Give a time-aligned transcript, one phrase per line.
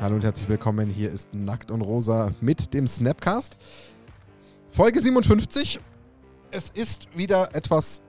[0.00, 0.88] Hallo und herzlich willkommen.
[0.88, 3.56] Hier ist Nackt und Rosa mit dem Snapcast.
[4.70, 5.80] Folge 57.
[6.50, 8.00] Es ist wieder etwas,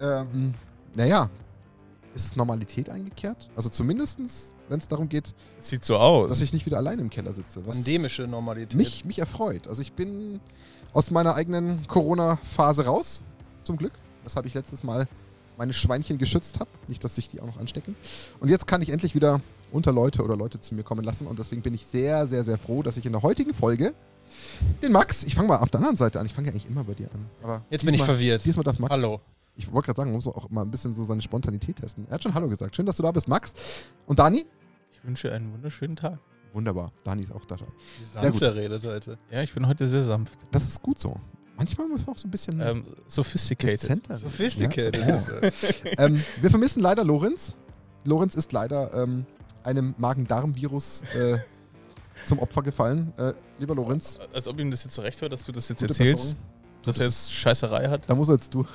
[0.00, 0.54] ähm,
[0.94, 1.30] naja,
[2.14, 3.50] ist es Normalität eingekehrt?
[3.54, 4.20] Also zumindest,
[4.68, 6.28] wenn es darum geht, Sieht so aus.
[6.28, 7.64] dass ich nicht wieder allein im Keller sitze.
[7.66, 8.74] Was Pandemische Normalität.
[8.76, 9.68] mich, mich erfreut.
[9.68, 10.40] Also ich bin
[10.92, 13.22] aus meiner eigenen Corona-Phase raus,
[13.62, 13.92] zum Glück.
[14.24, 15.06] Weshalb ich letztes Mal
[15.56, 16.70] meine Schweinchen geschützt habe.
[16.86, 17.96] Nicht, dass sich die auch noch anstecken.
[18.40, 19.40] Und jetzt kann ich endlich wieder
[19.72, 21.26] unter Leute oder Leute zu mir kommen lassen.
[21.26, 23.92] Und deswegen bin ich sehr, sehr, sehr froh, dass ich in der heutigen Folge
[24.82, 26.26] den Max, ich fange mal auf der anderen Seite an.
[26.26, 27.26] Ich fange ja eigentlich immer bei dir an.
[27.42, 28.44] Aber Jetzt bin ich diesmal- verwirrt.
[28.44, 28.92] Diesmal darf Max.
[28.92, 29.20] Hallo.
[29.56, 32.06] Ich wollte gerade sagen, man muss auch mal ein bisschen so seine Spontanität testen.
[32.08, 32.76] Er hat schon Hallo gesagt.
[32.76, 33.52] Schön, dass du da bist, Max.
[34.06, 34.46] Und Dani?
[34.92, 36.18] Ich wünsche einen wunderschönen Tag.
[36.58, 36.90] Wunderbar.
[37.04, 37.56] Dani ist auch da.
[38.14, 38.42] Sanft gut.
[38.42, 39.16] er redet heute.
[39.30, 40.36] Ja, ich bin heute sehr sanft.
[40.50, 41.14] Das ist gut so.
[41.56, 44.02] Manchmal muss man auch so ein bisschen Ähm, sophisticated.
[44.18, 45.98] Sophisticated Ja, ist er.
[46.00, 47.54] ähm, wir vermissen leider Lorenz.
[48.04, 49.24] Lorenz ist leider ähm,
[49.62, 51.38] einem Magen-Darm-Virus äh,
[52.24, 53.12] zum Opfer gefallen.
[53.18, 55.78] Äh, lieber Lorenz, Als ob ihm das jetzt so recht war, dass du das jetzt
[55.80, 56.42] gute erzählst, Besserung.
[56.84, 58.10] dass er jetzt Scheißerei hat.
[58.10, 58.70] Da muss er jetzt durch.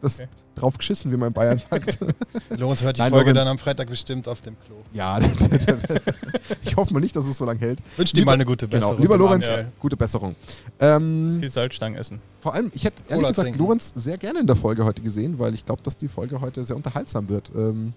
[0.00, 0.28] Das Okay.
[0.54, 1.98] Drauf geschissen, wie man in Bayern sagt.
[2.56, 3.38] Lorenz hört die Nein, Folge Lorenz.
[3.44, 4.76] dann am Freitag bestimmt auf dem Klo.
[4.92, 5.18] ja,
[6.62, 7.80] ich hoffe mal nicht, dass es so lange hält.
[7.96, 9.02] Wünsch dir Lieber- mal eine gute Genau, Besserung.
[9.02, 9.72] lieber im Lorenz, Anfall.
[9.80, 10.36] gute Besserung.
[10.80, 12.20] Ähm, Viel Salzstangen essen.
[12.40, 13.58] vor allem, ich hätte ehrlich Cola gesagt trinken.
[13.58, 16.64] Lorenz sehr gerne in der Folge heute gesehen, weil ich glaube, dass die Folge heute
[16.64, 17.50] sehr unterhaltsam wird.
[17.54, 17.92] Ähm,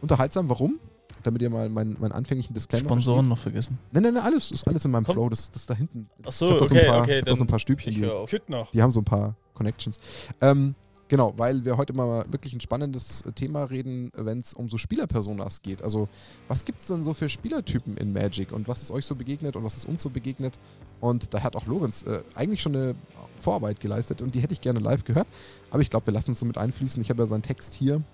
[0.00, 0.78] unterhaltsam, warum?
[1.24, 3.76] Damit ihr mal meinen, meinen anfänglichen Disclaimer Sponsoren noch vergessen.
[3.90, 5.14] Nein, nein, nein, alles ist alles in meinem Komm.
[5.14, 5.28] Flow.
[5.28, 6.08] Das, das da hinten.
[6.24, 7.98] Ach so, okay, ein paar, okay, ich hab da so ein dann paar Stübchen, Ich
[7.98, 8.40] die,
[8.72, 9.98] die haben so ein paar Connections.
[10.40, 10.76] Ähm,
[11.08, 15.62] genau, weil wir heute mal wirklich ein spannendes Thema reden, wenn es um so Spielerpersonas
[15.62, 15.82] geht.
[15.82, 16.08] Also,
[16.48, 19.56] was gibt es denn so für Spielertypen in Magic und was ist euch so begegnet
[19.56, 20.58] und was ist uns so begegnet?
[21.00, 22.94] Und da hat auch Lorenz äh, eigentlich schon eine
[23.36, 25.26] Vorarbeit geleistet und die hätte ich gerne live gehört.
[25.70, 27.00] Aber ich glaube, wir lassen es so mit einfließen.
[27.02, 28.04] Ich habe ja seinen Text hier und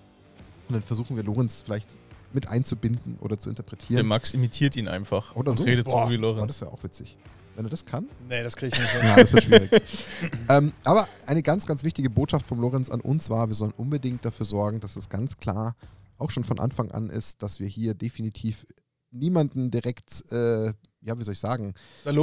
[0.69, 1.89] dann versuchen wir Lorenz vielleicht
[2.33, 4.05] mit einzubinden oder zu Der interpretieren.
[4.07, 5.35] Max imitiert ihn einfach.
[5.35, 5.63] Oder und so.
[5.63, 6.05] redet Boah.
[6.05, 6.53] so wie Oh, Lorenz.
[6.53, 7.17] das wäre auch witzig.
[7.55, 8.09] Wenn er das kann.
[8.27, 8.93] Nee, das kriege ich nicht.
[9.03, 9.71] Ja, das wird schwierig.
[10.49, 14.25] ähm, aber eine ganz, ganz wichtige Botschaft vom Lorenz an uns war, wir sollen unbedingt
[14.25, 15.75] dafür sorgen, dass es ganz klar
[16.17, 18.65] auch schon von Anfang an ist, dass wir hier definitiv
[19.11, 20.73] niemanden direkt, äh,
[21.05, 21.73] ja, wie soll ich sagen,
[22.03, 22.13] Der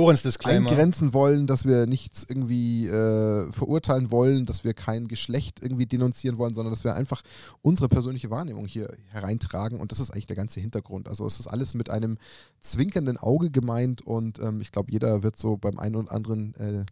[0.72, 6.37] eingrenzen wollen, dass wir nichts irgendwie äh, verurteilen wollen, dass wir kein Geschlecht irgendwie denunzieren
[6.38, 7.22] wollen, sondern dass wir einfach
[7.62, 11.09] unsere persönliche Wahrnehmung hier hereintragen und das ist eigentlich der ganze Hintergrund.
[11.09, 12.19] Also es ist alles mit einem
[12.60, 16.84] zwinkernden Auge gemeint und ähm, ich glaube, jeder wird so beim einen oder anderen äh,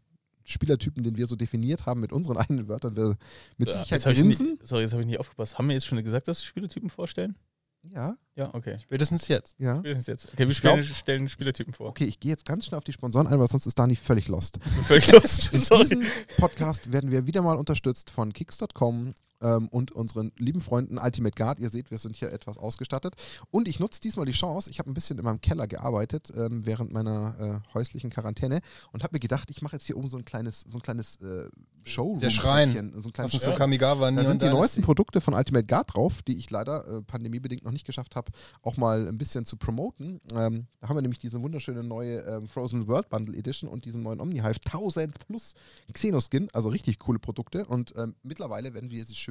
[0.45, 3.17] Spielertypen, den wir so definiert haben, mit unseren eigenen Wörtern, wir
[3.59, 4.47] mit Ja, Sicherheit jetzt grinsen.
[4.47, 5.59] nie, sorry, jetzt habe ich nicht aufgepasst.
[5.59, 7.37] Haben wir jetzt schon gesagt, dass wir Spielertypen vorstellen?
[7.83, 8.79] Ja, Ja, okay.
[8.83, 9.55] Spätestens jetzt.
[9.59, 9.79] ja.
[9.79, 10.33] Spätestens jetzt.
[10.35, 11.89] Okay, wir stellen, stellen Spielertypen vor.
[11.89, 14.29] Okay, ich gehe jetzt ganz schnell auf die Sponsoren ein, weil sonst ist Dani völlig
[14.29, 14.59] lost.
[14.83, 15.53] Völlig lost.
[15.55, 15.83] In Sorry.
[15.85, 16.05] diesem
[16.37, 21.61] Podcast werden wir wieder mal unterstützt von Kicks.com ähm, und unseren lieben Freunden Ultimate Guard.
[21.61, 23.15] Ihr seht, wir sind hier etwas ausgestattet.
[23.51, 24.71] Und ich nutze diesmal die Chance.
[24.71, 28.61] Ich habe ein bisschen in meinem Keller gearbeitet ähm, während meiner äh, häuslichen Quarantäne
[28.93, 31.17] und habe mir gedacht, ich mache jetzt hier oben so ein kleines, so ein kleines
[31.17, 31.49] äh,
[31.83, 32.21] Showroom.
[32.21, 32.93] Der Schrein.
[32.97, 33.55] So ein kleines ist so.
[33.55, 34.11] Kamigawa?
[34.11, 37.73] da sind die neuesten Produkte von Ultimate Guard drauf, die ich leider äh, pandemiebedingt noch
[37.73, 40.21] nicht geschafft habe, auch mal ein bisschen zu promoten.
[40.35, 44.03] Ähm, da haben wir nämlich diese wunderschöne neue ähm, Frozen World Bundle Edition und diesen
[44.03, 45.55] neuen Omnihive 1000 plus
[45.93, 47.65] Xenoskin, also richtig coole Produkte.
[47.67, 49.30] Und ähm, mittlerweile werden wir sie schön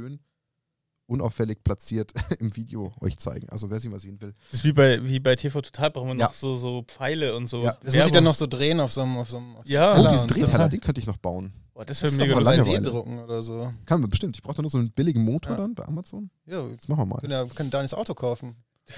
[1.07, 3.49] unauffällig platziert im Video euch zeigen.
[3.49, 4.33] Also wer sie mal sehen will.
[4.51, 6.27] Das ist wie bei, wie bei TV Total brauchen wir Ja.
[6.27, 7.63] noch so, so Pfeile und so.
[7.63, 7.71] Ja.
[7.71, 8.13] Das muss ich Werbung.
[8.13, 9.17] dann noch so drehen auf so einem.
[9.17, 9.99] Auf so einem auf so Ja.
[9.99, 10.27] Oh, diesen.
[10.27, 11.51] Drehteller, den könnte ich noch bauen.
[11.73, 12.57] Boah, das wäre mega lustig.
[12.57, 12.87] Langeweile.
[12.87, 13.73] 3D-drucken oder so.
[13.85, 14.35] Kann man bestimmt.
[14.35, 15.57] Ich brauche da nur so einen billigen Motor Ja.
[15.57, 16.29] dann bei Amazon.
[16.45, 17.21] Ja, Das machen wir mal.
[17.21, 18.55] können ja können Danis Auto kaufen.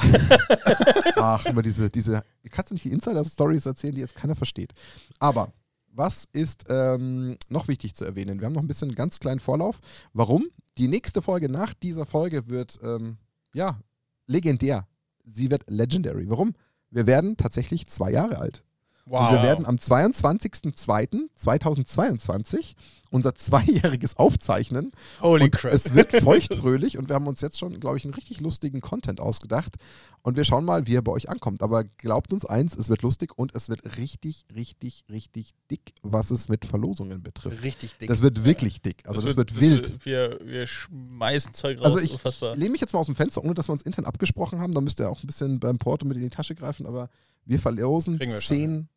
[1.17, 4.71] Ach, immer diese, diese, kannst du nicht die Insider-Stories erzählen, die jetzt keiner versteht.
[5.19, 5.51] Aber
[5.93, 8.39] was ist ähm, noch wichtig zu erwähnen?
[8.39, 9.79] Wir haben noch ein bisschen einen ganz kleinen Vorlauf.
[10.13, 10.47] Warum?
[10.77, 13.17] Die nächste Folge nach dieser Folge wird, ähm,
[13.53, 13.79] ja,
[14.27, 14.87] legendär.
[15.25, 16.29] Sie wird legendary.
[16.29, 16.53] Warum?
[16.89, 18.63] Wir werden tatsächlich zwei Jahre alt.
[19.05, 22.75] Und wir werden am 22.02.2022
[23.11, 24.91] unser zweijähriges aufzeichnen.
[25.21, 25.73] Holy und crap.
[25.73, 29.19] Es wird feuchtfröhlich und wir haben uns jetzt schon, glaube ich, einen richtig lustigen Content
[29.19, 29.75] ausgedacht.
[30.23, 31.61] Und wir schauen mal, wie er bei euch ankommt.
[31.61, 36.31] Aber glaubt uns eins, es wird lustig und es wird richtig, richtig, richtig dick, was
[36.31, 37.63] es mit Verlosungen betrifft.
[37.63, 38.07] Richtig dick.
[38.07, 39.03] Das wird wirklich dick.
[39.05, 40.05] Also das, wird, wild.
[40.05, 41.85] Wir, wir schmeißen Zeug raus.
[41.85, 42.55] Also ich unfassbar.
[42.55, 44.73] lehne mich jetzt mal aus dem Fenster, ohne dass wir uns intern abgesprochen haben.
[44.73, 46.85] Da müsst ihr auch ein bisschen beim Porto mit in die Tasche greifen.
[46.85, 47.09] Aber
[47.45, 48.87] wir verlosen wir zehn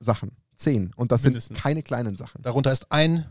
[0.00, 0.32] Sachen.
[0.56, 0.90] Zehn.
[0.96, 1.48] Und das Mindestens.
[1.56, 2.42] sind keine kleinen Sachen.
[2.42, 3.26] Darunter ist ein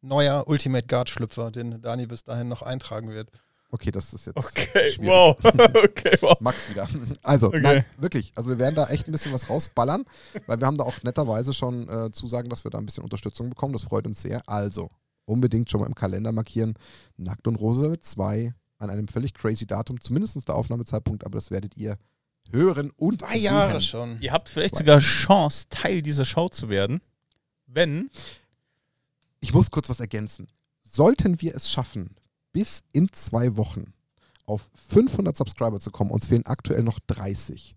[0.00, 3.30] neuer Ultimate Guard Schlüpfer, den Dani bis dahin noch eintragen wird.
[3.70, 5.10] Okay, das ist jetzt Okay, schwierig.
[5.10, 5.36] wow.
[5.44, 6.40] okay, wow.
[6.40, 6.88] Max wieder.
[7.22, 7.60] Also, Okay.
[7.60, 8.32] nein, wirklich.
[8.34, 10.04] Also wir werden da echt ein bisschen was rausballern,
[10.46, 13.50] weil wir haben da auch netterweise schon äh, Zusagen, dass wir da ein bisschen Unterstützung
[13.50, 13.74] bekommen.
[13.74, 14.40] Das freut uns sehr.
[14.46, 14.90] Also,
[15.26, 16.74] unbedingt schon mal im Kalender markieren.
[17.18, 21.76] Nackt und wird 2 an einem völlig crazy Datum, zumindest der Aufnahmezeitpunkt, aber das werdet
[21.76, 21.98] ihr
[22.50, 23.80] hören und Zwei Jahre sehen.
[23.80, 24.20] schon.
[24.20, 27.00] Ihr habt vielleicht sogar Chance, Teil dieser Show zu werden,
[27.66, 28.10] wenn
[29.40, 30.48] Ich muss kurz was ergänzen.
[30.84, 32.16] Sollten wir es schaffen,
[32.52, 33.92] bis in zwei Wochen
[34.46, 37.76] auf 500 Subscriber zu kommen, uns fehlen aktuell noch 30,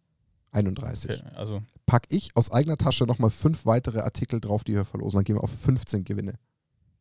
[0.53, 4.85] 31, okay, also pack ich aus eigener Tasche nochmal fünf weitere Artikel drauf, die wir
[4.85, 5.17] verlosen.
[5.17, 6.35] Dann gehen wir auf 15 Gewinne.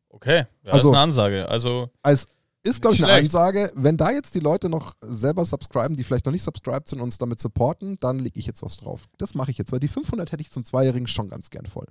[0.08, 1.48] okay, ja, Also- das ist eine Ansage.
[1.48, 2.26] Also Als
[2.62, 3.14] ist, glaube ich, eine.
[3.14, 3.72] Ansage.
[3.74, 7.04] Wenn da jetzt die Leute noch selber subscriben, die vielleicht noch nicht subscribed sind und
[7.04, 9.08] uns damit supporten, dann lege ich jetzt was drauf.
[9.18, 11.86] Das mache ich jetzt, weil die 500 hätte ich zum Zweijährigen schon ganz gern voll.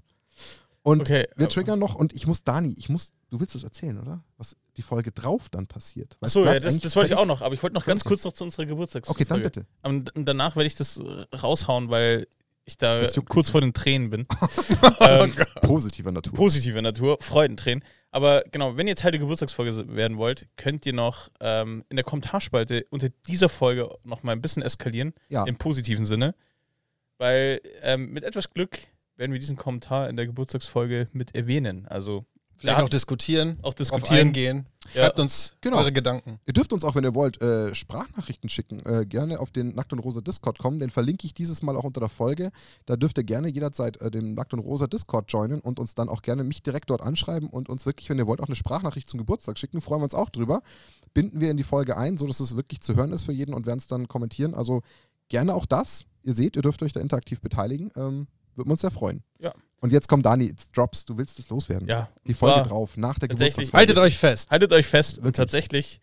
[0.82, 4.00] Und okay, wir triggern noch, und ich muss, Dani, ich muss, du willst es erzählen,
[4.00, 4.24] oder?
[4.38, 6.18] Was die Folge drauf dann passiert.
[6.22, 8.32] Achso, ja, das, das wollte ich auch noch, aber ich wollte noch ganz kurz noch
[8.32, 9.10] zu unserer Geburtstags.
[9.10, 9.66] Okay, dann bitte.
[9.84, 12.28] Und danach werde ich das äh, raushauen, weil
[12.64, 14.26] ich da Das kurz vor den Tränen bin.
[15.02, 16.34] ähm, Positiver Natur.
[16.34, 17.84] positiver Natur, Freudentränen.
[18.12, 22.04] Aber genau, wenn ihr Teil der Geburtstagsfolge werden wollt, könnt ihr noch ähm, in der
[22.04, 26.34] Kommentarspalte unter dieser Folge noch mal ein bisschen eskalieren, ja, im positiven Sinne.
[27.18, 28.80] Weil ähm, mit etwas Glück
[29.16, 31.86] werden wir diesen Kommentar in der Geburtstagsfolge mit erwähnen.
[31.88, 32.26] Also
[32.58, 34.66] Vielleicht auch diskutieren, auch diskutieren.
[34.90, 35.00] Eingehen.
[35.02, 35.06] Ja.
[35.08, 35.78] Schreibt uns Genau.
[35.78, 36.40] eure Gedanken.
[36.46, 38.80] Ihr dürft uns auch, wenn ihr wollt, äh, Sprachnachrichten schicken.
[38.86, 40.80] Äh, gerne auf den Nackt und Rosa Discord kommen.
[40.80, 42.52] Den verlinke ich dieses Mal auch unter der Folge.
[42.86, 46.10] Da dürft ihr gerne jederzeit äh, den Nackt und Rosa Discord joinen und uns dann
[46.10, 49.10] auch gerne mich direkt dort anschreiben und uns wirklich, wenn ihr wollt, auch eine Sprachnachricht
[49.10, 49.82] zum Geburtstag schicken.
[49.82, 50.62] Freuen wir uns auch drüber.
[51.14, 53.66] Binden wir in die Folge ein, sodass es wirklich zu hören ist für jeden und
[53.66, 54.54] werden es dann kommentieren.
[54.54, 54.82] Also
[55.30, 56.06] gerne auch das.
[56.24, 57.92] Ihr seht, ihr dürft euch da interaktiv beteiligen.
[57.96, 59.24] Ähm, Würden wir uns sehr freuen.
[59.40, 59.54] Ja.
[59.82, 61.88] Und jetzt kommt Dani, it's drops, du willst es loswerden.
[61.88, 63.78] Ja, Die Folge war- drauf, nach der Geburtstagsfolge.
[63.78, 64.52] Haltet euch fest.
[64.52, 65.18] Haltet euch fest.
[65.18, 65.26] Wirklich.
[65.28, 66.02] Und tatsächlich,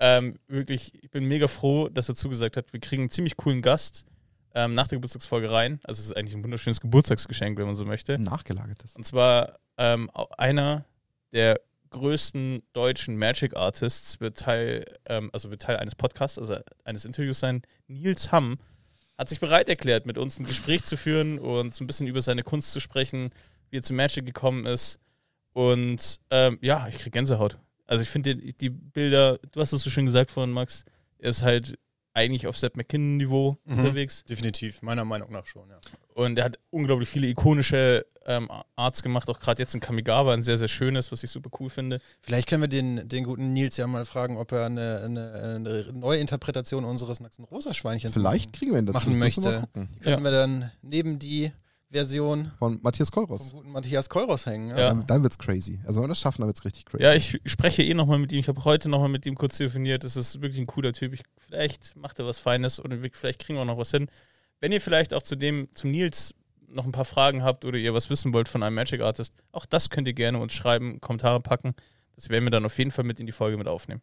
[0.00, 2.72] ähm, wirklich, ich bin mega froh, dass er zugesagt hat.
[2.72, 4.06] Wir kriegen einen ziemlich coolen Gast
[4.54, 5.80] ähm, nach der Geburtstagsfolge rein.
[5.84, 8.18] Also es ist eigentlich ein wunderschönes Geburtstagsgeschenk, wenn man so möchte.
[8.18, 8.94] Nachgelagertes.
[8.94, 10.84] Und zwar ähm, einer
[11.32, 17.04] der größten deutschen Magic Artists wird Teil, ähm, also wird Teil eines Podcasts, also eines
[17.04, 17.62] Interviews sein.
[17.86, 18.58] Nils Hamm
[19.18, 22.20] hat sich bereit erklärt, mit uns ein Gespräch zu führen und so ein bisschen über
[22.22, 23.30] seine Kunst zu sprechen,
[23.70, 24.98] wie er zu Magic gekommen ist.
[25.52, 27.58] Und ähm, ja, ich krieg Gänsehaut.
[27.86, 30.84] Also ich finde die, die Bilder, du hast es so schön gesagt vorhin, Max,
[31.18, 31.78] er ist halt
[32.12, 33.78] eigentlich auf Seth McKinnon-Niveau Mhm.
[33.78, 34.24] unterwegs.
[34.24, 35.78] Definitiv, meiner Meinung nach schon, ja.
[36.16, 40.40] Und er hat unglaublich viele ikonische ähm, Arts gemacht, auch gerade jetzt in Kamigawa, ein
[40.40, 42.00] sehr, sehr schönes, was ich super cool finde.
[42.22, 45.92] Vielleicht können wir den, den guten Nils ja mal fragen, ob er eine, eine, eine
[45.92, 49.08] Neuinterpretation unseres nackten Rosa-Schweinchens Vielleicht kriegen wir ihn dazu.
[49.10, 49.68] machen möchte.
[49.74, 51.52] Die könnten wir dann neben die
[51.90, 53.52] Version Von Matthias vom Kolros.
[53.52, 54.70] guten Matthias Kolros hängen.
[54.70, 54.78] Ja.
[54.78, 54.88] Ja.
[54.88, 55.80] Dann, dann wird's crazy.
[55.86, 57.04] Also wenn wir das schaffen, dann wird's richtig crazy.
[57.04, 58.40] Ja, ich spreche eh nochmal mit ihm.
[58.40, 60.02] Ich habe heute nochmal mit ihm kurz telefoniert.
[60.02, 61.12] Das ist wirklich ein cooler Typ.
[61.12, 64.08] Ich, vielleicht macht er was Feines wir- vielleicht kriegen wir noch was hin.
[64.66, 66.34] Wenn ihr vielleicht auch zu dem, zum Nils
[66.66, 69.64] noch ein paar Fragen habt oder ihr was wissen wollt von einem Magic Artist, auch
[69.64, 71.76] das könnt ihr gerne uns schreiben, Kommentare packen.
[72.16, 74.02] Das werden wir dann auf jeden Fall mit in die Folge mit aufnehmen.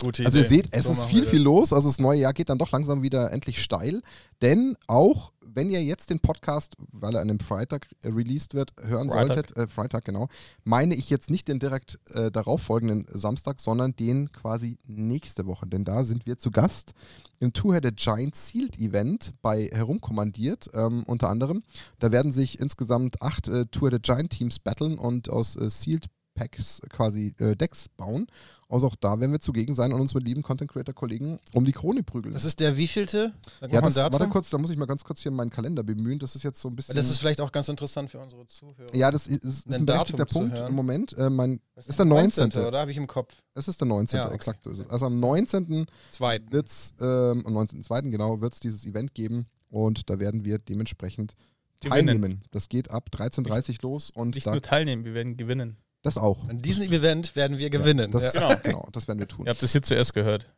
[0.00, 0.56] Gute Also ihr Idee.
[0.56, 1.72] seht, es So ist viel, viel los.
[1.72, 4.02] Also das neue Jahr geht dann doch langsam wieder endlich steil.
[4.42, 9.08] Denn auch, wenn ihr jetzt den Podcast, weil er an einem Freitag released wird, hören
[9.08, 9.36] Freitag.
[9.36, 10.28] solltet, äh, Freitag genau,
[10.64, 15.66] meine ich jetzt nicht den direkt äh, darauf folgenden Samstag, sondern den quasi nächste Woche.
[15.68, 16.92] Denn da sind wir zu Gast
[17.38, 21.62] im Two-Headed Giant Sealed Event bei Herumkommandiert, ähm, unter anderem.
[22.00, 26.80] Da werden sich insgesamt acht äh, Two-Headed Giant Teams battlen und aus äh, Sealed Packs
[26.90, 28.26] quasi äh, Decks bauen.
[28.68, 31.64] Also auch da werden wir zugegen sein und uns mit lieben Content Creator Kollegen um
[31.64, 32.34] die Krone prügeln.
[32.34, 33.32] Das ist der wievielte?
[33.60, 36.18] Sag ja, das, warte kurz, da muss ich mal ganz kurz hier meinen Kalender bemühen.
[36.18, 36.96] Das ist jetzt so ein bisschen.
[36.96, 38.92] Das ist vielleicht auch ganz interessant für unsere Zuhörer.
[38.94, 40.70] ja, das ist, ist ein berechtigter Punkt hören.
[40.70, 41.16] im Moment.
[41.16, 42.50] Äh, mein, Das ist der 19.
[42.52, 43.34] Oder habe ich im Kopf?
[43.54, 44.18] es ist der 19.
[44.18, 44.34] Ja, okay.
[44.34, 44.90] exakt ist.
[44.90, 45.86] Also am 19.
[46.10, 46.50] Zweiten.
[46.50, 48.10] wird es, ähm, am 19.2.
[48.10, 51.36] genau, wird es dieses Event geben und da werden wir dementsprechend
[51.80, 52.06] Gewinnen.
[52.06, 52.42] teilnehmen.
[52.50, 55.76] Das geht ab 13.30 Uhr los und Nicht da, nur teilnehmen, wir werden gewinnen.
[56.04, 56.48] Das auch.
[56.48, 58.10] An diesem Event werden wir gewinnen.
[58.10, 58.50] Das, ja.
[58.50, 58.54] Ja.
[58.56, 59.46] genau, das werden wir tun.
[59.46, 60.48] Ihr habt das hier zuerst gehört.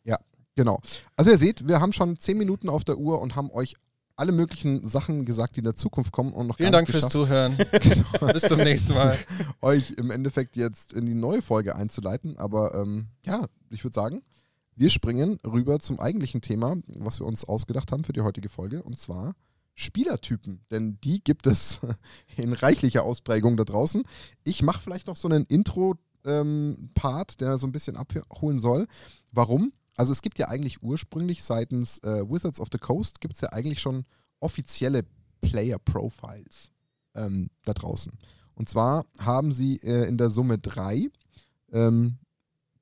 [0.57, 0.81] Genau.
[1.17, 3.77] Also ihr seht, wir haben schon 10 Minuten auf der Uhr und haben euch
[4.17, 7.57] alle möglichen Sachen gesagt, die in der Zukunft kommen und noch Vielen Dank fürs Zuhören.
[7.73, 9.19] genau, Bis zum nächsten Mal.
[9.61, 12.39] euch im Endeffekt jetzt in die neue Folge einzuleiten.
[12.39, 14.23] Aber ähm, ja, ich würde sagen,
[14.75, 18.83] wir springen rüber zum eigentlichen Thema, was wir uns ausgedacht haben für die heutige Folge,
[18.83, 19.35] und zwar
[19.77, 20.65] Spielertypen.
[20.71, 21.81] Denn die gibt es
[22.37, 24.03] in reichlicher Ausprägung da draußen.
[24.43, 28.89] Ich mache vielleicht noch so einen Intro-Part, der so ein bisschen abholen soll.
[29.31, 29.73] Warum?
[29.95, 33.51] Also es gibt ja eigentlich ursprünglich seitens äh, Wizards of the Coast gibt es ja
[33.51, 34.05] eigentlich schon
[34.41, 35.05] offizielle
[35.41, 36.71] Player-Profiles
[37.15, 38.13] ähm, da draußen.
[38.55, 41.09] Und zwar haben sie äh, in der Summe drei.
[41.73, 42.17] Ähm,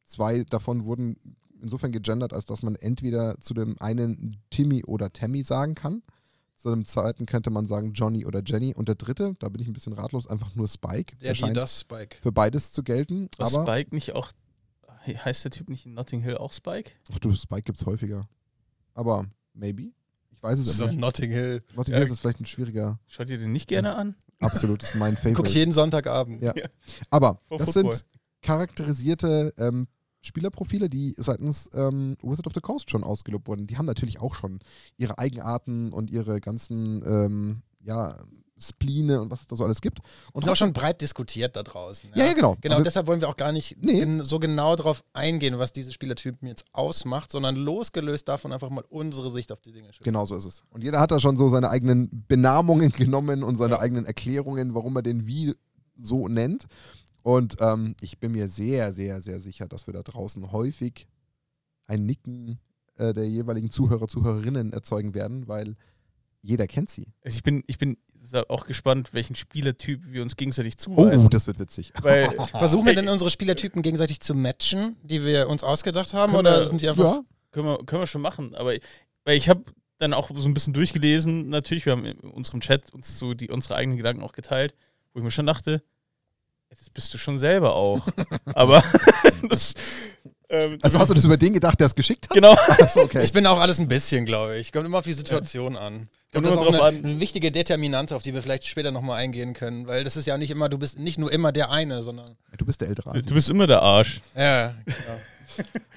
[0.06, 1.16] zwei davon wurden
[1.60, 6.02] insofern gegendert, als dass man entweder zu dem einen Timmy oder Tammy sagen kann.
[6.56, 8.74] Zu dem zweiten könnte man sagen Johnny oder Jenny.
[8.74, 11.16] Und der dritte, da bin ich ein bisschen ratlos, einfach nur Spike.
[11.16, 12.16] Der, die, scheint das Spike.
[12.22, 13.28] für beides zu gelten.
[13.36, 14.30] War aber, Spike nicht auch.
[15.06, 16.92] Heißt der Typ nicht in Notting Hill auch Spike?
[17.12, 18.26] ach du, Spike gibt es häufiger.
[18.94, 19.92] Aber maybe.
[20.30, 20.98] Ich weiß es So nicht.
[20.98, 21.62] Notting Hill.
[21.76, 22.00] Notting Ja.
[22.00, 22.98] Hill ist vielleicht ein schwieriger.
[23.08, 24.14] Schaut ihr den nicht gerne an?
[24.40, 25.58] Absolut, ist mein Guck ich Favorite.
[25.58, 26.42] jeden Sonntagabend.
[26.42, 26.54] Ja.
[27.10, 27.92] Aber Vor das Football.
[27.94, 28.04] sind
[28.40, 29.86] charakterisierte ähm,
[30.24, 33.66] Spielerprofile, die seitens ähm, Wizard of the Coast schon ausgelobt wurden.
[33.66, 34.58] Die haben natürlich auch schon
[34.96, 38.14] ihre Eigenarten und ihre ganzen ähm, ja,
[38.56, 39.98] Spline und was es da so alles gibt.
[40.32, 42.10] Und Und auch schon breit diskutiert da draußen.
[42.14, 42.56] ja, ja, genau.
[42.60, 43.98] Genau, Aber- deshalb wollen wir auch gar nicht Nee.
[44.00, 48.84] gen so genau darauf eingehen, was diese Spielertypen jetzt ausmacht, sondern losgelöst davon einfach mal
[48.88, 50.04] unsere Sicht auf die Dinge schildern.
[50.04, 50.62] Genau so ist es.
[50.70, 54.96] Und jeder hat da schon so seine eigenen Benamungen genommen und seine eigenen Erklärungen, warum
[54.96, 55.52] er den wie
[55.98, 56.66] so nennt.
[57.24, 61.08] Und ähm, ich bin mir sehr, sehr, sehr sicher, dass wir da draußen häufig
[61.86, 62.58] ein Nicken
[62.96, 65.74] äh, der jeweiligen Zuhörer, Zuhörerinnen erzeugen werden, weil
[66.42, 67.06] jeder kennt sie.
[67.24, 67.96] Also ich bin, ich bin
[68.48, 71.30] auch gespannt, welchen Spielertyp wir uns gegenseitig Oh, zuweisen.
[71.30, 71.94] das wird witzig.
[72.02, 76.46] Weil, Versuchen wir denn unsere Spielertypen gegenseitig zu matchen, die wir uns ausgedacht haben, Können
[76.46, 77.04] oder wir- sind die einfach.
[77.04, 78.54] Ja, können, wir, können wir schon machen.
[78.54, 78.74] Aber
[79.24, 79.64] weil ich habe
[79.96, 83.48] dann auch so ein bisschen durchgelesen, natürlich, wir haben in unserem Chat uns so die,
[83.48, 84.74] unsere eigenen Gedanken auch geteilt,
[85.14, 85.82] wo ich mir schon dachte,
[86.78, 88.06] das bist du schon selber auch.
[88.54, 88.82] Aber
[89.48, 89.74] das,
[90.48, 92.34] ähm, also hast du das über den gedacht, der es geschickt hat?
[92.34, 92.52] genau.
[92.68, 93.22] Achso, okay.
[93.24, 94.72] Ich bin auch alles ein bisschen, glaube ich.
[94.72, 96.08] Kommt immer auf die Situation an.
[96.28, 98.42] Ich Kommt glaube, das ist immer auch drauf eine, eine wichtige Determinante, auf die wir
[98.42, 99.86] vielleicht später nochmal eingehen können.
[99.86, 102.36] Weil das ist ja nicht immer, du bist nicht nur immer der eine, sondern.
[102.58, 103.22] Du bist der ältere Asi.
[103.26, 104.20] Du bist immer der Arsch.
[104.36, 105.20] Ja, genau.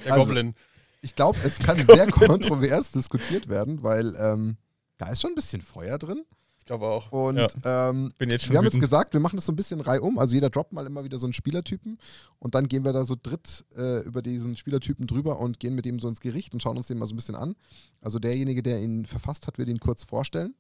[0.06, 0.54] Der Also- Goblin.
[1.02, 4.58] Ich glaube, es kann sehr kontrovers diskutiert werden, weil ähm,
[4.98, 6.24] da ist schon ein bisschen Feuer drin.
[6.68, 7.12] Glaube auch.
[7.12, 7.90] Und Ja.
[7.90, 10.20] ähm, Bin jetzt schon wir haben jetzt gesagt, wir machen das so ein bisschen reihum.
[10.20, 11.98] Also jeder droppt mal immer wieder so einen Spielertypen
[12.40, 15.86] und dann gehen wir da so dritt äh, über diesen Spielertypen drüber und gehen mit
[15.86, 17.56] ihm so ins Gericht und schauen uns den mal so ein bisschen an.
[18.02, 20.54] Also derjenige, der ihn verfasst hat, wird ihn kurz vorstellen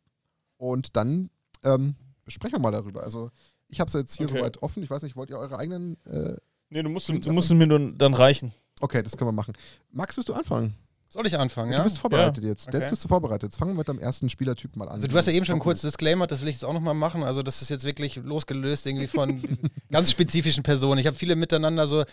[0.57, 1.29] und dann
[1.63, 1.95] ähm,
[2.27, 3.03] sprechen wir mal darüber.
[3.03, 3.29] Also
[3.67, 4.37] ich habe es jetzt hier Okay.
[4.39, 4.81] soweit offen.
[4.83, 5.97] Ich weiß nicht, wollt ihr eure eigenen...
[6.05, 6.37] Äh,
[6.69, 8.51] Nee, du musst, du musst es mir nur dann reichen.
[8.81, 9.53] okay, das können wir machen.
[9.91, 10.73] Max, willst du anfangen?
[11.09, 11.83] Soll ich anfangen, Du ja?
[11.83, 12.67] bist vorbereitet jetzt.
[12.67, 12.79] Okay.
[12.79, 13.43] Jetzt bist du vorbereitet.
[13.51, 14.95] Jetzt fangen wir mit deinem ersten Spielertypen mal an.
[14.95, 17.23] Also du hast ja eben schon kurz Disclaimer, das will ich jetzt auch nochmal machen.
[17.23, 19.57] Also das ist jetzt wirklich losgelöst irgendwie von
[19.91, 20.99] ganz spezifischen Personen.
[20.99, 22.03] Ich habe viele miteinander so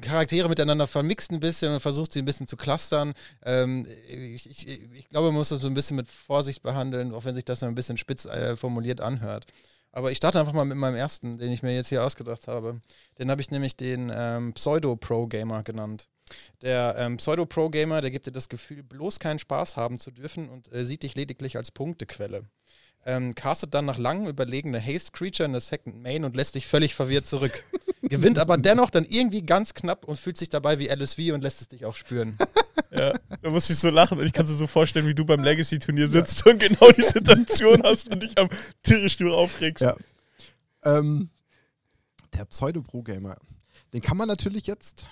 [0.00, 3.14] Charaktere miteinander vermixt ein bisschen und versucht sie ein bisschen zu clustern.
[3.44, 7.24] Ähm, ich, ich, ich glaube, man muss das so ein bisschen mit Vorsicht behandeln, auch
[7.24, 9.46] wenn sich das so ein bisschen spitz äh, formuliert anhört.
[9.96, 12.82] Aber ich starte einfach mal mit meinem ersten, den ich mir jetzt hier ausgedacht habe.
[13.18, 16.10] Den habe ich nämlich den ähm, Pseudo-Pro-Gamer genannt.
[16.60, 20.70] Der ähm, Pseudo-Pro-Gamer, der gibt dir das Gefühl, bloß keinen Spaß haben zu dürfen und
[20.70, 22.44] äh, sieht dich lediglich als Punktequelle.
[23.06, 26.56] Ähm, castet dann nach langem Überlegen eine Haste Creature in der Second Main und lässt
[26.56, 27.64] dich völlig verwirrt zurück.
[28.02, 31.62] Gewinnt aber dennoch dann irgendwie ganz knapp und fühlt sich dabei wie LSV und lässt
[31.62, 32.36] es dich auch spüren.
[32.90, 35.42] Ja, da muss ich so lachen und ich kann es so vorstellen, wie du beim
[35.42, 38.48] Legacy-Turnier sitzt und genau die Situation hast und dich am
[38.82, 39.82] Tierischstuhl aufregst.
[39.82, 39.96] Ja.
[40.84, 41.30] Ähm,
[42.34, 43.36] der Pseudo-Pro-Gamer.
[43.92, 45.06] Den kann man natürlich jetzt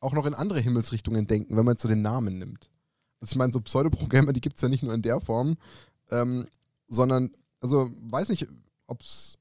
[0.00, 2.70] auch noch in andere Himmelsrichtungen denken, wenn man zu den Namen nimmt.
[3.20, 5.56] Also ich meine, so Pseudo-Pro-Gamer, die gibt es ja nicht nur in der Form,
[6.10, 6.46] ähm,
[6.88, 8.46] sondern, also weiß nicht,
[8.86, 9.38] ob es.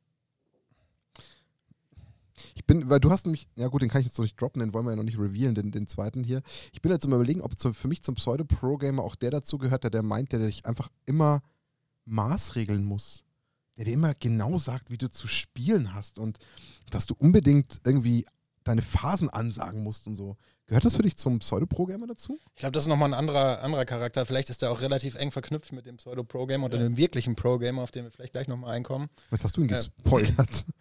[2.58, 4.62] Ich bin, weil du hast nämlich, ja gut, den kann ich jetzt noch nicht droppen,
[4.62, 6.42] den wollen wir ja noch nicht revealen, den, den zweiten hier.
[6.72, 9.84] Ich bin jetzt immer überlegen, ob zu, für mich zum Pseudo-Pro-Gamer auch der dazu gehört,
[9.84, 11.42] der, der meint, der dich einfach immer
[12.06, 13.24] maßregeln muss.
[13.78, 16.40] Der dir immer genau sagt, wie du zu spielen hast und
[16.92, 18.26] dass du unbedingt irgendwie
[18.64, 20.38] deine Phasen ansagen musst und so.
[20.66, 22.40] Gehört das für dich zum Pseudo-Pro-Gamer dazu?
[22.56, 24.26] Ich glaube, das ist nochmal ein anderer, anderer Charakter.
[24.26, 27.92] Vielleicht ist der auch relativ eng verknüpft mit dem Pseudo-Pro-Gamer oder dem wirklichen Pro-Gamer, auf
[27.92, 29.10] den wir vielleicht gleich nochmal einkommen.
[29.30, 29.76] Was hast du ihn Ja.
[29.76, 30.66] gespoilert?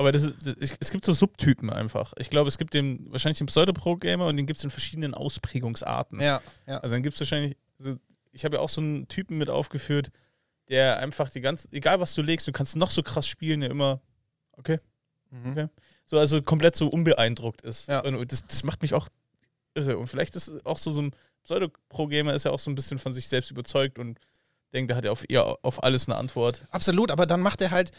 [0.00, 2.14] Aber das ist, das, es gibt so Subtypen einfach.
[2.18, 6.20] Ich glaube, es gibt den, wahrscheinlich den Pseudo-Pro-Gamer und den gibt es in verschiedenen Ausprägungsarten.
[6.20, 6.78] Ja, ja.
[6.78, 7.96] Also dann gibt es wahrscheinlich, also
[8.32, 10.10] ich habe ja auch so einen Typen mit aufgeführt,
[10.70, 13.70] der einfach die ganze, egal was du legst, du kannst noch so krass spielen, der
[13.70, 14.00] immer,
[14.52, 14.78] okay,
[15.30, 15.52] Mhm.
[15.52, 15.68] Okay.
[16.06, 17.88] so also komplett so unbeeindruckt ist.
[17.88, 18.00] Ja.
[18.00, 19.08] Und das, das macht mich auch
[19.74, 19.98] irre.
[19.98, 21.14] Und vielleicht ist auch so, so ein
[21.44, 24.18] Pseudo-Pro-Gamer ist ja auch so ein bisschen von sich selbst überzeugt und
[24.72, 26.66] denkt, er hat ja auf, eher auf alles eine Antwort.
[26.70, 27.92] Absolut, aber dann macht er halt,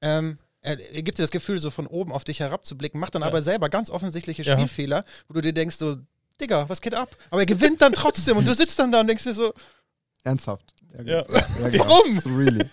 [0.00, 3.22] ähm, er, er gibt dir das Gefühl, so von oben auf dich herabzublicken, macht dann
[3.22, 3.28] Ja.
[3.28, 4.54] aber selber ganz offensichtliche Ja.
[4.54, 5.96] Spielfehler, wo du dir denkst, so,
[6.40, 7.14] Digga, was geht ab?
[7.30, 9.52] Aber er gewinnt dann trotzdem und du sitzt dann da und denkst dir so,
[10.24, 10.74] Ernsthaft.
[11.04, 11.22] Ja.
[11.70, 11.84] genau.
[11.86, 12.20] Warum?
[12.20, 12.64] So really.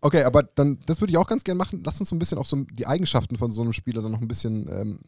[0.00, 1.82] Okay, aber dann, das würde ich auch ganz gerne machen.
[1.84, 4.20] Lass uns so ein bisschen auch so die Eigenschaften von so einem Spieler dann noch
[4.20, 5.00] ein bisschen ähm,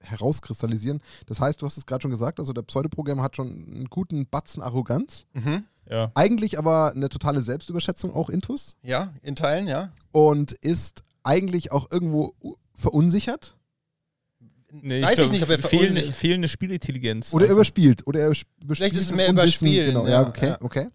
[0.00, 1.02] herauskristallisieren.
[1.26, 4.26] Das heißt, du hast es gerade schon gesagt, also der Pseudo-Programmer hat schon einen guten
[4.28, 5.26] Batzen Arroganz.
[5.34, 5.64] mhm.
[5.88, 6.10] Ja.
[6.16, 8.74] Eigentlich aber eine totale Selbstüberschätzung auch Intus.
[8.82, 9.92] ja, in Teilen, ja.
[10.10, 12.34] Und ist eigentlich auch irgendwo
[12.74, 13.56] verunsichert.
[14.72, 17.32] Nee, weiß ich glaub, nicht, ob er fehlende, fehlende Spielintelligenz.
[17.32, 18.06] Oder er überspielt.
[18.06, 20.58] Oder er überspielt Vielleicht ist es das mehr Unwissen, überspielen, Genau, ja, ja, okay, ja.
[20.60, 20.88] okay.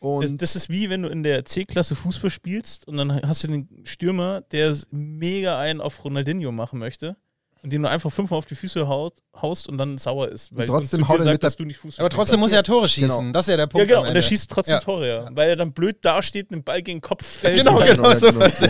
[0.00, 3.42] Das, Und das ist wie wenn du in der C-Klasse Fußball spielst und dann hast
[3.42, 7.16] du den Stürmer, der mega einen auf Ronaldinho machen möchte
[7.64, 10.54] und dem du einfach fünfmal auf die Füße haut, haust und dann sauer ist.
[10.54, 12.58] Weil trotzdem und zu haut er sagt, dass du nicht Fußball Aber trotzdem muss er
[12.58, 13.08] ja Tore schießen.
[13.08, 13.32] Genau.
[13.32, 13.88] Das ist ja der Ja, Punkt.
[13.88, 14.80] genau, am und er schießt trotzdem Ja.
[14.80, 15.26] Tore, ja.
[15.32, 17.56] Weil er dann blöd dasteht, den Ball gegen den Kopf fällt.
[17.58, 18.10] Genau, und, genau.
[18.10, 18.60] ja, so genau, was.
[18.60, 18.68] ja.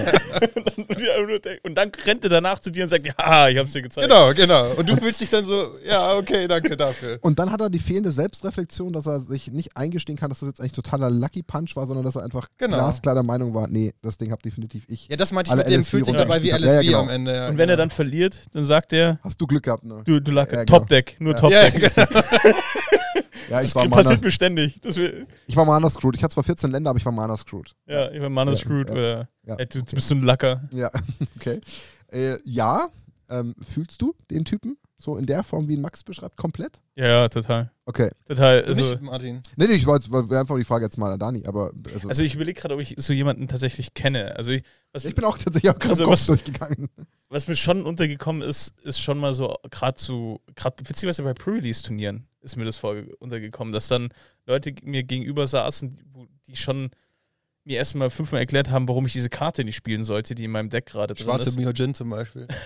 [1.43, 4.09] dann, und dann rennt er danach zu dir und sagt, ja, ich hab's dir gezeigt.
[4.09, 4.71] Genau, genau.
[4.77, 7.19] Und du fühlst dich dann so, ja, okay, danke dafür.
[7.23, 10.49] Und dann hat er die fehlende Selbstreflexion, dass er sich nicht eingestehen kann, dass das
[10.49, 12.77] jetzt eigentlich totaler Lucky Punch war, sondern dass er einfach Genau.
[12.77, 15.09] glasklar der Meinung war, nee, das Ding hab definitiv ich.
[15.09, 17.09] Ja, das meinte ich mit dem, fühlt sich dabei wie Ja, ja, am genau.
[17.09, 17.35] Ende.
[17.35, 17.83] Ja, Und wenn er genau.
[17.85, 20.03] dann verliert, dann sagt er, Hast du Glück gehabt, ne?
[20.05, 20.79] du, du lag Ja, genau.
[20.79, 21.49] Topdeck, nur Ja.
[21.49, 21.95] Ja, Topdeck.
[21.95, 22.55] genau.
[23.51, 24.81] Ja, ich Das war, passiert mir ständig.
[25.47, 26.17] Ich war Mana Screwed.
[26.17, 27.75] Ich hatte zwar 14 Länder, aber ich war Mana Screwed.
[27.87, 28.89] ja, ich war Mana Ja, screwed.
[28.89, 30.63] ja, ja, ey, du, du bist so ein Lacker.
[30.73, 30.91] Ja,
[31.37, 31.61] okay.
[32.11, 32.89] Äh, ja,
[33.29, 36.81] ähm, fühlst du den Typen so in der Form, wie ihn Max beschreibt, komplett?
[36.97, 37.71] Ja, ja, total.
[37.85, 38.11] Okay.
[38.27, 38.63] Total.
[38.63, 39.43] Du Also, nicht, Martin.
[39.57, 42.23] Nee, nee, ich wollte war einfach die Frage jetzt mal an Dani, aber also, also
[42.23, 44.35] ich überlege gerade, ob ich so jemanden tatsächlich kenne.
[44.37, 46.89] Also ich, was, ich bin auch tatsächlich auch gerade Also was- durchgegangen.
[47.29, 52.27] was mir schon untergekommen ist, ist schon mal so, gerade so, gerade witzigerweise bei Pre-Release-Turnieren
[52.41, 54.09] ist mir das vor untergekommen, dass dann
[54.47, 55.99] Leute mir gegenüber saßen,
[56.47, 56.91] die schon
[57.65, 60.69] mir erstmal fünfmal erklärt haben, warum ich diese Karte nicht spielen sollte, die in meinem
[60.69, 61.57] Deck gerade drin Schwarze ist.
[61.59, 62.47] Myojin zum Beispiel.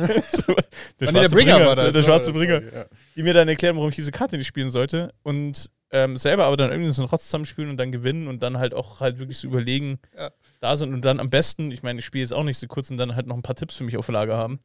[0.00, 1.92] Der, Ah, nee, schwarze Bringer Bringer, war das.
[1.92, 2.06] Der ne?
[2.06, 2.62] schwarze Das- Bringer.
[2.62, 2.84] Ja.
[3.16, 6.56] die mir dann erklären, warum ich diese Karte nicht spielen sollte und ähm, selber aber
[6.56, 9.38] dann irgendwie so einen Rotz zusammenspielen und dann gewinnen und dann halt auch halt wirklich
[9.38, 10.30] so überlegen, Ja.
[10.60, 12.90] da sind und dann am besten, ich meine, ich spiele jetzt auch nicht so kurz
[12.90, 14.60] und dann halt noch ein paar Tipps für mich auf Lager haben.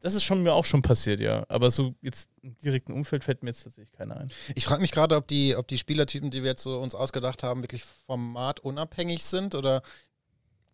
[0.00, 1.44] Das ist schon mir auch schon passiert, ja.
[1.48, 4.30] Aber so jetzt im direkten Umfeld fällt mir jetzt tatsächlich keiner ein.
[4.54, 7.42] Ich frage mich gerade, ob die, ob die Spielertypen, die wir jetzt so uns ausgedacht
[7.42, 9.82] haben, wirklich formatunabhängig sind oder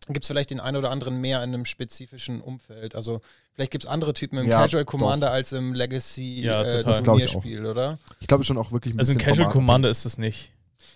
[0.07, 2.93] gibt es vielleicht den einen oder anderen mehr in einem spezifischen Umfeld?
[2.95, 3.21] Also
[3.53, 6.83] vielleicht gibt es andere Typen im Ja, Casual Commander als im Legacy Ja, äh.
[7.01, 7.97] Turnierspiel, oder?
[8.19, 10.51] Ich glaube schon auch wirklich ein Also ein bisschen Casual Format- Commander ist das nicht.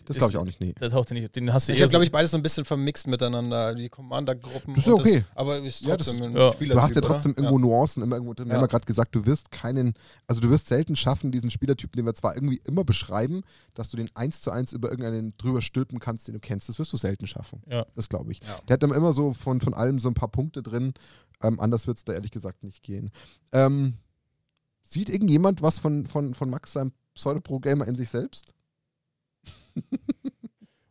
[0.05, 0.73] Das glaube ich auch nicht, nee.
[0.79, 1.35] Der taucht nicht.
[1.35, 3.89] Den hast du Ich eher habe, glaube ich, beides so ein bisschen vermixt miteinander, die
[3.89, 4.73] Commander-Gruppen.
[4.75, 5.25] Das ist ja okay.
[5.35, 6.51] aber ist Ja, das trotzdem ist- ein ja.
[6.53, 7.07] Spielertyp, Du hast ja oder?
[7.07, 8.47] trotzdem irgendwo Nuancen immer irgendwo drin.
[8.47, 8.57] Wir Ja.
[8.57, 9.93] haben ja gerade gesagt, du wirst keinen,
[10.27, 13.41] also du wirst selten schaffen, diesen Spielertypen, den wir zwar irgendwie immer beschreiben,
[13.73, 16.69] dass du den eins zu eins über irgendeinen drüber stülpen kannst, den du kennst.
[16.69, 17.61] Das wirst du selten schaffen.
[17.69, 17.85] Ja.
[17.95, 18.39] Das glaube ich.
[18.41, 18.59] Ja.
[18.67, 20.93] Der hat dann immer so von, von allem so ein paar Punkte drin.
[21.41, 23.11] Ähm, anders wird es da ehrlich gesagt nicht gehen.
[23.53, 23.93] Ähm,
[24.83, 28.53] sieht irgendjemand was von, von, von Max seinem Pseudo-Pro-Gamer in sich selbst?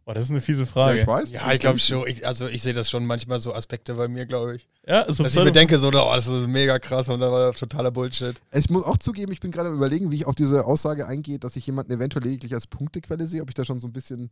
[0.04, 1.00] Boah, das ist eine fiese Ja, Frage.
[1.00, 1.30] ich weiß.
[1.32, 2.06] Ja, ich glaube schon.
[2.06, 4.68] Ich, also ich sehe das schon manchmal so Aspekte bei mir, glaube ich.
[4.86, 7.52] Ja, also Dass ich mir denke, so, oh, das ist mega krass und da war
[7.52, 8.40] totaler Bullshit.
[8.52, 11.38] Ich muss auch zugeben, ich bin gerade am überlegen, wie ich auf diese Aussage eingehe,
[11.38, 14.30] dass ich jemanden eventuell lediglich als Punktequelle sehe, ob ich da schon so ein bisschen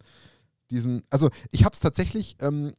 [0.71, 1.05] diesen.
[1.11, 2.73] Also ich habe es tatsächlich, ähm,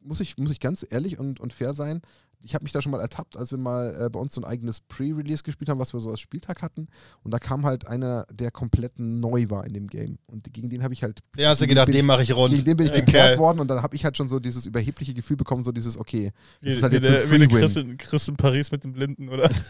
[0.00, 2.02] muss, ich, muss ich ganz ehrlich und, und fair sein,
[2.42, 4.44] ich habe mich da schon mal ertappt, als wir mal äh, bei uns so ein
[4.44, 6.88] eigenes Pre-Release gespielt haben, was wir so als Spieltag hatten.
[7.22, 10.18] Und da kam halt einer, der komplett neu war in dem Game.
[10.26, 11.20] Und gegen den habe ich halt.
[11.36, 12.54] Ja, hast du gedacht, den mache ich rund.
[12.54, 13.38] Gegen den bin ich Kerl.
[13.38, 16.32] worden und dann habe ich halt schon so dieses überhebliche Gefühl bekommen, so dieses, okay,
[16.60, 17.60] das wie, ist halt wie jetzt so ein der, wie der Free-Win.
[17.60, 19.48] Chris, in, Chris in Paris mit dem Blinden, oder?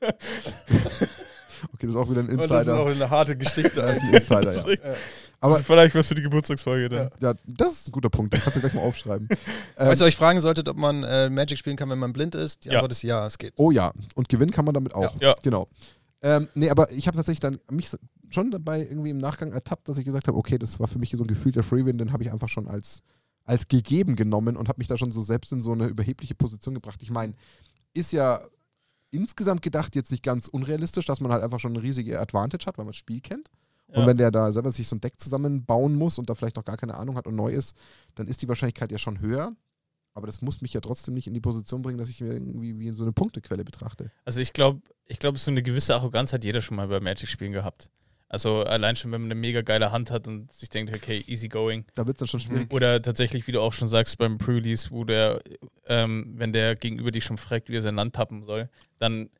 [1.72, 3.04] Okay, das ist auch wieder ein Und Das ist auch Insider.
[3.04, 3.70] eine harte Geschichte.
[3.80, 4.94] Das ist ein Insider, ja.
[5.40, 7.10] Das Aber ist vielleicht was für die Geburtstagsfolge dann.
[7.20, 9.28] ja, das ist ein guter Punkt, den kannst du gleich mal aufschreiben.
[9.78, 12.34] Ähm, Falls ihr euch fragen solltet, ob man äh, Magic spielen kann, wenn man blind
[12.34, 12.76] ist, die Ja.
[12.76, 13.52] Antwort ist ja, es geht.
[13.56, 15.14] Oh ja, und gewinnen kann man damit auch.
[15.20, 15.34] Ja.
[15.42, 15.68] Genau.
[16.22, 17.90] Ähm, nee, aber ich habe tatsächlich dann mich
[18.30, 21.10] schon dabei irgendwie im Nachgang ertappt, dass ich gesagt habe, okay, das war für mich
[21.10, 23.02] so ein gefühlter Freewin, den habe ich einfach schon als,
[23.44, 26.74] als gegeben genommen und habe mich da schon so selbst in so eine überhebliche Position
[26.74, 27.02] gebracht.
[27.02, 27.34] Ich meine,
[27.92, 28.40] ist ja
[29.10, 32.78] insgesamt gedacht jetzt nicht ganz unrealistisch, dass man halt einfach schon eine riesige Advantage hat,
[32.78, 33.50] weil man das Spiel kennt.
[33.88, 34.06] Und Ja.
[34.06, 36.76] wenn der da selber sich so ein Deck zusammenbauen muss und da vielleicht noch gar
[36.76, 37.76] keine Ahnung hat und neu ist,
[38.16, 39.54] dann ist die Wahrscheinlichkeit ja schon höher.
[40.14, 42.78] Aber das muss mich ja trotzdem nicht in die Position bringen, dass ich mir irgendwie
[42.78, 44.10] wie so eine Punktequelle betrachte.
[44.24, 47.52] Also ich glaube, ich glaube, so eine gewisse Arroganz hat jeder schon mal bei Magic-Spielen
[47.52, 47.90] gehabt.
[48.28, 51.46] Also allein schon, wenn man eine mega geile Hand hat und sich denkt, okay, easy
[51.48, 51.84] going.
[51.94, 52.72] Da wird es dann schon schwierig.
[52.72, 55.38] Oder tatsächlich, wie du auch schon sagst, beim Pre-Release, wo der,
[55.86, 58.68] ähm, wenn der gegenüber dich schon fragt, wie er sein Land tappen soll,
[58.98, 59.30] dann,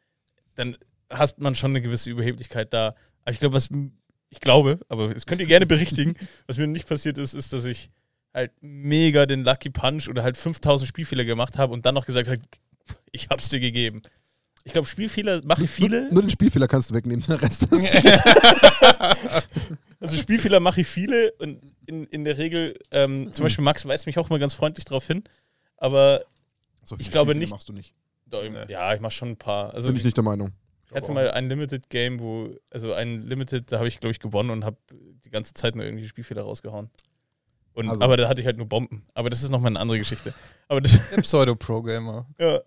[0.54, 0.76] dann
[1.10, 2.94] hast man schon eine gewisse Überheblichkeit da.
[3.24, 3.70] Aber ich glaube, was
[4.36, 6.14] ich glaube, aber das könnt ihr gerne berichtigen,
[6.46, 7.90] was mir nicht passiert ist, ist, dass ich
[8.34, 12.28] halt mega den Lucky Punch oder halt 5000 Spielfehler gemacht habe und dann noch gesagt
[12.28, 12.40] habe,
[13.12, 14.02] ich hab's dir gegeben.
[14.64, 16.02] Ich glaube, Spielfehler mache ich viele.
[16.04, 17.94] Nur, nur den Spielfehler kannst du wegnehmen, der Rest ist.
[19.98, 24.04] Also Spielfehler mache ich viele und in, in der Regel, ähm, zum Beispiel Max weist
[24.06, 25.24] mich auch immer ganz freundlich darauf hin,
[25.78, 26.22] aber
[26.84, 27.94] So Ich glaube nicht- machst du nicht.
[28.68, 29.72] ja, ich mache schon ein paar.
[29.72, 30.50] Also Bin ich, nicht der Meinung.
[30.94, 34.50] Hatte mal ein Limited Game, wo, also ein Limited, da habe ich glaube ich gewonnen
[34.50, 34.76] und habe
[35.24, 36.90] die ganze Zeit nur irgendwie Spielfehler rausgehauen.
[37.74, 39.04] Und, Also- aber da hatte ich halt nur Bomben.
[39.14, 40.32] Aber das ist nochmal eine andere Geschichte.
[40.68, 42.26] Aber das, Der Pseudo-Programmer.
[42.38, 42.60] ja.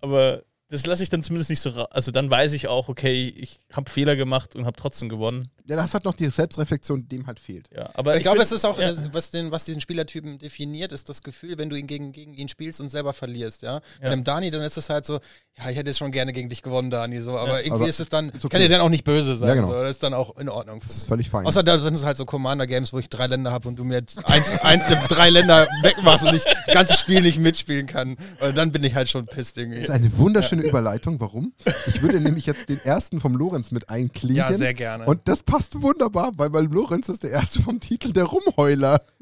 [0.00, 3.32] Aber das lasse ich dann zumindest nicht so ra Also dann weiß ich auch, okay,
[3.36, 5.48] ich habe Fehler gemacht und habe trotzdem gewonnen.
[5.64, 7.68] Ja, das hat noch die Selbstreflexion, die dem halt fehlt.
[7.74, 8.88] Ja, aber ich, glaube, bin- es ist auch, ja.
[8.88, 12.34] das, was, den, was diesen Spielertypen definiert, ist das Gefühl, wenn du ihn gegen, gegen
[12.34, 13.80] ihn spielst und selber verlierst, ja.
[14.00, 14.10] Bei Ja.
[14.10, 15.14] dem Dani, dann ist es halt so,
[15.58, 17.98] ja, ich hätte jetzt schon gerne gegen dich gewonnen, Dani, so, aber irgendwie Aber ist
[18.00, 18.48] es dann, ist okay.
[18.48, 19.68] kann dir dann auch nicht böse sein, Ja, genau.
[19.68, 20.80] so, das ist dann auch in Ordnung.
[20.84, 21.46] Das ist völlig fein.
[21.46, 23.94] Außer da sind es halt so Commander-Games, wo ich drei Länder habe und du mir
[23.96, 28.16] jetzt eins, eins der drei Länder wegmachst und ich das ganze Spiel nicht mitspielen kann.
[28.40, 29.80] Und dann bin ich halt schon pisst das irgendwie.
[29.80, 31.20] ist eine wunderschöne Überleitung.
[31.20, 31.52] Warum?
[31.86, 34.36] Ich würde nämlich jetzt den ersten vom Lorenz mit einklinken.
[34.36, 35.04] Ja, sehr gerne.
[35.06, 39.02] Und das passt wunderbar, weil bei Lorenz ist der erste vom Titel der Rumheuler.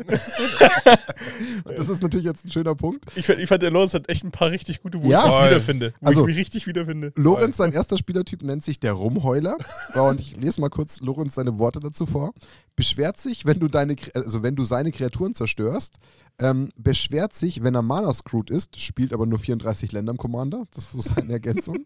[1.64, 3.05] und das ist natürlich jetzt ein schöner Punkt.
[3.14, 5.44] ich, fand- ich fand, der Lorenz hat echt ein paar richtig gute, wo Ja.
[5.44, 5.94] ich wiederfinde.
[6.01, 7.12] Wo Also- ich mich richtig wiederfinde.
[7.16, 9.57] Lorenz, sein erster Spielertyp, nennt sich der Rumheuler.
[9.94, 12.33] Und ich lese mal kurz Lorenz seine Worte dazu vor.
[12.77, 15.97] Beschwert sich, wenn du deine, also wenn du seine Kreaturen zerstörst.
[16.41, 20.67] Ähm, beschwert sich, wenn er Mana screwed ist, spielt aber nur 34 Länder im Commander.
[20.75, 21.79] Das ist so seine Ergänzung.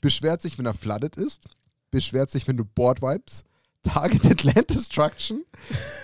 [0.00, 1.44] beschwert sich, wenn er flooded ist.
[1.92, 3.44] Beschwert sich, wenn du Board Vibes,
[3.84, 5.44] Targeted Land Destruction,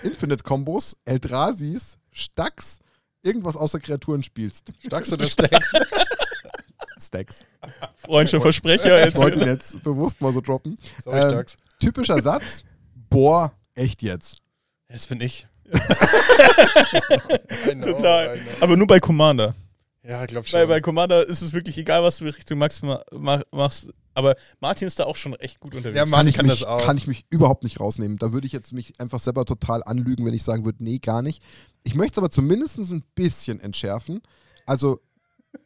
[0.03, 2.79] Infinite Combos, Eldrasis, Stacks,
[3.21, 4.71] irgendwas außer Kreaturen spielst.
[4.85, 5.69] Stacks oder Stacks?
[6.97, 7.43] Stacks.
[7.97, 9.83] Freundliche Versprecher Ich wollte ihn jetzt.
[9.83, 10.77] bewusst mal so droppen.
[11.03, 11.45] Sorry, Ähm.
[11.79, 12.63] Typischer Satz.
[13.09, 14.37] Boah, echt jetzt.
[14.87, 15.47] Das bin ich.
[17.83, 18.39] Total.
[18.59, 19.55] Aber nur bei Commander.
[20.03, 20.67] Ja, ich glaube schon.
[20.67, 23.87] bei Commander ist es wirklich egal, was du Richtung Max ma mach, machst.
[24.13, 25.97] Aber Martin ist da auch schon echt gut unterwegs.
[25.97, 26.83] Ja, Mann, ich kann mich, das auch.
[26.85, 28.17] kann ich mich überhaupt nicht rausnehmen.
[28.17, 31.21] Da würde ich jetzt mich einfach selber total anlügen, wenn ich sagen würde, nee, gar
[31.21, 31.41] nicht.
[31.83, 34.21] Ich möchte es aber zumindest ein bisschen entschärfen.
[34.65, 34.99] Also,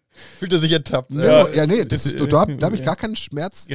[0.09, 1.13] Fühlt er sich ertappt.
[1.13, 3.67] ja, Ja, ja nee, das ist, da, da habe ich gar keinen Schmerz,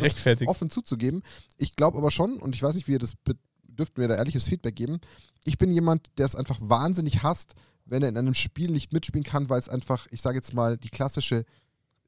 [0.46, 1.22] offen zuzugeben.
[1.58, 3.14] Ich glaube aber schon, und ich weiß nicht, wie ihr das
[3.76, 5.00] dürft mir da ehrliches Feedback geben.
[5.44, 7.54] Ich bin jemand, der es einfach wahnsinnig hasst,
[7.84, 10.76] wenn er in einem Spiel nicht mitspielen kann, weil es einfach, ich sage jetzt mal,
[10.76, 11.44] die klassische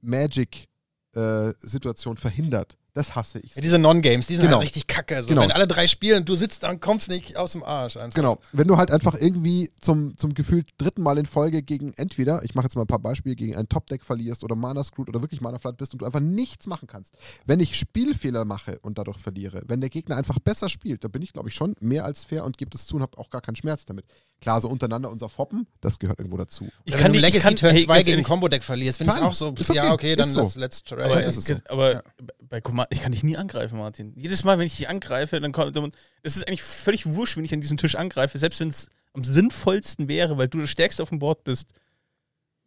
[0.01, 2.77] Magic-Situation verhindert.
[2.95, 3.57] Das hasse ich.
[3.57, 4.59] Ja, diese Non-Games, die sind Genau.
[4.59, 5.21] halt richtig kacke.
[5.21, 5.29] So.
[5.31, 5.43] Genau.
[5.43, 7.97] Wenn alle drei spielen und du sitzt da und kommst nicht aus dem Arsch.
[7.97, 8.15] Einfach.
[8.15, 12.45] Genau, wenn du halt einfach irgendwie zum, zum gefühlt dritten Mal in Folge gegen entweder,
[12.45, 15.23] ich mache jetzt mal ein paar Beispiele, gegen ein Top-Deck verlierst oder Mana Screwed oder
[15.23, 17.15] wirklich Mana Flat bist und du einfach nichts machen kannst.
[17.47, 21.21] Wenn ich Spielfehler mache und dadurch verliere, wenn der Gegner einfach besser spielt, da bin
[21.23, 23.41] ich, glaube ich, schon mehr als fair und gebe es zu und habe auch gar
[23.41, 24.05] keinen Schmerz damit.
[24.41, 26.69] Klar, so untereinander unser Foppen, das gehört irgendwo dazu.
[26.85, 28.63] Ich Oder kann wenn du die- Legacy kann- Turn hey, 2 ganz gegen ehrlich, Combo-Deck
[28.63, 29.53] verlierst, finde ich auch so.
[29.59, 29.77] Ist okay.
[29.77, 30.41] Ja, okay, dann Ist so.
[30.43, 31.03] let's, let's try.
[31.03, 31.55] Aber es so.
[31.71, 32.03] Aber Ja.
[32.49, 34.13] bei Commander, ich kann dich nie angreifen, Martin.
[34.17, 35.77] Jedes Mal, wenn ich dich angreife, dann kommt.
[36.23, 39.25] Es ist eigentlich völlig wurscht, wenn ich an diesen Tisch angreife, selbst wenn es am
[39.25, 41.69] sinnvollsten wäre, weil du der Stärkste auf dem Board bist.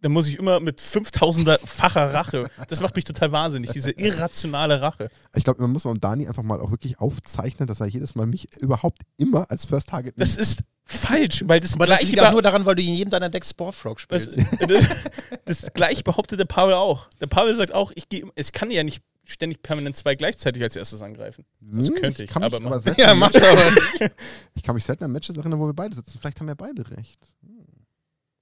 [0.01, 2.47] Dann muss ich immer mit 5000er-facher Rache.
[2.67, 5.09] Das macht mich total wahnsinnig, diese irrationale Rache.
[5.35, 8.27] Ich glaube, man muss beim Dani einfach mal auch wirklich aufzeichnen, dass er jedes Mal
[8.27, 10.41] mich überhaupt immer als First Target Das nimmt.
[10.41, 13.09] ist falsch, weil das Aber das gleiche liegt auch nur daran, weil du in jedem
[13.09, 14.61] deiner Decks Sporefrog das, spielst.
[14.69, 14.87] das,
[15.45, 17.09] das gleich behauptet der Paul auch.
[17.19, 20.75] Der Paul sagt auch, ich gehe, es kann ja nicht ständig permanent zwei gleichzeitig als
[20.75, 21.45] erstes angreifen.
[21.61, 23.75] Das Hm, könnte ich, kann mich aber aber mach- selten, ja, mach's aber.
[24.55, 26.17] Ich kann mich selten an Matches erinnern, wo wir beide sitzen.
[26.19, 27.19] Vielleicht haben wir beide recht.
[27.43, 27.65] Hm.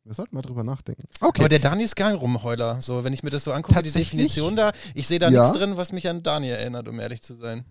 [0.03, 1.03] Wir sollten mal drüber nachdenken.
[1.19, 1.41] Okay.
[1.41, 2.79] Aber der Dani ist gar ein Rumheuler.
[2.81, 3.89] So, wenn ich mir das so angucke, die?
[3.89, 5.41] Definition da, ich sehe da Ja.
[5.41, 7.65] nichts drin, was mich an Dani erinnert, um ehrlich zu sein.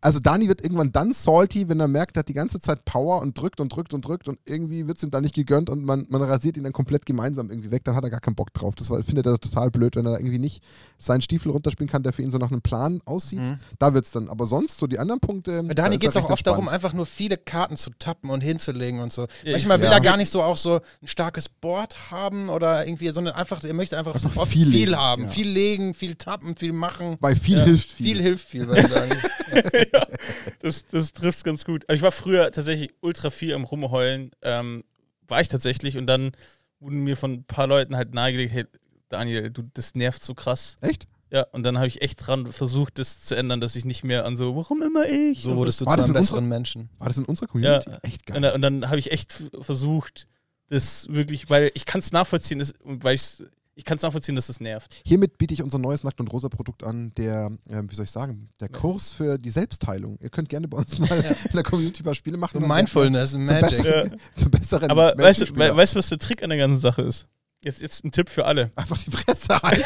[0.00, 3.20] Also Dani wird irgendwann dann salty, wenn er merkt, er hat die ganze Zeit Power
[3.20, 5.84] und drückt und drückt und drückt und irgendwie wird es ihm dann nicht gegönnt und
[5.84, 8.54] man, man rasiert ihn dann komplett gemeinsam irgendwie weg, dann hat er gar keinen Bock
[8.54, 8.74] drauf.
[8.76, 10.62] Das war, findet er total blöd, wenn er irgendwie nicht
[10.98, 13.40] seinen Stiefel runterspielen kann, der für ihn so nach einem Plan aussieht.
[13.40, 13.58] Mhm.
[13.78, 14.28] Da wird es dann.
[14.28, 15.62] Aber sonst so die anderen Punkte.
[15.64, 16.74] Bei da Dani ist geht es auch oft darum, entspannt.
[16.84, 19.26] einfach nur viele Karten zu tappen und hinzulegen und so.
[19.44, 19.96] Ja, Manchmal ich- will ja.
[19.96, 23.74] er gar nicht so auch so ein starkes Board haben oder irgendwie, sondern einfach, er
[23.74, 25.24] möchte einfach oft viel viel, legen, haben.
[25.24, 25.28] ja.
[25.30, 27.16] Viel legen, viel tappen, viel machen.
[27.20, 27.64] Weil viel Ja.
[27.64, 28.06] hilft viel.
[28.06, 29.10] Viel hilft viel, würde ich sagen.
[30.60, 31.84] Das, das trifft ganz gut.
[31.84, 34.30] Aber ich war früher tatsächlich ultra viel am Rumheulen.
[34.42, 34.84] Ähm,
[35.28, 35.96] war ich tatsächlich.
[35.96, 36.32] Und dann
[36.80, 38.64] wurden mir von ein paar Leuten halt nahegelegt, hey,
[39.08, 40.78] Daniel, du, das nervt so krass.
[40.80, 41.06] Echt?
[41.30, 44.24] Ja, und dann habe ich echt dran versucht, das zu ändern, dass ich nicht mehr
[44.24, 45.42] an so, warum immer ich?
[45.42, 46.90] So wurdest du War zu das einem in besseren Menschen.
[46.98, 47.90] War das in unserer Community?
[47.90, 47.98] Ja.
[48.02, 48.36] Echt geil.
[48.36, 50.28] Und dann, und dann habe ich echt versucht,
[50.68, 53.42] das wirklich, weil ich kann es nachvollziehen, das, weil ich's,
[53.78, 55.02] ich kann es nachvollziehen, dass das nervt.
[55.04, 58.48] Hiermit biete ich unser neues Nackt- und Rosa-Produkt an, der, ähm, wie soll ich sagen,
[58.58, 60.18] der Kurs für die Selbstheilung.
[60.22, 62.58] Ihr könnt gerne bei uns mal in der Community ein paar Spiele machen.
[62.58, 63.60] So und Mindfulness, zum Magic.
[63.82, 66.80] besseren, zum besseren Aber weißt du, we- weißt du, was der Trick an der ganzen
[66.80, 67.26] Sache ist?
[67.62, 68.70] Jetzt, jetzt ein Tipp für alle.
[68.76, 69.82] Einfach die Fresse halten.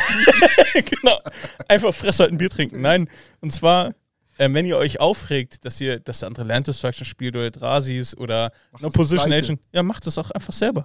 [0.75, 1.19] genau.
[1.69, 2.81] Einfach Fresse halten, Bier trinken.
[2.81, 3.09] Nein.
[3.41, 3.93] Und zwar,
[4.39, 8.17] ähm, wenn ihr euch aufregt, dass ihr, dass der andere Land Destruction spielt oder Drasis
[8.17, 9.33] oder Macht No Position.
[9.33, 10.85] Agent, ja, macht das auch einfach selber.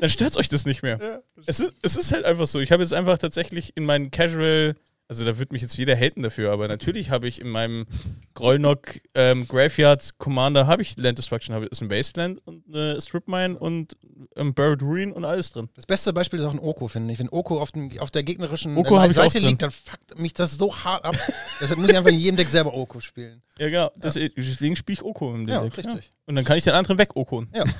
[0.00, 1.22] Dann stört euch das nicht mehr.
[1.46, 2.58] es, ist, es ist halt einfach so.
[2.60, 4.74] Ich habe jetzt einfach tatsächlich in meinen Casual,
[5.08, 7.86] also da wird mich jetzt jeder haten dafür, aber natürlich habe ich in meinem
[8.34, 13.26] Grollnock, ähm, Graveyard, Commander habe ich Land Destruction, habe ist ein Wasteland und eine Strip
[13.26, 13.96] Mine und
[14.36, 15.68] ähm, Buried Ruin und alles drin.
[15.74, 17.18] Das beste Beispiel ist auch ein Oko, finde ich.
[17.18, 19.48] Wenn Oko auf, dem, auf der gegnerischen Oko äh, Seite drin.
[19.48, 21.16] liegt, dann fuckt mich das so hart ab.
[21.60, 23.42] Deshalb muss ich einfach in jedem Deck selber Oko spielen.
[23.58, 23.90] Ja, genau.
[23.96, 25.76] Das, Deswegen spiele ich Oko im Ja, Deck.
[25.76, 26.12] richtig.
[26.26, 27.48] Und dann kann ich den anderen weg-Okon.
[27.54, 27.64] Ja.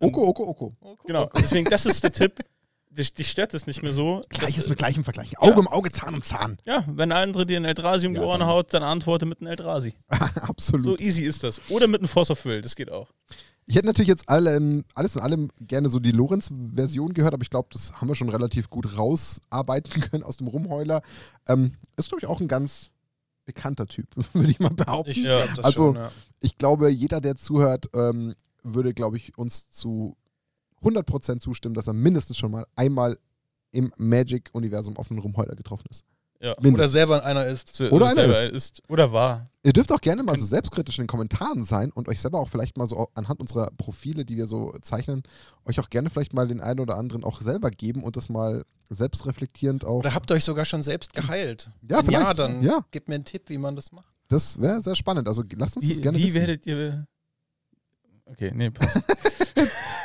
[0.00, 0.76] Oko, Oko, Oko.
[0.80, 1.24] Oko, Genau.
[1.24, 1.38] Oko.
[1.38, 2.40] Deswegen, das ist der Tipp.
[2.90, 4.22] Dich, dich stört es nicht mehr so.
[4.28, 5.36] Gleiches mit gleichem Vergleich.
[5.40, 6.58] Auge um Auge, Zahn um Zahn.
[6.64, 9.26] Ja, wenn ein andere dir ein Eldrasi um die Ja, Ohren dann- haut, dann antworte
[9.26, 9.94] mit einem Eldrasi.
[10.42, 10.84] Absolut.
[10.84, 11.60] So easy ist das.
[11.70, 13.08] Oder mit einem Force of Will, das geht auch.
[13.66, 17.42] Ich hätte natürlich jetzt alle, ähm, alles in allem gerne so die Lorenz-Version gehört, aber
[17.42, 21.02] ich glaube, das haben wir schon relativ gut rausarbeiten können aus dem Rumheuler.
[21.48, 22.90] Ähm, ist, glaube ich, auch ein ganz
[23.44, 25.10] bekannter Typ, würde ich mal behaupten.
[25.10, 25.46] Ich Ich, Ja.
[25.62, 26.10] Also- schon, ja.
[26.58, 30.16] glaube, jeder, der zuhört, ähm, würde, glaube ich, uns zu
[30.82, 33.18] 100% zustimmen, dass er mindestens schon mal einmal
[33.70, 36.04] im Magic-Universum auf einen Rumheuler getroffen ist.
[36.40, 36.54] Ja.
[36.58, 37.74] Oder selber einer ist.
[37.74, 38.52] So- Oder einer selber ist.
[38.80, 38.82] ist.
[38.90, 39.46] Oder war.
[39.62, 42.48] Ihr dürft auch gerne mal so selbstkritisch in den Kommentaren sein und euch selber auch
[42.50, 45.22] vielleicht mal so anhand unserer Profile, die wir so zeichnen,
[45.64, 48.64] euch auch gerne vielleicht mal den einen oder anderen auch selber geben und das mal
[48.90, 50.00] selbstreflektierend auch.
[50.00, 51.70] Oder habt ihr euch sogar schon selbst geheilt?
[51.88, 52.38] Ja, Wenn ja, vielleicht.
[52.38, 52.84] dann Ja.
[52.90, 54.12] gebt mir einen Tipp, wie man das macht.
[54.28, 55.28] Das wäre sehr spannend.
[55.28, 56.34] Also lasst uns das Wie, gerne wie wissen.
[56.34, 57.06] werdet ihr.
[58.26, 59.02] Okay, nee, passt.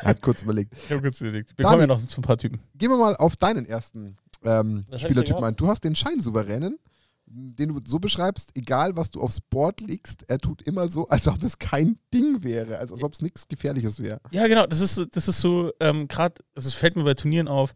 [0.02, 0.74] Er hat kurz überlegt.
[0.78, 1.58] Ich habe kurz überlegt.
[1.58, 2.02] Wir kommen ja Dani.
[2.02, 2.62] noch zu ein paar Typen.
[2.76, 5.56] Gehen wir mal auf deinen ersten ähm, denn ein.
[5.58, 6.80] Du hast den Scheinsouveränen,
[7.26, 11.28] den du so beschreibst, egal was du aufs Board legst, er tut immer so, als
[11.28, 14.22] ob es kein Ding wäre, also als ob es nichts Gefährliches wäre.
[14.32, 14.66] Ja, genau.
[14.68, 17.74] Das ist, so- das ist so, ähm, gerade, also es fällt mir bei Turnieren auf.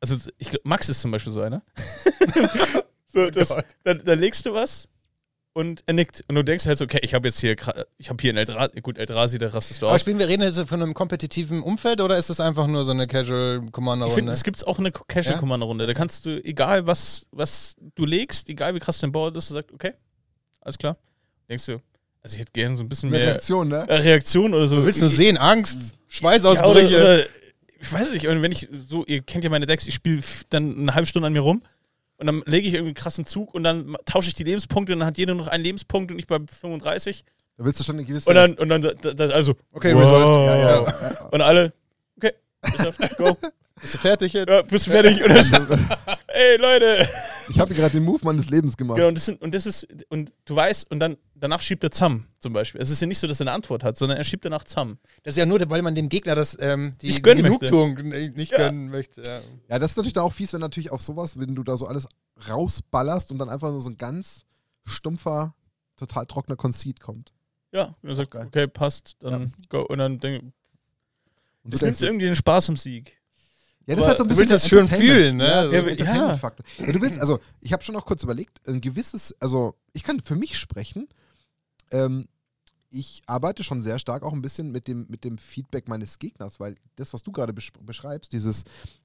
[0.00, 1.62] Also, ich glaub, Max ist zum Beispiel so einer.
[3.06, 3.64] so, das, Gott.
[3.82, 4.88] da, da legst du was
[5.56, 6.22] und er nickt.
[6.28, 7.56] Und du denkst halt so, okay, ich habe jetzt hier,
[7.96, 10.02] ich habe hier einen Eldrazi, gut, Eldrazi, da rastest du Aber aus.
[10.02, 13.06] spielen wir reden jetzt von einem kompetitiven Umfeld oder ist das einfach nur so eine
[13.06, 14.14] Casual Ich Commander-Runde?
[14.14, 15.40] finde, es gibt auch eine Casual Ja?
[15.40, 15.86] Commander Runde.
[15.86, 19.54] Da kannst du, egal was, was du legst, egal wie krass dein Board ist, du
[19.54, 19.94] sagst, okay,
[20.60, 20.98] alles klar.
[21.48, 21.80] Denkst du,
[22.22, 23.86] also ich hätte gerne so ein bisschen mehr Reaktion, ne?
[23.88, 24.76] äh, Reaktion oder so.
[24.76, 25.38] Was willst du Ich- sehen?
[25.38, 25.92] Angst?
[25.92, 26.86] Ja, Schweißausbrüche?
[26.96, 27.22] oder, oder,
[27.80, 30.76] ich weiß nicht, und wenn ich so, ihr kennt ja meine Decks, ich spiele dann
[30.80, 31.62] eine halbe Stunde an mir rum
[32.18, 35.00] und dann lege ich irgendwie einen krassen Zug und dann tausche ich die Lebenspunkte und
[35.00, 37.24] dann hat jeder noch einen Lebenspunkt und ich bei 35
[37.58, 38.28] Da willst du schon eine gewisse.
[38.28, 40.02] und dann, und dann, da, da, also, Okay, wow.
[40.02, 40.36] resolved.
[40.36, 41.72] ja, ja, und alle,
[42.16, 42.32] okay,
[42.64, 43.36] resolved, go,
[43.80, 44.48] Bist du fertig jetzt?
[44.48, 45.22] ja, bist du fertig?
[45.22, 45.90] Und dann,
[46.28, 47.08] ey, Leute!
[47.50, 48.96] Ich habe gerade den Move meines Lebens gemacht.
[48.96, 51.90] Genau, und das, sind, und das ist, und du weißt, und dann, danach schiebt er
[51.90, 52.80] Zam zum Beispiel.
[52.80, 54.98] Es ist ja nicht so, dass er eine Antwort hat, sondern er schiebt danach Zam.
[55.22, 58.36] Das ist ja nur, weil man dem Gegner das, ähm, die Nicht gönnen Genugtuung nicht
[58.36, 58.58] nicht Ja.
[58.58, 59.22] gönnen möchte.
[59.22, 59.40] Ja.
[59.68, 61.86] Ja, das ist natürlich dann auch fies, wenn natürlich auf sowas, wenn du da so
[61.86, 62.08] alles
[62.48, 64.44] rausballerst und dann einfach nur so ein ganz
[64.84, 65.54] stumpfer,
[65.96, 67.32] total trockener Conceit kommt.
[67.72, 68.46] Ja, und er sagt, geil.
[68.46, 69.80] okay, passt, dann go.
[69.86, 73.20] Und dann denk, Und das du nimmt irgendwie den Spaß am Sieg.
[73.86, 75.46] ja, das aber halt so ein du bisschen willst der das schön fühlen, ne?
[75.46, 76.36] Ja, Also- der Ja.
[76.78, 80.20] Ja, du willst, also, ich habe schon auch kurz überlegt, ein gewisses, also, ich kann
[80.20, 81.08] für mich sprechen,
[81.92, 82.28] ähm,
[82.96, 86.58] ich arbeite schon sehr stark auch ein bisschen mit dem, mit dem Feedback meines Gegners,
[86.58, 88.64] weil das, was du gerade besch beschreibst, dieses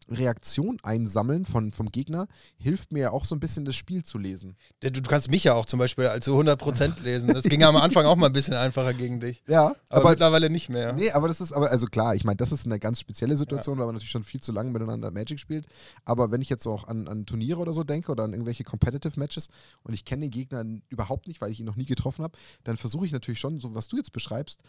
[0.10, 2.28] Reaktion einsammeln von, vom Gegner,
[2.58, 4.56] hilft mir ja auch so ein bisschen das Spiel zu lesen.
[4.80, 7.34] Du, du kannst mich ja auch zum Beispiel als zu 100% lesen.
[7.34, 9.44] Das ging ja am Anfang auch mal ein bisschen einfacher gegen dich.
[9.48, 10.94] Ja, Aber, aber, mittlerweile nicht mehr.
[10.94, 13.78] nee, aber das ist, aber, also klar, ich meine, das ist eine ganz spezielle Situation,
[13.78, 15.66] weil man natürlich schon viel zu lange miteinander Magic spielt.
[16.06, 19.20] Aber wenn ich jetzt auch an, an Turniere oder so denke oder an irgendwelche Competitive
[19.20, 19.50] Matches
[19.84, 22.78] und ich kenne den Gegner überhaupt nicht, weil ich ihn noch nie getroffen habe, dann
[22.78, 24.62] versuche ich natürlich schon, so was du jetzt beschreibst,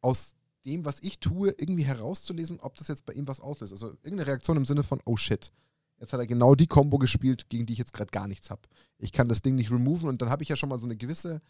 [0.00, 3.72] aus dem, was ich tue, irgendwie herauszulesen, ob das jetzt bei ihm was auslöst.
[3.72, 5.52] Also irgendeine Reaktion im Sinne von, oh shit,
[6.00, 8.62] jetzt hat er genau die Combo gespielt, gegen die ich jetzt gerade gar nichts habe.
[8.98, 10.96] Ich kann das Ding nicht removen und dann habe ich ja schon mal so eine
[10.96, 11.40] gewisse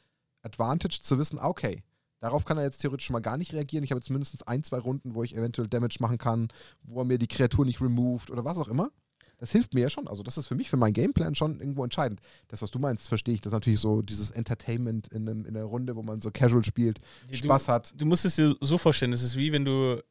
[0.43, 1.83] Advantage zu wissen, ah, okay,
[2.21, 3.85] darauf kann er jetzt theoretisch schon mal gar nicht reagieren.
[3.85, 6.49] Ich habe jetzt mindestens ein, zwei Runden, wo ich eventuell Damage machen kann,
[6.83, 8.91] wo er mir die Kreatur nicht removed oder was auch immer.
[9.39, 10.07] Das hilft mir ja schon.
[10.09, 12.21] Also, das ist für mich, für meinen Gameplan schon irgendwo entscheidend.
[12.49, 13.41] Das, was du meinst, verstehe ich.
[13.41, 16.65] Das ist natürlich so dieses Entertainment in, einem, in einer Runde, wo man so casual
[16.65, 17.93] spielt, Die- Spaß hat.
[17.97, 20.03] Du musst es dir so vorstellen, es ist wie wenn du,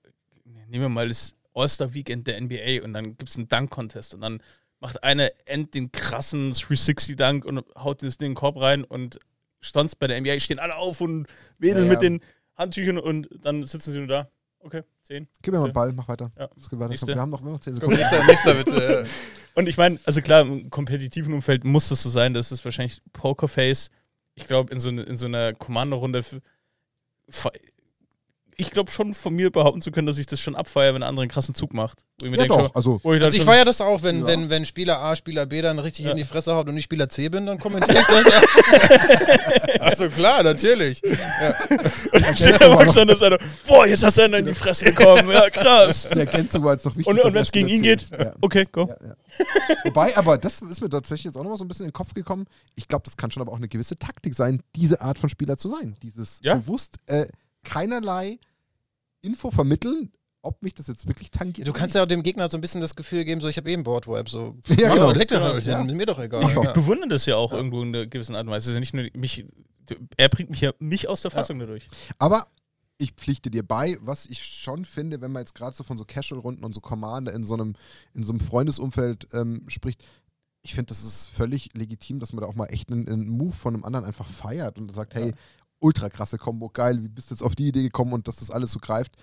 [0.67, 4.41] nehmen wir mal das All-Star-Weekend der NBA und dann gibt es einen Dunk-Contest und dann
[4.79, 9.19] macht einer End den krassen 360-Dunk und haut das Ding in den Korb rein und
[9.61, 12.09] sonst bei der NBA stehen alle auf und wedeln Ja, mit ja.
[12.09, 12.19] den
[12.55, 14.29] Handtüchern und dann sitzen sie nur da.
[14.63, 15.27] Okay, 10.
[15.41, 16.31] Gib mir mal den Ball, mach weiter.
[16.37, 16.49] Ja.
[16.71, 17.07] Weiter.
[17.07, 17.99] Wir haben noch, noch 10 Komm, Sekunden.
[17.99, 19.05] nächster, nächster bitte.
[19.55, 23.01] Und ich meine, also klar, im kompetitiven Umfeld muss das so sein, das ist wahrscheinlich
[23.11, 23.91] Pokerface.
[24.35, 26.23] Ich glaube, in, so ne, in so einer Kommandorunde
[28.57, 31.09] ich glaube schon von mir behaupten zu können, dass ich das schon abfeiere, wenn ein
[31.09, 31.99] anderer einen krassen Zug macht.
[32.19, 32.61] Wo ich mir Ja, denk, doch.
[32.67, 34.27] schon, Also, wo ich Also ich feiere das auch, wenn, Ja.
[34.27, 36.11] wenn, wenn Spieler A, Spieler B dann richtig Ja.
[36.11, 39.79] in die Fresse haut und ich Spieler C bin, dann kommentiere ich das.
[39.81, 41.01] also klar, natürlich.
[42.35, 43.37] Stell dir mal vor, dass einer,
[43.67, 45.29] boah, jetzt hast du einen in die Fresse bekommen.
[45.29, 46.09] Ja, krass.
[46.13, 47.07] die Ergänzung war jetzt noch wichtig.
[47.07, 48.05] Und, und wenn es gegen ihn geht.
[48.17, 48.33] Ja.
[48.41, 48.87] okay, go.
[48.89, 49.15] Ja, ja.
[49.83, 52.13] Wobei, aber das ist mir tatsächlich jetzt auch nochmal so ein bisschen in den Kopf
[52.13, 52.45] gekommen.
[52.75, 55.57] Ich glaube, das kann schon aber auch eine gewisse Taktik sein, diese Art von Spieler
[55.57, 55.95] zu sein.
[56.03, 56.55] Dieses Ja.
[56.55, 57.25] bewusst äh,
[57.63, 58.39] keinerlei
[59.21, 61.67] Info vermitteln, ob mich das jetzt wirklich tangiert.
[61.67, 63.71] Du kannst ja auch dem Gegner so ein bisschen das Gefühl geben, so ich habe
[63.71, 65.11] eben Boardwipe, so Ja, genau.
[65.11, 65.79] leg doch Genau, halt ja.
[65.79, 66.43] hin, ist mir doch egal.
[66.43, 66.73] Ich Ja.
[66.73, 68.73] bewundere das ja auch irgendwo in einer gewissen Art und Weise.
[68.73, 69.45] Ja nicht nur mich,
[70.17, 71.87] er bringt mich ja mich aus der Fassung dadurch.
[72.19, 72.47] Aber
[72.97, 76.05] ich pflichte dir bei, was ich schon finde, wenn man jetzt gerade so von so
[76.05, 77.75] Casual-Runden und so Commander in so einem,
[78.13, 80.03] in so einem Freundesumfeld ähm, spricht,
[80.61, 83.51] ich finde, das ist völlig legitim, dass man da auch mal echt einen, einen Move
[83.53, 85.33] von einem anderen einfach feiert und sagt, hey,
[85.83, 88.49] ultra krasse Kombo, geil, wie bist du jetzt auf die Idee gekommen und dass das
[88.51, 89.15] alles so greift.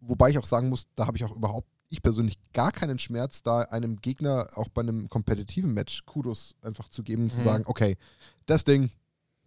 [0.00, 3.42] Wobei ich auch sagen muss, da habe ich auch überhaupt, ich persönlich gar keinen Schmerz,
[3.42, 7.42] da einem Gegner auch bei einem kompetitiven Match Kudos einfach zu geben, zu Mhm.
[7.42, 7.96] sagen, okay,
[8.46, 8.90] das Ding,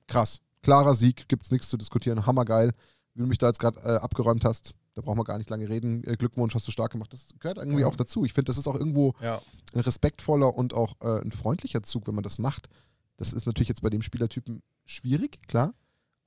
[0.08, 2.71] krass, klarer Sieg, gibt's nichts zu diskutieren, hammergeil,
[3.13, 5.67] wie du mich da jetzt gerade äh, abgeräumt hast, da brauchen wir gar nicht lange
[5.69, 7.88] reden, äh, Glückwunsch, hast du stark gemacht, das gehört irgendwie Ja.
[7.88, 8.25] auch dazu.
[8.25, 9.41] Ich finde, das ist auch irgendwo Ja.
[9.73, 12.69] ein respektvoller und auch äh, ein freundlicher Zug, wenn man das macht.
[13.17, 15.73] Das ist natürlich jetzt bei dem Spielertypen schwierig, klar.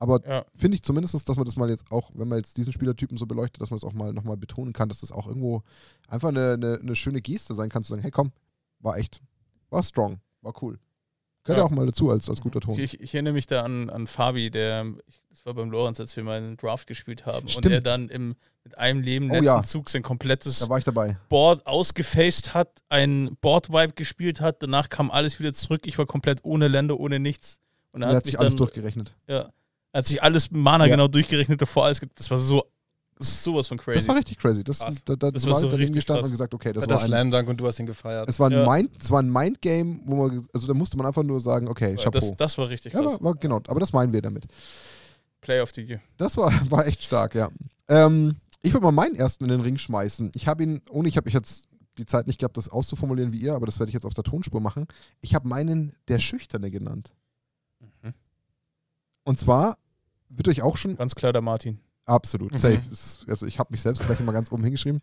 [0.01, 0.45] Aber Ja.
[0.55, 3.25] finde ich zumindest, dass man das mal jetzt auch, wenn man jetzt diesen Spielertypen so
[3.25, 5.61] beleuchtet, dass man das auch mal nochmal betonen kann, dass das auch irgendwo
[6.07, 8.31] einfach eine, eine, eine schöne Geste sein kann, zu sagen, hey komm,
[8.79, 9.21] war echt,
[9.69, 10.79] war strong, war cool.
[11.43, 12.73] Gehört ja auch mal dazu als, als guter Ton.
[12.75, 15.99] Ich, ich, ich erinnere mich da an, an Fabi, der, ich- das war beim Lorenz,
[15.99, 17.73] als wir mal einen Draft gespielt haben und Stimmt.
[17.73, 18.35] er dann im,
[18.65, 19.63] mit einem Leben Oh letzten ja.
[19.63, 20.61] Zug sein komplettes.
[21.29, 26.39] Board ausgefaced hat, ein Board-Wipe gespielt hat, danach kam alles wieder zurück, ich war komplett
[26.43, 27.59] ohne Länder, ohne nichts.
[27.91, 29.15] Und Und er hat hat sich sich alles dann, durchgerechnet.
[29.27, 29.49] ja,
[29.91, 30.91] er hat sich alles Mana Ja.
[30.91, 32.63] genau durchgerechnet, davor das war so,
[33.17, 33.99] das ist sowas von crazy.
[33.99, 34.63] Das war richtig crazy.
[34.63, 35.03] Das, Krass.
[35.03, 36.97] da, da, Das das war so daneben richtig gestanden und gesagt, okay, das Das war
[36.97, 38.29] war ein Slam Dunk und du hast ihn gefeiert.
[38.29, 38.65] Es war ein, Ja.
[38.69, 41.95] Mind, es war ein Mind-Game, wo man, also da musste man einfach nur sagen, okay,
[41.97, 42.11] Chapeau.
[42.19, 43.13] das, das war richtig ja, krass.
[43.13, 44.45] war, war, genau, aber das meinen wir damit.
[45.41, 45.99] Play of the Year.
[46.17, 47.49] Das war, war echt stark, ja.
[47.89, 50.31] Ähm, ich würde mal meinen ersten in den Ring schmeißen.
[50.35, 53.39] Ich habe ihn, ohne ich habe ich jetzt die Zeit nicht gehabt, das auszuformulieren wie
[53.39, 54.87] ihr, aber das werde ich jetzt auf der Tonspur machen.
[55.19, 57.11] Ich habe meinen der Schüchterne genannt.
[59.29, 59.77] Und zwar
[60.29, 61.77] wird euch auch schon Ganz klar der Martin.
[62.05, 62.57] Absolut, Mhm.
[62.57, 62.81] safe.
[63.27, 65.01] Also ich habe mich selbst gleich mal ganz oben hingeschrieben.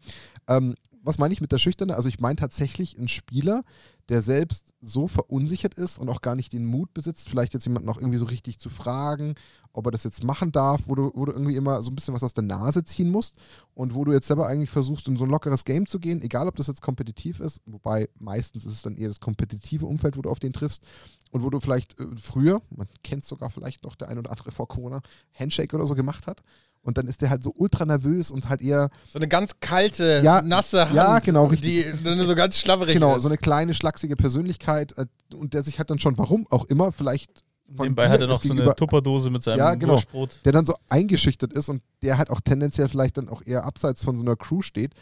[0.49, 0.75] Ähm,
[1.07, 1.95] was meine ich mit der Schüchterne?
[1.95, 3.63] Also ich meine tatsächlich einen Spieler,
[4.09, 7.89] der selbst so verunsichert ist und auch gar nicht den Mut besitzt, vielleicht jetzt jemanden
[7.89, 9.35] auch irgendwie so richtig zu fragen,
[9.73, 12.15] ob er das jetzt machen darf, wo du, wo du irgendwie immer so ein bisschen
[12.15, 13.37] was aus der Nase ziehen musst
[13.75, 16.49] und wo du jetzt selber eigentlich versuchst, in so ein lockeres Game zu gehen, egal
[16.49, 20.23] ob das jetzt kompetitiv ist, wobei meistens ist es dann eher das kompetitive Umfeld, wo
[20.23, 20.85] du auf den triffst
[21.31, 24.51] und wo du vielleicht äh, früher, man kennt sogar vielleicht noch der ein oder andere
[24.51, 25.03] vor Corona,
[25.35, 26.43] Handshake oder so gemacht hat.
[26.87, 30.21] Und dann ist der halt so ultra nervös und halt eher, So eine ganz kalte,
[30.25, 31.93] Ja, nasse Hand, ja, genau, richtig.
[32.03, 33.23] die so ganz schlabberig genau, ist.
[33.23, 36.93] so eine kleine, schlachsige Persönlichkeit äh, und der sich halt dann schon, warum auch immer,
[36.93, 37.43] vielleicht
[37.75, 39.95] von Nebenbei hat er noch so eine Tupperdose mit seinem Ja, genau.
[39.95, 40.39] Wurstbrot.
[40.45, 44.05] der dann so eingeschüchtert ist und der halt auch tendenziell vielleicht dann auch eher abseits
[44.05, 44.93] von so einer Crew steht,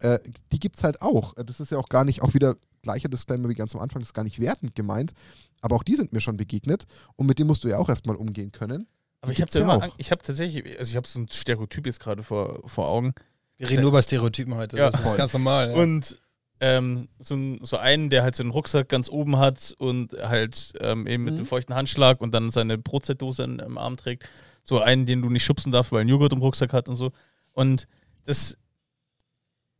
[0.00, 0.18] äh,
[0.50, 1.36] die gibt es halt auch.
[1.36, 4.00] Äh, Das ist ja auch gar nicht, auch wieder gleicher Disclaimer wie ganz am Anfang,
[4.00, 5.12] das ist gar nicht wertend gemeint,
[5.60, 8.16] aber auch die sind mir schon begegnet und mit dem musst du ja auch erstmal
[8.16, 8.88] umgehen können.
[9.20, 12.00] Aber ich habe ja immer, ich habe tatsächlich, also ich habe so ein Stereotyp jetzt
[12.00, 13.14] gerade vor, vor Augen.
[13.56, 14.76] Wir reden nur über Stereotypen heute.
[14.76, 15.18] Ja, das ist voll.
[15.18, 15.70] ganz normal.
[15.70, 15.76] Ja.
[15.76, 16.20] Und
[16.60, 20.72] ähm, so, ein, so einen, der halt so einen Rucksack ganz oben hat und halt
[20.80, 21.38] ähm, eben mit Mhm.
[21.38, 24.28] dem feuchten Handschlag und dann seine Brotzeitdose im Arm trägt.
[24.62, 27.10] So einen, den du nicht schubsen darfst, weil einen Joghurt im Rucksack hat und so.
[27.52, 27.88] Und
[28.24, 28.56] das,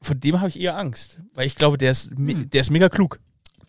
[0.01, 1.20] von dem habe ich eher Angst.
[1.35, 2.51] Weil ich glaube, der ist, me- Hm.
[2.51, 3.20] der ist mega klug.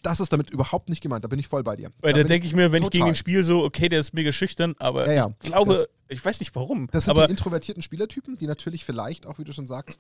[0.02, 1.92] Das ist damit überhaupt nicht gemeint, da bin ich voll bei dir.
[2.00, 3.14] Weil da da denke ich mir, wenn ich gegen total.
[3.14, 5.34] ihn spiele, so, okay, der ist mega schüchtern, aber Ja, ja.
[5.44, 6.88] ich glaube, Das- ich weiß nicht warum.
[6.92, 10.00] Das sind aber die introvertierten Spielertypen, die natürlich vielleicht auch, wie du schon sagst,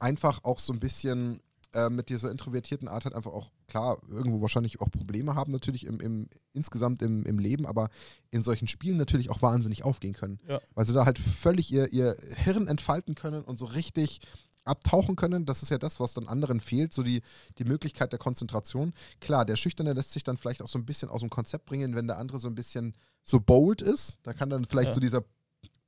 [0.00, 1.40] einfach auch so ein bisschen
[1.74, 5.84] äh, mit dieser introvertierten Art halt einfach auch, klar, irgendwo wahrscheinlich auch Probleme haben, natürlich
[5.84, 7.90] im, im, insgesamt im, im Leben, aber
[8.30, 10.40] in solchen Spielen natürlich auch wahnsinnig aufgehen können.
[10.48, 10.60] Ja.
[10.74, 14.20] Weil sie da halt völlig ihr, ihr Hirn entfalten können und so richtig
[14.68, 15.46] abtauchen können.
[15.46, 17.22] Das ist ja das, was dann anderen fehlt, so die,
[17.58, 18.92] die Möglichkeit der Konzentration.
[19.20, 21.94] Klar, der Schüchterne lässt sich dann vielleicht auch so ein bisschen aus dem Konzept bringen,
[21.94, 24.18] wenn der andere so ein bisschen so bold ist.
[24.22, 24.94] Da kann dann vielleicht Ja.
[24.94, 25.24] so dieser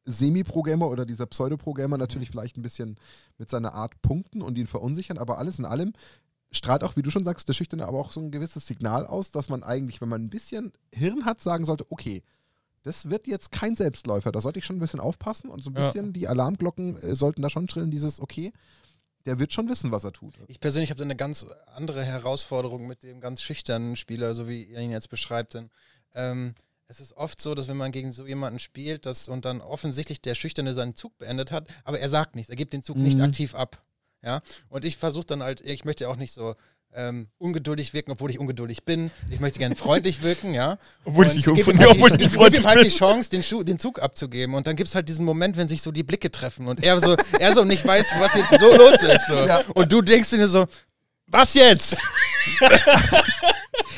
[0.06, 2.96] Semi-Pro-Gamer oder dieser Pseudo-Pro-Gamer natürlich vielleicht ein bisschen
[3.38, 5.92] mit seiner Art punkten und ihn verunsichern, aber alles in allem
[6.52, 9.30] strahlt auch, wie du schon sagst, der Schüchterne aber auch so ein gewisses Signal aus,
[9.30, 12.22] dass man eigentlich, wenn man ein bisschen Hirn hat, sagen sollte, okay,
[12.82, 15.74] das wird jetzt kein Selbstläufer, da sollte ich schon ein bisschen aufpassen und so ein
[15.74, 15.86] Ja.
[15.86, 18.52] bisschen, die Alarmglocken äh, sollten da schon schrillen, dieses, okay,
[19.26, 20.34] der wird schon wissen, was er tut.
[20.48, 24.62] Ich persönlich habe da eine ganz andere Herausforderung mit dem ganz schüchternen Spieler, so wie
[24.64, 25.52] ihr ihn jetzt beschreibt.
[25.54, 25.68] Denn
[26.14, 26.54] ähm,
[26.88, 30.22] es ist oft so, dass wenn man gegen so jemanden spielt dass, und dann offensichtlich
[30.22, 33.18] der Schüchterne seinen Zug beendet hat, aber er sagt nichts, er gibt den Zug nicht
[33.18, 33.24] Mhm.
[33.24, 33.82] aktiv ab.
[34.22, 36.54] Ja, und ich versuche dann halt, ich möchte ja auch nicht so
[36.94, 39.10] ähm, ungeduldig wirken, obwohl ich ungeduldig bin.
[39.30, 40.78] Ich möchte gerne freundlich wirken, ja.
[41.04, 42.90] Obwohl ich Und nicht gib von halt obwohl ich nicht ihm freundlich halt die bin.
[42.90, 44.54] Chance, den, den Zug abzugeben.
[44.54, 47.00] Und dann gibt es halt diesen Moment, wenn sich so die Blicke treffen und er
[47.00, 49.26] so, er so nicht weiß, was jetzt so los ist.
[49.28, 49.46] So.
[49.46, 49.62] Ja.
[49.74, 50.66] Und du denkst dir so,
[51.26, 51.96] was jetzt?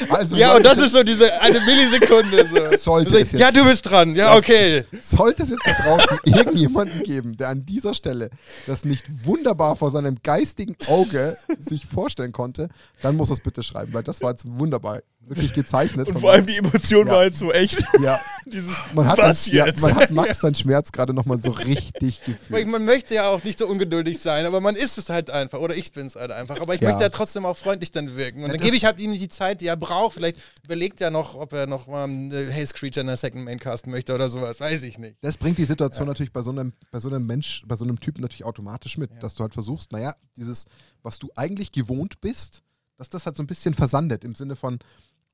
[0.08, 2.46] Also, Ja, und das ist so diese eine Millisekunde.
[2.46, 2.76] So.
[2.92, 4.14] Sollte so, es jetzt- ja, du bist dran.
[4.14, 4.84] Ja, okay.
[5.00, 8.30] Sollte es jetzt da draußen irgendjemanden geben, der an dieser Stelle
[8.66, 12.68] das nicht wunderbar vor seinem geistigen Auge sich vorstellen konnte,
[13.02, 16.08] dann muss er es bitte schreiben, weil das war jetzt wunderbar, wirklich gezeichnet.
[16.08, 17.12] Und vor allem die Emotion Ja.
[17.12, 17.82] war halt so echt.
[18.00, 19.80] Ja, Dieses man hat, Was das, ja, jetzt?
[19.80, 22.66] man hat Max seinen Schmerz gerade nochmal so richtig gefühlt.
[22.66, 25.60] Man möchte ja auch nicht so ungeduldig sein, aber man ist es halt einfach.
[25.60, 26.60] Oder ich bin es halt einfach.
[26.60, 26.88] Aber ich Ja.
[26.88, 28.42] möchte ja trotzdem auch freundlich dann wirken.
[28.42, 30.14] Und Ja, dann gebe ich halt ihm die Zeit, die er braucht.
[30.14, 33.44] Vielleicht überlegt er noch, ob er noch mal einen äh, Haze Creature in der Second
[33.44, 34.58] Main casten möchte oder sowas.
[34.60, 35.16] Weiß ich nicht.
[35.20, 38.00] Das bringt die Situation natürlich bei so, einem, bei so einem Mensch, bei so einem
[38.00, 40.64] Typen natürlich automatisch mit, dass du halt versuchst, naja, dieses,
[41.02, 42.62] was du eigentlich gewohnt bist,
[42.98, 44.78] dass das halt so ein bisschen versandet im Sinne von,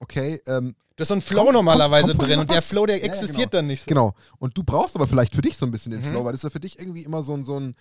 [0.01, 2.61] okay, ähm, Du hast so einen Flow Kommt- normalerweise kommt- kommt drin und der?
[2.61, 3.59] Flow, der Ja, ja, existiert genau.
[3.61, 3.87] dann nicht so.
[3.87, 4.15] Genau.
[4.41, 6.11] Und du brauchst aber vielleicht für dich so ein bisschen den Mhm.
[6.11, 7.77] Flow, weil das ja für dich irgendwie immer so ein, so ein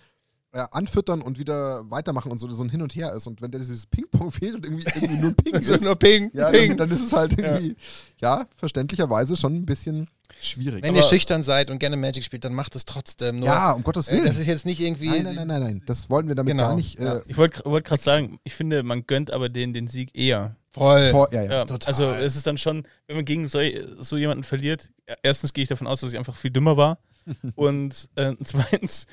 [0.52, 3.26] äh, Anfüttern und wieder weitermachen und so, so ein Hin und Her ist.
[3.26, 6.30] Und wenn dir dieses Ping-Pong fehlt und irgendwie, irgendwie nur Ping Also ist, nur Ping,
[6.32, 6.76] ja, Ping.
[6.76, 7.76] dann, dann ist es halt irgendwie,
[8.20, 8.46] ja.
[8.56, 10.08] verständlicherweise schon ein bisschen
[10.40, 10.84] schwierig.
[10.84, 13.40] Wenn ihr schüchtern seid und gerne Magic spielt, dann macht es trotzdem.
[13.40, 14.26] Nur, ja, um Gottes äh, Willen.
[14.26, 15.08] das ist jetzt nicht irgendwie.
[15.10, 15.82] nein, nein, nein, nein, nein.
[15.86, 16.68] Das wollten wir damit Genau.
[16.68, 16.98] gar nicht.
[17.00, 17.20] Äh, Ja.
[17.26, 20.56] Ich wollte wollt gerade sagen, ich finde, man gönnt aber den, den Sieg eher.
[20.70, 21.10] Voll.
[21.10, 21.50] vor, ja, ja.
[21.50, 21.88] Ja, total.
[21.88, 23.58] also es ist dann schon, wenn man gegen so,
[23.98, 26.98] so jemanden verliert, ja, erstens gehe ich davon aus, dass ich einfach viel dümmer war.
[27.54, 29.06] und äh, zweitens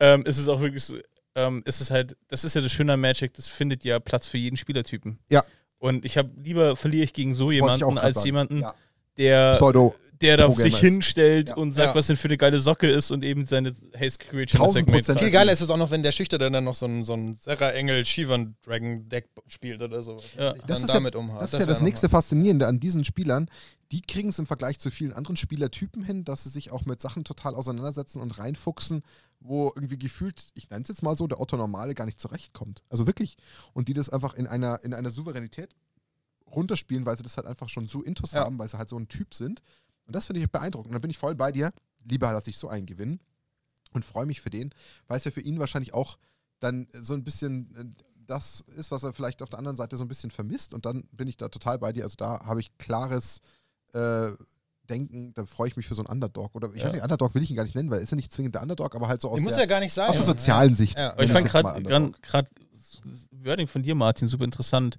[0.00, 0.96] ähm, ist es auch wirklich so,
[1.34, 4.26] ähm, ist es halt, das ist ja das Schöne an Magic, das findet ja Platz
[4.28, 5.18] für jeden Spielertypen.
[5.30, 5.44] Ja.
[5.78, 8.26] Und ich habe lieber verliere ich gegen so jemanden als sagen.
[8.26, 8.74] jemanden, Ja.
[9.18, 9.94] der, Pseudo.
[10.20, 11.56] Der da sich hinstellt Ja.
[11.56, 11.94] und sagt, Ja.
[11.94, 15.18] was denn für eine geile Socke ist und eben seine Haze Creature 1000 Prozent.
[15.20, 17.34] Viel geiler ist es auch noch, wenn der Schüchterne dann noch so ein, so ein
[17.36, 20.22] Serra Engel Shivan Dragon Deck spielt oder so.
[20.38, 20.52] Ja.
[20.52, 21.42] Sich Das dann ist ja- damit umhaut.
[21.42, 23.48] Das ist ja das nächste Faszinierende an diesen Spielern.
[23.92, 27.00] Die kriegen es im Vergleich zu vielen anderen Spielertypen hin, dass sie sich auch mit
[27.00, 29.02] Sachen total auseinandersetzen und reinfuchsen,
[29.40, 32.82] wo irgendwie gefühlt, ich nenne es jetzt mal so, der Otto Normale gar nicht zurechtkommt.
[32.88, 33.36] Also wirklich.
[33.72, 35.70] Und die das einfach in einer, in einer Souveränität
[36.50, 38.44] runterspielen, weil sie das halt einfach schon so intus Ja.
[38.44, 39.60] haben, weil sie halt so ein Typ sind.
[40.06, 40.88] Und das finde ich beeindruckend.
[40.90, 41.72] Und da bin ich voll bei dir.
[42.04, 43.20] Lieber lasse ich so einen gewinnen
[43.92, 44.74] und freue mich für den,
[45.06, 46.18] weil es ja für ihn wahrscheinlich auch
[46.60, 47.84] dann so ein bisschen äh,
[48.26, 50.72] das ist, was er vielleicht auf der anderen Seite so ein bisschen vermisst.
[50.74, 52.04] Und dann bin ich da total bei dir.
[52.04, 53.40] Also da habe ich klares
[53.92, 54.30] äh,
[54.88, 56.54] Denken, da freue ich mich für so einen Underdog.
[56.54, 56.86] Oder ich Ja.
[56.86, 58.54] weiß nicht, Underdog will ich ihn gar nicht nennen, weil er ist ja nicht zwingend
[58.54, 60.08] der Underdog, aber halt so aus, der, ja gar nicht sein.
[60.08, 60.98] aus der sozialen Sicht.
[60.98, 61.12] Ja.
[61.12, 61.82] Aber ich fand gerade
[63.30, 64.98] Wording von dir, Martin, super interessant.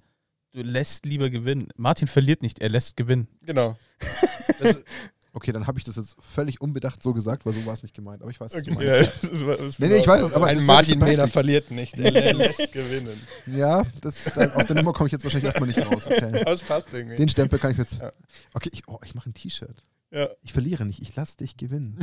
[0.51, 1.69] Du lässt lieber gewinnen.
[1.75, 3.27] Martin verliert nicht, er lässt gewinnen.
[3.41, 3.75] Genau.
[4.59, 4.83] Das,
[5.37, 7.93] Okay, dann habe ich das jetzt völlig unbedacht so gesagt, weil so war es nicht
[7.93, 8.21] gemeint.
[8.21, 9.21] Aber ich weiß, was du Ja, meinst.
[9.21, 11.29] das war- das Nee, nee, ich weiß es, aber ein Martin berechtigt.
[11.33, 11.99] verliert nicht.
[11.99, 13.19] Er lässt gewinnen.
[13.45, 16.05] Ja, das, da, aus der Nummer komme ich jetzt wahrscheinlich erstmal nicht raus.
[16.07, 16.39] Okay.
[16.41, 17.17] Aber es passt irgendwie.
[17.17, 17.97] Den Stempel kann ich jetzt.
[17.99, 18.13] Ja.
[18.53, 19.83] Okay, ich, oh, ich mache ein T-Shirt.
[20.11, 20.29] Ja.
[20.41, 21.99] Ich verliere nicht, ich lasse dich gewinnen.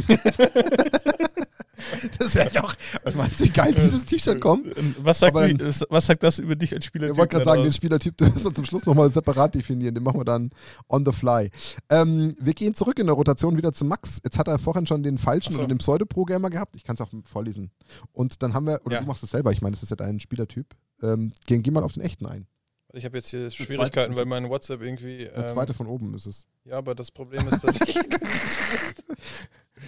[2.19, 2.75] das wäre ja auch.
[3.05, 4.67] Was meinst du, wie geil dieses T-Shirt kommt?
[4.99, 7.11] Was sagt, Aber die, dann- was sagt das über dich als Spieler?
[7.11, 9.95] Ich wollte gerade sagen, den Spielertyp, den müssen wir zum Schluss nochmal separat definieren.
[9.95, 10.51] Den machen wir dann
[10.89, 11.51] on the fly.
[11.91, 14.21] Ähm, wir gehen zurück in der Rotation wieder zu Max.
[14.25, 15.59] Jetzt hat er vorhin schon den falschen so.
[15.61, 16.77] oder den Pseudo-Programmer gehabt.
[16.77, 17.71] Ich kann es auch vorlesen.
[18.13, 19.01] Und dann haben wir, oder Ja.
[19.03, 20.67] du machst es selber, ich meine, das ist ja dein Spielertyp.
[21.03, 22.47] Ähm, geh, geh mal auf den echten ein.
[22.95, 25.19] Ich habe jetzt hier Schwierigkeiten, weil mein WhatsApp irgendwie.
[25.25, 26.47] Der ähm, zweite von oben ist es.
[26.65, 27.97] Ja, aber das Problem ist, dass ich.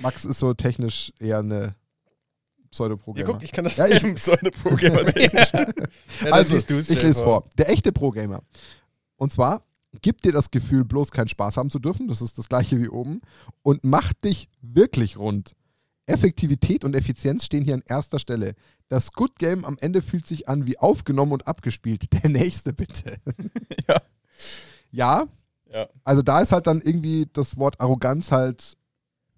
[0.00, 1.74] Max ist so technisch eher eine
[2.74, 3.32] ja, Pseudo-Programmer.
[3.34, 3.76] guck, ich kann das.
[3.76, 5.02] Ja, ich- so eine Pro-Gamer.
[5.18, 5.66] ja,
[6.32, 6.68] also, ich
[7.02, 7.44] lese vor.
[7.58, 8.40] Der echte Pro-Gamer.
[9.16, 9.62] Und zwar
[10.02, 12.08] gibt dir das Gefühl, bloß keinen Spaß haben zu dürfen.
[12.08, 13.20] Das ist das gleiche wie oben.
[13.62, 15.54] Und macht dich wirklich rund.
[16.06, 18.54] Effektivität und Effizienz stehen hier an erster Stelle.
[18.88, 22.12] Das Good Game am Ende fühlt sich an wie aufgenommen und abgespielt.
[22.22, 23.16] Der nächste bitte.
[23.88, 24.02] Ja.
[24.90, 25.24] Ja,
[25.72, 25.88] Ja.
[26.04, 28.76] also da ist halt dann irgendwie das Wort Arroganz halt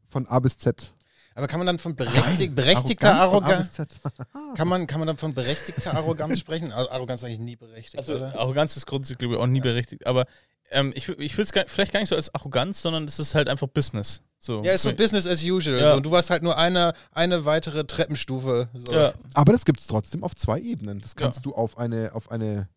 [0.09, 0.93] von A bis Z.
[1.37, 3.69] Aber kann man dann von berechtig, berechtigter Arroganz.
[3.69, 3.89] bis Z.
[4.57, 6.73] Kann man, kann man dann von berechtigter Arroganz sprechen?
[6.73, 8.39] Also Arroganz ist eigentlich nie berechtigt, Also oder?
[8.39, 10.07] Arroganz ist grundsätzlich glaube ich, auch nie berechtigt.
[10.07, 10.25] Aber
[10.71, 13.49] ähm, ich, ich will es vielleicht gar nicht so als Arroganz, sondern es ist halt
[13.51, 14.23] einfach Business.
[14.39, 14.65] So.
[14.65, 15.79] Ja, ist so Business as usual.
[15.79, 15.91] Ja.
[15.91, 15.97] So.
[15.97, 18.69] Und du warst halt nur eine, eine weitere Treppenstufe.
[18.73, 18.93] So.
[18.93, 19.13] Ja.
[19.35, 21.01] Aber das gibt es trotzdem auf zwei Ebenen.
[21.01, 21.43] Das kannst Ja.
[21.43, 22.69] du auf eine, auf eine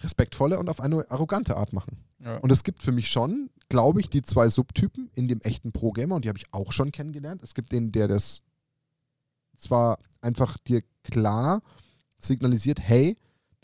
[0.00, 1.98] respektvolle und auf eine arrogante Art machen.
[2.20, 2.38] Ja.
[2.38, 6.16] Und es gibt für mich schon, glaube ich, die zwei Subtypen in dem echten Pro-Gamer
[6.16, 7.42] und die habe ich auch schon kennengelernt.
[7.42, 8.42] Es gibt den, der das
[9.56, 11.62] zwar einfach dir klar
[12.18, 13.16] signalisiert, hey,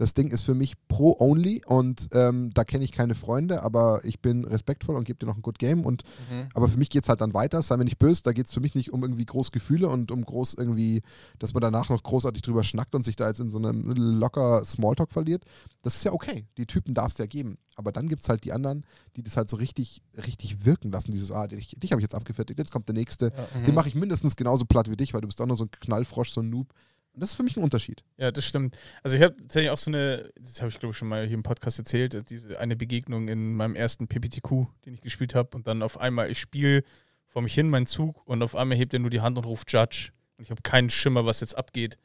[0.03, 4.19] Das Ding ist für mich Pro-Only und ähm, da kenne ich keine Freunde, aber ich
[4.19, 5.87] bin respektvoll und gebe dir noch ein Good Game.
[5.87, 6.49] Und, Mhm.
[6.55, 7.63] Aber für mich geht es halt dann weiter.
[7.63, 10.11] Sei mir nicht böse, da geht es für mich nicht um irgendwie groß Gefühle und
[10.11, 11.03] um groß irgendwie,
[11.39, 14.65] dass man danach noch großartig drüber schnackt und sich da jetzt in so einem locker
[14.65, 15.45] Smalltalk verliert.
[15.83, 16.47] Das ist ja okay.
[16.57, 17.59] Die Typen darf es ja geben.
[17.77, 18.85] Aber dann gibt es halt die anderen,
[19.17, 21.13] die das halt so richtig, richtig wirken lassen.
[21.13, 23.33] Dieses, ah, dich, dich habe ich jetzt abgefertigt, jetzt kommt der nächste.
[23.55, 23.67] Mhm.
[23.67, 25.71] Den mache ich mindestens genauso platt wie dich, weil du bist auch nur so ein
[25.71, 26.75] Knallfrosch, so ein Noob.
[27.15, 28.03] Das ist für mich ein Unterschied.
[28.17, 28.77] Ja, das stimmt.
[29.03, 31.35] Also ich habe tatsächlich auch so eine, das habe ich glaube ich schon mal hier
[31.35, 35.51] im Podcast erzählt, äh, diese eine Begegnung in meinem ersten PPTQ, den ich gespielt habe
[35.57, 36.83] und dann auf einmal, ich spiele
[37.27, 39.71] vor mich hin meinen Zug und auf einmal hebt er nur die Hand und ruft
[39.73, 41.99] Judge und ich habe keinen Schimmer, was jetzt abgeht.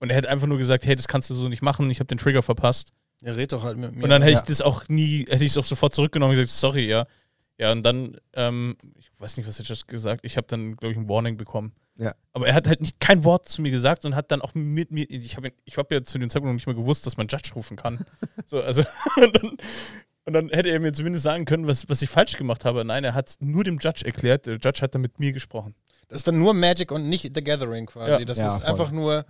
[0.00, 2.08] Und er hätte einfach nur gesagt, hey, das kannst du so nicht machen, ich habe
[2.08, 2.92] den Trigger verpasst.
[3.22, 4.04] Ja, red doch halt mit mir.
[4.04, 4.40] Und dann hätte Ja.
[4.40, 7.06] ich das auch nie, hätte ich es auch sofort zurückgenommen und gesagt, sorry, ja.
[7.58, 10.92] Ja, und dann, ähm, ich weiß nicht, was er just gesagt ich habe dann, glaube
[10.92, 11.72] ich, ein Warning bekommen.
[11.98, 12.14] Ja.
[12.32, 14.90] Aber er hat halt nicht kein Wort zu mir gesagt und hat dann auch mit
[14.90, 17.26] mir, ich habe ich hab ja zu dem Zeitpunkt noch nicht mal gewusst, dass man
[17.28, 18.04] Judge rufen kann.
[18.46, 18.82] so, also,
[19.16, 19.56] und dann,
[20.26, 22.84] und dann hätte er mir zumindest sagen können, was, was ich falsch gemacht habe.
[22.84, 25.74] Nein, er hat nur dem Judge erklärt, der Judge hat dann mit mir gesprochen.
[26.08, 28.10] Das ist dann nur Magic und nicht The Gathering quasi.
[28.20, 28.24] Ja.
[28.24, 28.70] Das Ja, ist voll.
[28.70, 29.24] einfach nur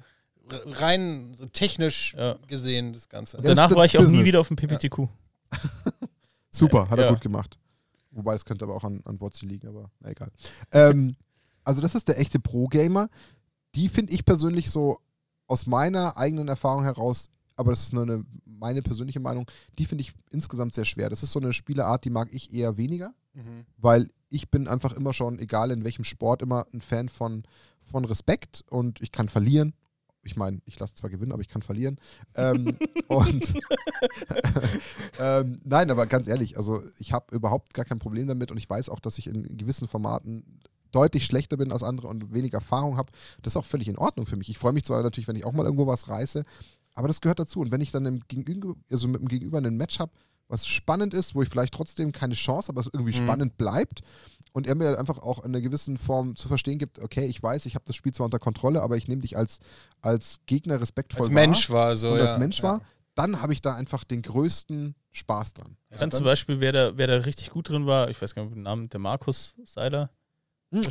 [0.49, 2.37] rein so technisch Ja.
[2.49, 3.37] gesehen, das Ganze.
[3.39, 4.27] Das Danach war ich auch nie Business.
[4.27, 5.09] wieder auf dem PPTQ.
[6.51, 7.11] Super, hat er Ja.
[7.13, 7.59] gut gemacht.
[8.11, 10.31] Wobei das könnte aber auch an, an Botzi liegen, aber na egal.
[10.73, 11.17] ähm,
[11.67, 13.09] also das ist der echte Pro-Gamer.
[13.75, 14.99] Die finde ich persönlich so
[15.47, 19.47] aus meiner eigenen Erfahrung heraus, aber das ist nur eine, meine persönliche Meinung,
[19.79, 21.11] die finde ich insgesamt sehr schwer.
[21.11, 23.67] Das ist so eine Spieleart, die mag ich eher weniger, Mhm.
[23.77, 27.45] weil ich bin einfach immer schon, egal in welchem Sport, immer ein Fan von,
[27.83, 29.75] von Respekt und ich kann verlieren.
[30.23, 31.99] Ich meine, ich lasse zwar gewinnen, aber ich kann verlieren.
[32.35, 32.77] Ähm,
[33.09, 33.55] und
[35.21, 38.69] ähm, nein, aber ganz ehrlich, also ich habe überhaupt gar kein Problem damit und ich
[38.69, 40.61] weiß auch, dass ich in gewissen Formaten
[40.97, 43.13] deutlich schlechter bin als andere und weniger Erfahrung habe.
[43.43, 44.49] Das ist auch völlig in Ordnung für mich.
[44.49, 46.45] Ich freue mich zwar natürlich, wenn ich auch mal irgendwo was reiße,
[46.95, 47.61] aber das gehört dazu.
[47.61, 50.13] Und wenn ich dann im Gegenüber, also mit dem Gegenüber ein Match habe,
[50.49, 53.25] was spannend ist, wo ich vielleicht trotzdem keine Chance, aber es irgendwie Mhm.
[53.25, 54.01] spannend bleibt
[54.53, 57.67] und er mir einfach auch in einer gewissen Form zu verstehen gibt, okay, ich weiß,
[57.67, 59.59] ich habe das Spiel zwar unter Kontrolle, aber ich nehme dich als,
[60.03, 62.13] als Gegner respektvoll Als wahr Mensch war so.
[62.13, 62.27] und ja.
[62.27, 62.65] als Mensch ja.
[62.65, 62.81] war,
[63.17, 65.77] dann habe ich da einfach den größten Spaß dran.
[65.91, 68.43] Ich fand zum Beispiel, wer da, wer da richtig gut drin war, ich weiß gar
[68.45, 70.11] nicht den Namen, der Markus Seiler.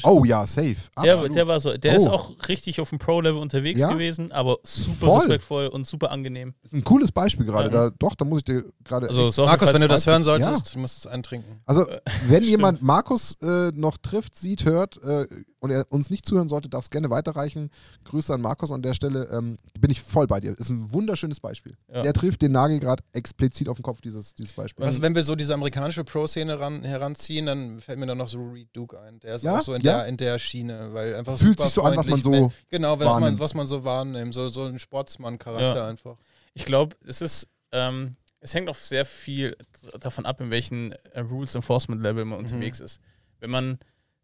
[0.03, 0.75] Oh ja, safe.
[1.03, 1.36] Der, Absolut.
[1.36, 1.97] der war so, der Oh.
[1.97, 3.91] ist auch richtig auf dem Pro-Level unterwegs Ja?
[3.91, 5.17] gewesen, aber super Voll.
[5.19, 6.53] respektvoll und super angenehm.
[6.71, 7.69] ein cooles Beispiel gerade.
[7.73, 7.89] Ja.
[7.89, 9.07] Da, doch, da muss ich dir gerade.
[9.07, 10.23] Also, sorry, Markus, wenn du das hören Ja.
[10.23, 11.61] solltest, du musst es eintrinken.
[11.65, 11.86] Also,
[12.27, 12.45] wenn Stimmt.
[12.45, 15.27] jemand Markus äh, noch trifft, sieht, hört äh,
[15.59, 17.71] und er uns nicht zuhören sollte, darf es gerne weiterreichen.
[18.03, 19.27] Grüße an Markus an der Stelle.
[19.31, 20.57] Ähm, bin ich voll bei dir.
[20.57, 21.75] Ist ein wunderschönes Beispiel.
[21.91, 22.03] Ja.
[22.03, 24.86] Der trifft den Nagel gerade explizit auf den Kopf, dieses, dieses Beispiel.
[24.86, 28.39] Also, wenn wir so diese amerikanische Pro-Szene ran, heranziehen, dann fällt mir dann noch so
[28.51, 29.19] Reed Duke ein.
[29.21, 29.57] Der ist Ja?
[29.59, 29.97] auch so in, Ja?
[29.97, 33.19] der, in der Schiene, weil einfach Fühlt sich so an, was man so Genau, was
[33.19, 34.34] man, was man so wahrnimmt.
[34.34, 35.88] So, so ein Sportsmann-Charakter Ja.
[35.88, 36.17] einfach.
[36.53, 39.55] Ich glaube, es ist, ähm, es hängt auch sehr viel
[39.99, 43.01] davon ab, in welchen äh, Rules Enforcement Level man unterwegs ist.
[43.39, 43.80] Wenn man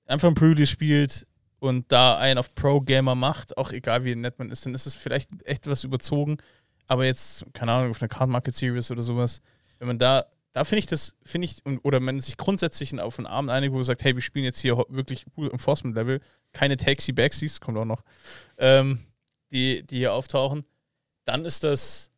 [0.05, 1.27] einfach ein Pro spielt
[1.59, 4.95] und da einen auf Pro-Gamer macht, auch egal wie nett man ist, dann ist es
[4.95, 6.37] vielleicht echt was überzogen.
[6.87, 9.41] Aber jetzt, keine Ahnung, auf einer Card Market Series oder sowas,
[9.79, 13.27] wenn man da, da finde ich das, finde ich, oder man sich grundsätzlich auf einen
[13.27, 16.19] Abend einigt, wo man sagt, hey, wir spielen jetzt hier wirklich Rule Enforcement Level,
[16.51, 18.03] keine Taxi Backsies, kommt auch noch,
[18.57, 18.99] ähm,
[19.51, 20.65] die, die hier auftauchen,
[21.25, 22.11] dann ist das,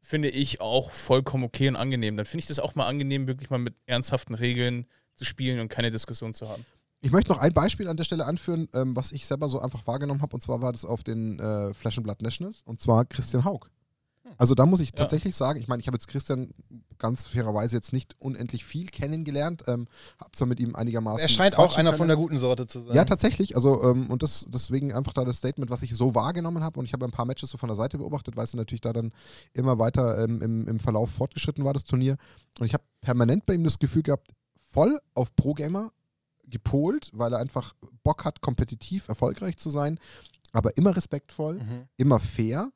[0.00, 2.16] finde ich, auch vollkommen okay und angenehm.
[2.16, 5.68] Dann finde ich das auch mal angenehm, wirklich mal mit ernsthaften Regeln zu spielen und
[5.68, 6.64] keine Diskussion zu haben.
[7.00, 9.86] Ich möchte noch ein Beispiel an der Stelle anführen, ähm, was ich selber so einfach
[9.86, 13.68] wahrgenommen habe, und zwar war das auf den äh, Blood Nationals, und zwar Christian Haug.
[14.38, 14.96] Also da muss ich Ja.
[14.96, 16.52] tatsächlich sagen, ich meine, ich habe jetzt Christian
[16.98, 19.86] ganz fairerweise jetzt nicht unendlich viel kennengelernt, ähm,
[20.18, 21.20] habe zwar mit ihm einigermaßen.
[21.20, 21.98] Er scheint auch einer können.
[21.98, 22.94] von der guten Sorte zu sein.
[22.94, 23.56] Ja, tatsächlich.
[23.56, 26.78] Also, ähm, und das, deswegen einfach da das Statement, was ich so wahrgenommen habe.
[26.80, 28.92] Und ich habe ein paar Matches so von der Seite beobachtet, weil es natürlich da
[28.92, 29.12] dann
[29.52, 32.16] immer weiter ähm, im, im Verlauf fortgeschritten war, das Turnier.
[32.58, 34.30] Und ich habe permanent bei ihm das Gefühl gehabt,
[34.72, 35.90] voll auf Pro-Gamer
[36.46, 39.98] gepolt, weil er einfach Bock hat, kompetitiv erfolgreich zu sein,
[40.52, 41.88] aber immer respektvoll, Mhm.
[41.96, 42.70] immer fair.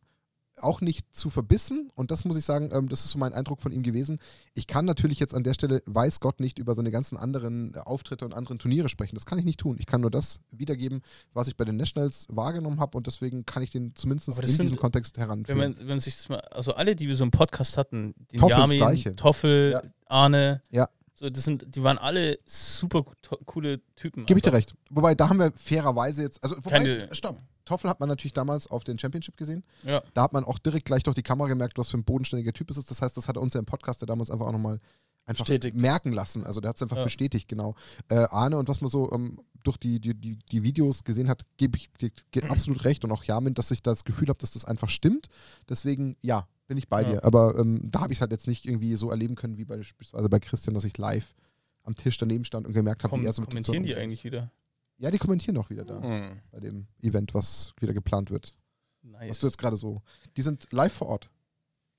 [0.60, 3.60] Auch nicht zu verbissen und das muss ich sagen, ähm, das ist so mein Eindruck
[3.60, 4.18] von ihm gewesen.
[4.54, 7.78] Ich kann natürlich jetzt an der Stelle, weiß Gott, nicht über seine ganzen anderen äh,
[7.78, 9.14] Auftritte und anderen Turniere sprechen.
[9.16, 9.76] Das kann ich nicht tun.
[9.78, 11.02] Ich kann nur das wiedergeben,
[11.32, 14.62] was ich bei den Nationals wahrgenommen habe und deswegen kann ich den zumindest in sind-
[14.62, 15.58] diesem Kontext Wenn heranführen.
[15.58, 18.40] man, wenn man sich das mal, also alle, die wir so im Podcast hatten, den
[18.40, 19.16] Toffel Yamin.
[19.16, 19.82] Toffel, Ja.
[20.06, 20.88] Arne, Ja.
[21.18, 23.04] So, das sind, die waren alle super
[23.46, 24.24] coole Typen.
[24.26, 24.74] Gebe ich dir recht.
[24.90, 27.38] Wobei, da haben wir fairerweise jetzt, also wobei, Keine- stopp.
[27.64, 29.62] Toffel hat man natürlich damals auf den Championship gesehen.
[29.82, 30.02] Ja.
[30.14, 32.70] Da hat man auch direkt gleich durch die Kamera gemerkt, was für ein bodenständiger Typ
[32.70, 32.90] es ist.
[32.90, 34.80] Das heißt, das hat er uns ja im Podcast ja damals einfach auch nochmal
[35.26, 35.76] einfach Bestätigt.
[35.78, 36.46] merken lassen.
[36.46, 37.04] Also der hat es einfach Ja.
[37.04, 37.74] bestätigt, genau.
[38.08, 41.42] Äh, Arne und was man so ähm, durch die, die, die, die Videos gesehen hat,
[41.58, 41.90] gebe ich
[42.32, 45.26] dir absolut recht und auch Jamin, dass ich das Gefühl habe, dass das einfach stimmt.
[45.68, 47.08] Deswegen, ja, bin ich bei Ja.
[47.10, 47.24] dir.
[47.24, 50.28] Aber ähm, da habe ich es halt jetzt nicht irgendwie so erleben können, wie beispielsweise
[50.28, 51.34] bei Christian, dass ich live
[51.82, 54.22] am Tisch daneben stand und gemerkt habe, Komm, wie er so mit kommentieren die eigentlich
[54.24, 54.50] wieder?
[54.98, 56.38] Ja, die kommentieren auch wieder da Hm.
[56.52, 58.54] bei dem Event, was wieder geplant wird.
[59.02, 59.30] Nice.
[59.30, 60.02] Was du jetzt gerade so.
[60.36, 61.30] Die sind live vor Ort.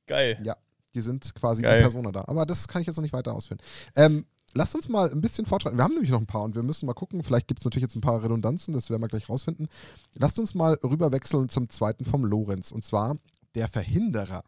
[0.06, 0.42] Geil.
[0.94, 1.78] Die sind quasi Geil.
[1.78, 2.26] in Persona da.
[2.28, 3.60] Aber das kann ich jetzt noch nicht weiter ausführen.
[3.96, 5.78] Ähm, lasst uns mal ein bisschen fortschreiten.
[5.78, 7.24] Wir haben nämlich noch ein paar und wir müssen mal gucken.
[7.24, 9.70] Vielleicht gibt es natürlich jetzt ein paar Redundanzen, das werden wir gleich rausfinden.
[10.16, 12.72] Lasst uns mal rüberwechseln zum zweiten vom Lorenz.
[12.72, 13.18] Und zwar
[13.56, 14.44] der Verhinderer.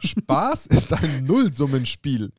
[0.00, 2.32] Spaß ist ein Nullsummenspiel.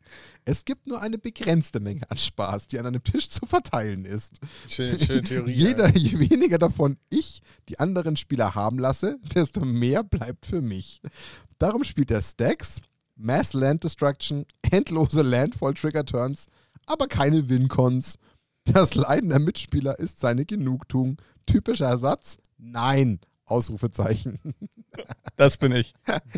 [0.43, 4.39] Es gibt nur eine begrenzte Menge an Spaß, die an einem Tisch zu verteilen ist.
[4.67, 5.51] Schöne, schöne Theorie.
[5.51, 11.01] Jeder, je weniger davon ich die anderen Spieler haben lasse, desto mehr bleibt für mich.
[11.59, 12.81] Darum spielt er Stacks,
[13.15, 16.47] Mass Land Destruction, endlose Landfall Trigger Turns,
[16.87, 18.17] aber keine Wincons.
[18.63, 21.17] Das Leiden der Mitspieler ist seine Genugtuung.
[21.45, 22.37] Typischer Satz?
[22.57, 23.19] Nein.
[23.45, 24.39] Ausrufezeichen.
[25.37, 25.93] Das bin ich.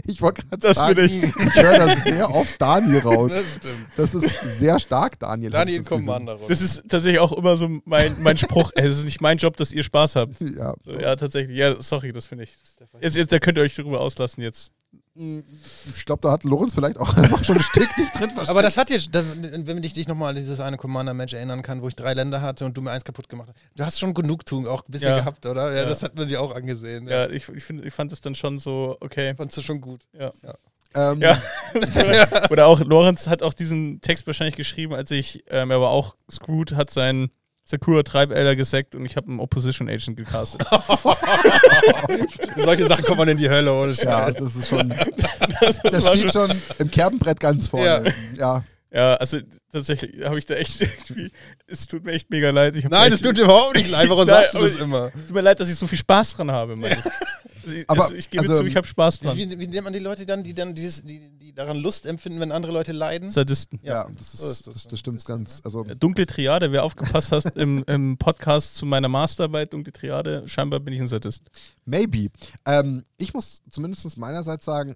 [0.06, 1.24] Ich wollte gerade Das sagen, bin ich.
[1.24, 3.32] ich höre das sehr oft Daniel raus.
[3.34, 3.88] Das stimmt.
[3.98, 5.50] Das ist sehr stark, Daniel.
[5.50, 5.90] Daniel ich das.
[5.90, 6.38] Commander.
[6.48, 8.72] Das ist tatsächlich auch immer so mein, mein Spruch.
[8.76, 10.40] Es ist nicht mein Job, dass ihr Spaß habt.
[10.56, 11.58] Ja, So, Ja, tatsächlich.
[11.58, 12.56] Ja, sorry, das finde ich.
[13.02, 14.72] Jetzt, jetzt, da könnt ihr euch drüber auslassen jetzt.
[15.16, 18.50] Ich glaube, da hat Lorenz vielleicht auch einfach schon ein Stück nicht drin verstanden.
[18.50, 21.82] Aber das hat jetzt, das, wenn ich dich nochmal an dieses eine Commander-Match erinnern kann,
[21.84, 23.60] wo ich drei Länder hatte und du mir eins kaputt gemacht hast.
[23.76, 25.20] Du hast schon Genugtuung auch ein bisschen Ja.
[25.20, 25.72] gehabt, oder?
[25.72, 25.86] Ja, Ja.
[25.86, 27.08] das hat man dir auch angesehen.
[27.08, 29.36] Ja, ich, ich, find, ich fand es dann schon so, okay.
[29.36, 30.02] Fandst du schon gut.
[30.96, 31.38] ähm, Ja.
[32.50, 36.16] Oder auch, Lorenz hat auch diesen Text wahrscheinlich geschrieben, als ich, ähm, er war auch,
[36.32, 36.90] Screwed hat
[37.74, 40.66] seinen Sakura Tribe Elder gesackt und ich habe einen Opposition Agent gecastet.
[42.58, 44.36] Solche Sachen kommen man in die Hölle, ohne Ja, Scheiß.
[44.36, 44.94] das ist schon.
[45.62, 47.86] Das Der war steht schon im Kerbenbrett ganz vorne.
[48.36, 48.56] Ja.
[48.58, 48.64] Ja,
[49.00, 49.40] also
[49.72, 51.32] tatsächlich habe ich da echt irgendwie,
[51.68, 52.76] es tut mir echt mega leid.
[52.90, 54.08] Nein, echt- tut dir überhaupt nicht leid.
[54.10, 55.12] Warum sagst du das immer?
[55.12, 57.06] Tut mir leid, dass ich so viel Spaß dran habe, meine ich.
[57.06, 57.84] Also.
[57.88, 59.38] Aber, also ich gebe also, zu, ich habe Spaß dran.
[59.38, 62.40] Wie, wie nennt man die Leute dann, die dann dieses, die, die daran Lust empfinden,
[62.40, 63.32] wenn andere Leute leiden?
[63.32, 63.80] Sadisten.
[63.84, 65.62] Ja, das, ist, so ist das das, das stimmt ganz.
[65.64, 70.82] Also, Dunkle Triade, wer aufgepasst hast im, im Podcast zu meiner Masterarbeit, Dunkle Triade, scheinbar
[70.82, 71.44] bin ich ein Sadist.
[71.86, 72.30] maybe.
[72.66, 74.96] Ähm, ich muss zumindest meinerseits sagen,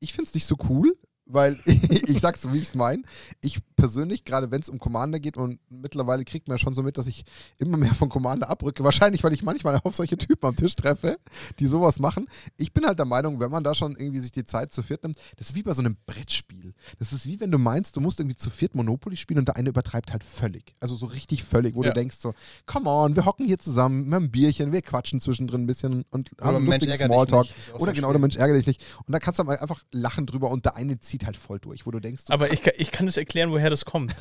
[0.00, 0.96] ich finde es nicht so cool,
[1.26, 3.02] weil ich sag's so, wie ich es meine.
[3.42, 6.82] Ich persönlich, gerade wenn es um Commander geht und mittlerweile kriegt man ja schon so
[6.82, 7.24] mit, dass ich
[7.58, 8.84] immer mehr von Commander abrücke.
[8.84, 11.18] Wahrscheinlich, weil ich manchmal auf solche Typen am Tisch treffe,
[11.58, 12.28] die sowas machen.
[12.56, 15.02] Ich bin halt der Meinung, wenn man da schon irgendwie sich die Zeit zu viert
[15.02, 16.74] nimmt, das ist wie bei so einem Brettspiel.
[16.98, 19.56] Das ist wie wenn du meinst, du musst irgendwie zu viert Monopoly spielen und der
[19.56, 20.74] eine übertreibt halt völlig.
[20.80, 21.90] Also so richtig völlig, wo Ja.
[21.90, 22.34] du denkst so,
[22.66, 26.30] come on, wir hocken hier zusammen mit einem Bierchen, wir quatschen zwischendrin ein bisschen und
[26.40, 27.46] haben lustigen Smalltalk.
[27.46, 28.84] so Oder ein genau, der Mensch ärgere dich nicht.
[29.06, 31.90] Und da kannst du einfach lachen drüber und der eine zieht halt voll durch, wo
[31.90, 34.14] du denkst, so, Aber ich, kann- ich kann es erklären, woher das kommt.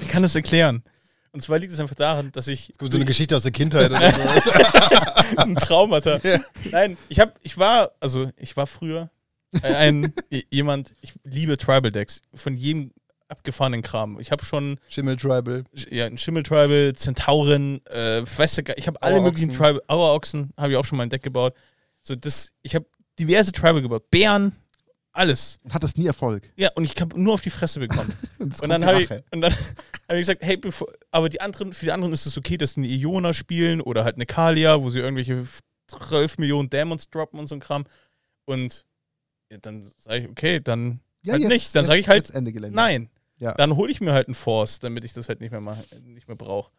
[0.00, 0.82] Ich kann es erklären.
[1.32, 4.12] Und zwar liegt es einfach daran, dass ich So eine Geschichte aus der Kindheit oder
[4.40, 4.50] so.
[5.36, 6.20] ein Traumata.
[6.70, 9.10] Nein, ich habe, ich war, also ich war früher
[9.62, 10.12] ein
[10.50, 12.92] jemand, ich liebe Tribal Decks von jedem
[13.28, 14.18] abgefahrenen Kram.
[14.20, 15.64] Ich habe schon Schimmel Tribal.
[15.90, 20.84] ja, ein Schimmel Tribal, Zentauren, äh, ich habe alle möglichen Tribal, Auerochsen habe ich auch
[20.84, 21.54] schon mal ein Deck gebaut.
[22.02, 22.86] So das, ich habe
[23.18, 24.56] diverse Tribal gebaut, Bären,
[25.12, 25.58] alles.
[25.64, 26.52] und hattest nie Erfolg.
[26.56, 28.12] Ja, und ich habe nur auf die Fresse bekommen.
[28.38, 29.52] Und, Und dann habe ich, und dann
[30.08, 32.74] hab ich gesagt, hey, bevor, aber die anderen, für die anderen ist es okay, dass
[32.74, 35.44] die eine Iona spielen oder halt eine Kalia, wo sie irgendwelche
[35.88, 37.84] 12 Millionen Demons droppen und so ein Kram.
[38.44, 38.86] Und
[39.50, 41.74] ja, dann sage ich, okay, dann ja, halt jetzt, nicht.
[41.74, 42.32] Dann sage ich halt,
[42.70, 43.10] nein.
[43.38, 43.54] Ja.
[43.54, 46.28] Dann hole ich mir halt einen Force, damit ich das halt nicht mehr, mach, nicht
[46.28, 46.72] mehr brauche.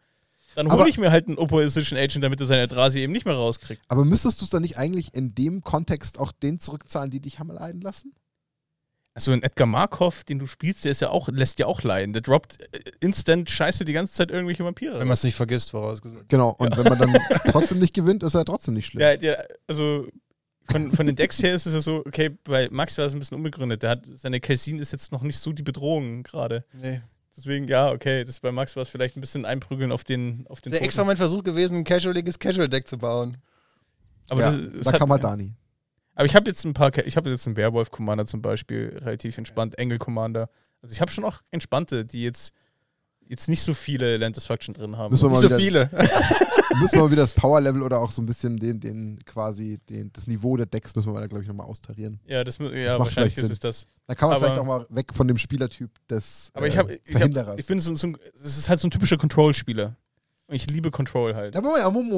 [0.54, 3.34] Dann hole ich mir halt einen Opposition Agent, damit er seine Drasi eben nicht mehr
[3.34, 3.82] rauskriegt.
[3.88, 7.38] Aber müsstest du es dann nicht eigentlich in dem Kontext auch den zurückzahlen, die dich
[7.38, 8.12] haben leiden lassen?
[9.12, 12.12] Also ein Edgar Markov, den du spielst, der ist ja auch, lässt ja auch leiden.
[12.12, 14.92] Der droppt äh, instant scheiße die ganze Zeit irgendwelche Vampire.
[15.00, 16.28] Wenn man es nicht vergisst, vorausgesagt.
[16.28, 17.16] Genau, und wenn man dann
[17.50, 19.02] trotzdem nicht gewinnt, ist er trotzdem nicht schlimm.
[19.02, 20.06] Ja, der, also
[20.70, 23.18] von, von den Decks her ist es ja so, okay, bei Max war es ein
[23.18, 23.82] bisschen unbegründet.
[23.82, 26.64] Der hat, seine Kelsin ist jetzt noch nicht so die Bedrohung gerade.
[26.72, 27.00] Nee.
[27.36, 30.60] Deswegen, ja, okay, das bei Max war es vielleicht ein bisschen einprügeln auf den auf
[30.60, 30.84] den Der Toten.
[30.86, 33.38] extra mein Versuch gewesen, ein casualiges Casual-Deck zu bauen.
[34.28, 35.52] Aber, ja, das, das da hat- kam mal Dani.
[36.14, 39.78] Aber ich habe jetzt ein paar, ich habe jetzt einen Werwolf-Commander zum Beispiel, relativ entspannt,
[39.78, 40.48] Engel-Commander.
[40.82, 42.52] Also ich habe schon auch entspannte, die jetzt,
[43.28, 45.10] jetzt nicht so viele Land Destruction drin haben.
[45.12, 45.90] Müssen wir Nicht mal so wieder, viele.
[46.80, 50.10] müssen wir mal wieder das Power-Level oder auch so ein bisschen den, den quasi den,
[50.12, 52.18] das Niveau der Decks müssen wir mal, glaube ich, nochmal austarieren.
[52.26, 53.86] ja, das, Das ja macht wahrscheinlich vielleicht ist es das.
[54.06, 56.78] Da kann man Aber- vielleicht auch mal weg von dem Spielertyp des Aber ich äh,
[56.78, 57.60] habe, ich, hab, Verhinderers.
[57.60, 59.96] ich bin so, so ein, es ist halt so ein typischer Control-Spieler.
[60.50, 61.54] Und ich liebe Control halt.
[61.54, 62.10] Ja, Moment,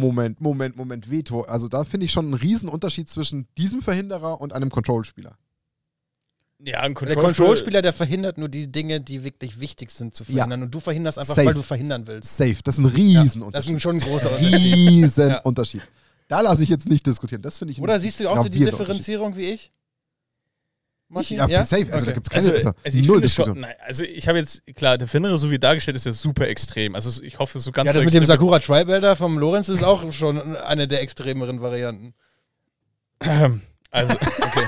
[0.00, 1.42] Moment, Moment, Moment, Veto.
[1.42, 5.38] Also da finde ich schon einen riesen Unterschied zwischen diesem Verhinderer und einem Control-Spieler.
[6.58, 10.64] Ja, ein Der Control-Spieler, der verhindert nur die Dinge, die wirklich wichtig sind zu verhindern.
[10.64, 11.46] Und du verhinderst einfach, Safe.
[11.46, 12.36] weil du verhindern willst.
[12.36, 14.54] Safe, das ist ein riesen Das ist ein schon ein großer Unterschied.
[14.74, 15.38] riesen Ja.
[15.42, 15.82] Unterschied.
[16.26, 17.42] Da lasse ich jetzt nicht diskutieren.
[17.42, 19.70] Das finde ich Oder siehst du auch so die Differenzierung wie ich?
[21.08, 21.38] Martin?
[21.38, 21.86] ja, safe.
[21.92, 22.14] Also da Okay.
[22.14, 23.54] gibt es keine Also, also, also ich null Diskussion.
[23.56, 26.46] schon, nein, also ich habe jetzt, klar, der Verhinderer, so wie dargestellt, ist ja super
[26.48, 26.94] extrem.
[26.94, 29.82] Also ich hoffe, so ganz Ja, das so mit dem Sakura Tribe vom Lorenz ist
[29.82, 32.14] auch schon eine der extremeren Varianten.
[33.90, 34.64] Also, okay.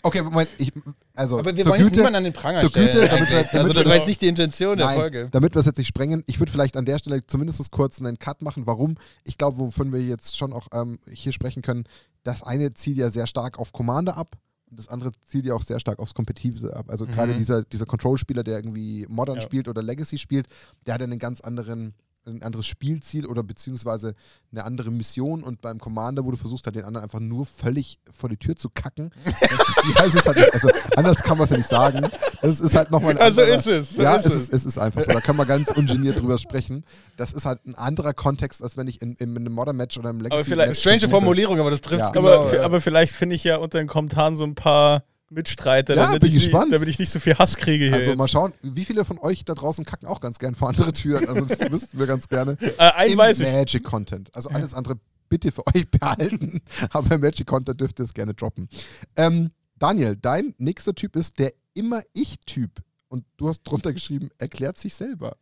[0.00, 0.70] Okay, Moment, ich,
[1.16, 2.86] also Aber wir zur wollen jetzt Güte, niemanden an den Pranger zur stellen.
[2.86, 3.50] Güte, damit wir- eigentlich.
[3.50, 5.28] damit also das war jetzt nicht die Intention der Nein, Folge.
[5.32, 8.16] damit wir es jetzt nicht sprengen, ich würde vielleicht an der Stelle zumindest kurz einen
[8.20, 8.94] Cut machen, warum.
[9.24, 11.82] Ich glaube, wovon wir jetzt schon auch ähm, hier sprechen können,
[12.22, 14.36] das eine zielt ja sehr stark auf Commander ab
[14.70, 16.86] und das andere zielt ja auch sehr stark aufs Kompetitive ab.
[16.88, 17.38] Also gerade Mhm.
[17.38, 19.42] dieser, dieser Control-Spieler, der irgendwie Modern Ja.
[19.42, 20.46] spielt oder Legacy spielt,
[20.86, 21.94] der hat ja einen ganz anderen
[22.28, 24.14] ein anderes Spielziel oder beziehungsweise
[24.52, 27.98] eine andere Mission und beim Commander, wo du versuchst halt den anderen einfach nur völlig
[28.10, 29.10] vor die Tür zu kacken.
[29.24, 32.08] Das ist, ja, es ist halt, also anders kann man es ja nicht sagen.
[32.42, 33.94] Das ist halt nochmal ein Also ist es.
[33.94, 34.40] So ja, ist es, es.
[34.42, 35.10] ist, es ist einfach so.
[35.12, 36.84] Da kann man ganz ungeniert drüber sprechen.
[37.16, 40.10] Das ist halt ein anderer Kontext, als wenn ich in, in einem Modern Match oder
[40.10, 42.10] im Legacy vielleicht- Match Strange Formulierung, aber das trifft Ja.
[42.10, 42.42] genau.
[42.42, 42.62] aber, ja.
[42.64, 46.28] aber vielleicht finde ich ja unter den Kommentaren so ein paar Mitstreiter, Ja, damit, bin
[46.28, 46.72] ich nicht, gespannt.
[46.72, 47.94] damit ich nicht so viel Hass kriege hier.
[47.94, 48.18] Also jetzt.
[48.18, 51.28] mal schauen, wie viele von euch da draußen kacken auch ganz gern vor andere Türen.
[51.28, 52.56] Also das wüssten wir ganz gerne.
[52.78, 53.52] äh, Im weiß ich.
[53.52, 54.34] Magic Content.
[54.34, 54.98] Also alles andere
[55.28, 58.68] bitte für euch behalten, aber im Magic Content dürft ihr es gerne droppen.
[59.16, 62.70] Ähm, Daniel, dein nächster Typ ist der immer Ich-Typ.
[63.08, 65.36] Und du hast drunter geschrieben, erklärt sich selber.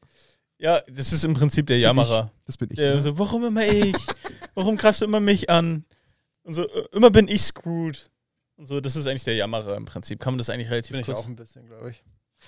[0.59, 2.31] Ja, das ist im Prinzip der Jammerer.
[2.47, 2.77] Das bin ich.
[2.77, 3.01] Der ne?
[3.01, 3.97] so, warum immer ich?
[4.55, 5.85] Warum greifst du immer mich an?
[6.43, 8.11] Und so, äh, immer bin ich screwed.
[8.57, 10.19] Und so, das ist eigentlich der Jammerer im Prinzip.
[10.21, 12.03] Kann man das eigentlich relativ bin ich kurz- auch ein bisschen, glaube ich.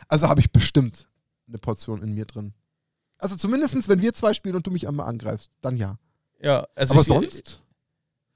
[0.08, 1.08] Also habe ich bestimmt
[1.46, 2.54] eine Portion in mir drin.
[3.18, 5.98] Also zumindest, wenn wir zwei spielen und du mich einmal angreifst, dann ja.
[6.40, 7.60] Ja, also Aber ich, sonst?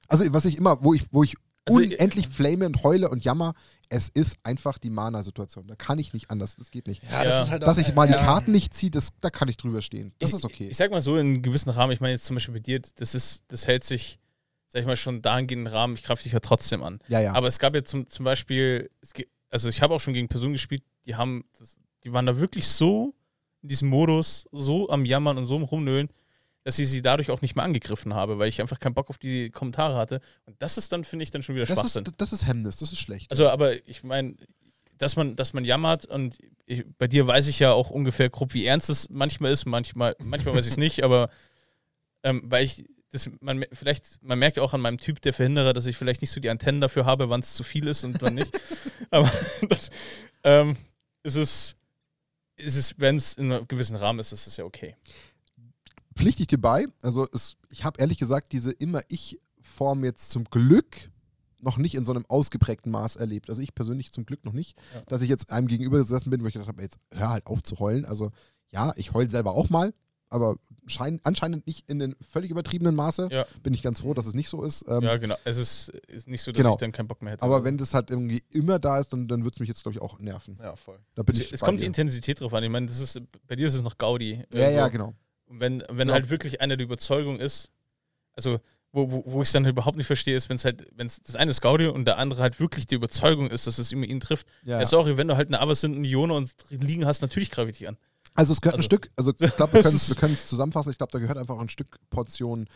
[0.08, 3.54] Also was ich immer, wo ich, wo ich Also, unendlich flame und heule und jammer,
[3.88, 5.68] es ist einfach die Mana-Situation.
[5.68, 6.56] Da kann ich nicht anders.
[6.56, 7.02] Das geht nicht.
[7.04, 8.22] Ja, das ist halt Dass ich mal die ja.
[8.22, 10.12] Karten nicht ziehe, das, da kann ich drüber stehen.
[10.18, 10.68] Das ich, ist okay.
[10.68, 12.80] Ich sag mal so, in einem gewissen Rahmen, ich meine jetzt zum Beispiel bei dir,
[12.96, 14.18] das ist, das hält sich,
[14.72, 16.98] sag ich mal, schon dahingehend im Rahmen, ich greife dich ja trotzdem an.
[17.08, 17.34] ja, ja.
[17.34, 20.52] Aber es gab ja zum, zum Beispiel, ge- also ich habe auch schon gegen Personen
[20.54, 23.14] gespielt, die haben, das, die waren da wirklich so
[23.60, 26.08] in diesem Modus, so am Jammern und so am Rumnölen,
[26.64, 29.18] dass ich sie dadurch auch nicht mehr angegriffen habe, weil ich einfach keinen Bock auf
[29.18, 30.20] die Kommentare hatte.
[30.46, 32.04] Und das ist dann, finde ich, dann schon wieder das, Schwachsinn.
[32.06, 33.30] ist, das ist Hemmnis, das ist schlecht.
[33.30, 34.36] Also, aber ich meine,
[34.96, 38.54] dass man, dass man jammert und ich, bei dir weiß ich ja auch ungefähr grob,
[38.54, 39.66] wie ernst es manchmal ist.
[39.66, 41.28] Manchmal, manchmal weiß ich es nicht, aber
[42.22, 45.86] ähm, weil ich das, man vielleicht, man merkt auch an meinem Typ der Verhinderer, dass
[45.86, 48.34] ich vielleicht nicht so die Antennen dafür habe, wann es zu viel ist und wann
[48.34, 48.58] nicht.
[49.10, 49.30] aber
[49.68, 49.90] das,
[50.44, 50.76] ähm,
[51.22, 51.76] ist es,
[52.56, 54.96] ist es, wenn es in einem gewissen Rahmen ist, ist es ja okay.
[56.16, 56.86] Pflichte ich dir bei.
[57.02, 61.10] Also es, ich habe ehrlich gesagt diese immer-Ich-Form jetzt zum Glück
[61.60, 63.48] noch nicht in so einem ausgeprägten Maß erlebt.
[63.50, 65.02] Also ich persönlich zum Glück noch nicht, Ja.
[65.02, 67.62] dass ich jetzt einem gegenüber gesessen bin, wo ich gedacht habe, jetzt hör halt auf
[67.62, 68.04] zu heulen.
[68.04, 68.32] Also
[68.70, 69.94] ja, ich heul selber auch mal,
[70.32, 70.56] aber
[70.86, 73.28] schein, anscheinend nicht in den völlig übertriebenen Maße.
[73.30, 73.46] Ja.
[73.62, 74.84] Bin ich ganz froh, dass es nicht so ist.
[74.88, 75.36] Ähm, ja, genau.
[75.44, 76.70] Es ist, ist nicht so, dass Genau.
[76.70, 77.42] ich dann keinen Bock mehr hätte.
[77.44, 79.94] aber wenn das halt irgendwie immer da ist, dann, dann wird es mich jetzt, glaube
[79.96, 80.58] ich, auch nerven.
[80.60, 80.98] Ja, voll.
[81.14, 81.86] Da bin es, ich es kommt die dir.
[81.86, 82.64] Intensität drauf an.
[82.64, 84.42] Ich meine, das ist, bei dir ist es noch Gaudi.
[84.52, 84.90] Ja, ja, irgendwo.
[84.90, 85.14] genau.
[85.46, 86.14] Und wenn, wenn Ja.
[86.14, 87.68] halt wirklich einer der Überzeugung ist,
[88.34, 88.58] also
[88.94, 91.22] wo, wo, wo ich es dann überhaupt nicht verstehe, ist, wenn es halt, wenn es
[91.22, 94.04] das eine ist Gaudi und der andere halt wirklich die Überzeugung ist, dass es immer
[94.04, 94.48] ihn trifft.
[94.64, 94.86] Ja, Ja.
[94.86, 97.96] sorry, wenn du halt eine eine Ione und liegen hast, natürlich greife ich dich an.
[98.34, 99.82] Also es gehört ein Also- Stück, also ich glaube, wir
[100.20, 100.90] können es zusammenfassen.
[100.90, 102.66] Ich glaube, da gehört einfach ein Stück Portion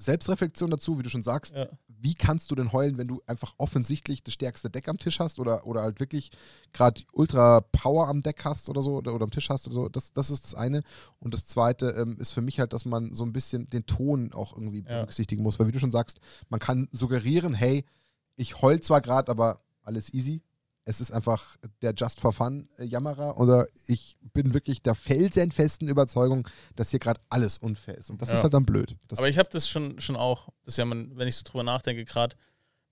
[0.00, 1.56] Selbstreflexion dazu, wie du schon sagst.
[1.56, 1.66] Ja.
[1.88, 5.40] Wie kannst du denn heulen, wenn du einfach offensichtlich das stärkste Deck am Tisch hast
[5.40, 6.30] oder, oder halt wirklich
[6.72, 9.88] gerade Ultra Power am Deck hast oder so oder, oder am Tisch hast oder so?
[9.88, 10.82] Das, das ist das eine.
[11.18, 14.32] Und das zweite ähm, ist für mich halt, dass man so ein bisschen den Ton
[14.32, 15.00] auch irgendwie Ja.
[15.00, 15.58] berücksichtigen muss.
[15.58, 17.84] Weil wie du schon sagst, man kann suggerieren, hey,
[18.36, 20.42] ich heul zwar gerade, aber alles easy.
[20.88, 25.86] Es ist einfach der Just for Fun äh, Jammerer oder ich bin wirklich der felsenfesten
[25.86, 28.08] Überzeugung, dass hier gerade alles unfair ist.
[28.08, 28.36] Und das Ja.
[28.36, 28.96] ist halt dann blöd.
[29.06, 31.62] Das Aber ich habe das schon, schon auch, das ja, man, wenn ich so drüber
[31.62, 32.36] nachdenke, gerade,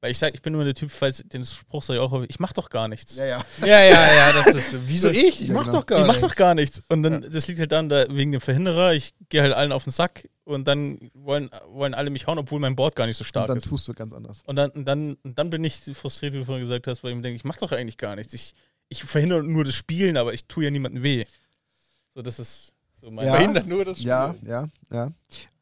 [0.01, 2.39] weil ich sage, ich bin nur der Typ, falls den Spruch sage ich auch, ich
[2.39, 3.17] mach doch gar nichts.
[3.17, 3.45] ja, ja.
[3.63, 4.89] Ja, ja, ja, das ist.
[4.89, 5.41] Wieso ich?
[5.43, 5.79] Ich Ja, mach genau.
[5.79, 6.29] doch gar ich mach nichts.
[6.29, 6.83] doch gar nichts.
[6.89, 8.93] Und dann, das liegt halt dann da wegen dem Verhinderer.
[8.95, 12.61] Ich gehe halt allen auf den Sack und dann wollen, wollen alle mich hauen, obwohl
[12.61, 13.69] mein Board gar nicht so Und stark dann ist.
[13.69, 14.43] tust du ganz anders.
[14.45, 17.11] Und dann, und dann, und dann bin ich frustriert, wie du vorhin gesagt hast, weil
[17.11, 18.35] ich mir denke, ich mache doch eigentlich gar nichts.
[18.35, 18.55] Ich,
[18.89, 21.25] ich verhindere nur das Spielen, aber ich tue ja niemandem weh.
[22.15, 23.35] So, das ist so mein Ja.
[23.35, 24.49] Verhindert nur das Ja, Spiel.
[24.49, 25.11] ja, ja.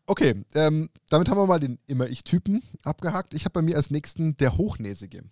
[0.07, 3.33] Okay, ähm, damit haben wir mal den Immer-Ich-Typen abgehakt.
[3.33, 5.25] Ich habe bei mir als nächsten der Hochnäsige.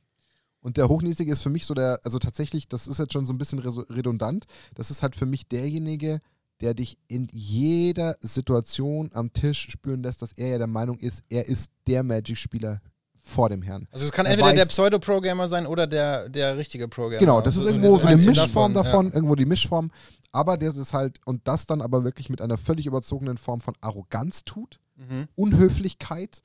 [0.61, 3.35] Und der Hochnäsige ist für mich so der, also tatsächlich, das ist jetzt schon so
[3.35, 6.21] ein bisschen redundant, das ist halt für mich derjenige,
[6.61, 11.23] der dich in jeder Situation am Tisch spüren lässt, dass er ja der Meinung ist,
[11.29, 12.81] er ist der Magic-Spieler
[13.25, 13.87] vor dem Herrn.
[13.93, 17.21] Also es kann Er entweder weiß- der Pseudo-Programmer sein oder der, der richtige Programmer.
[17.21, 19.15] Genau, das ist Also irgendwo so eine Mischform davon, ja.
[19.15, 19.91] irgendwo die Mischform.
[20.33, 23.75] Aber der ist halt, und das dann aber wirklich mit einer völlig überzogenen Form von
[23.81, 24.81] Arroganz tut.
[24.97, 25.29] Mhm.
[25.37, 26.43] Unhöflichkeit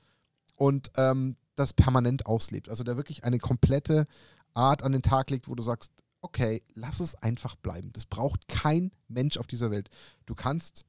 [0.55, 2.69] und ähm, das permanent auslebt.
[2.69, 4.05] Also der wirklich eine komplette
[4.53, 7.91] Art an den Tag legt, wo du sagst, okay, lass es einfach bleiben.
[7.93, 9.89] Das braucht kein Mensch auf dieser Welt.
[10.25, 10.86] Du kannst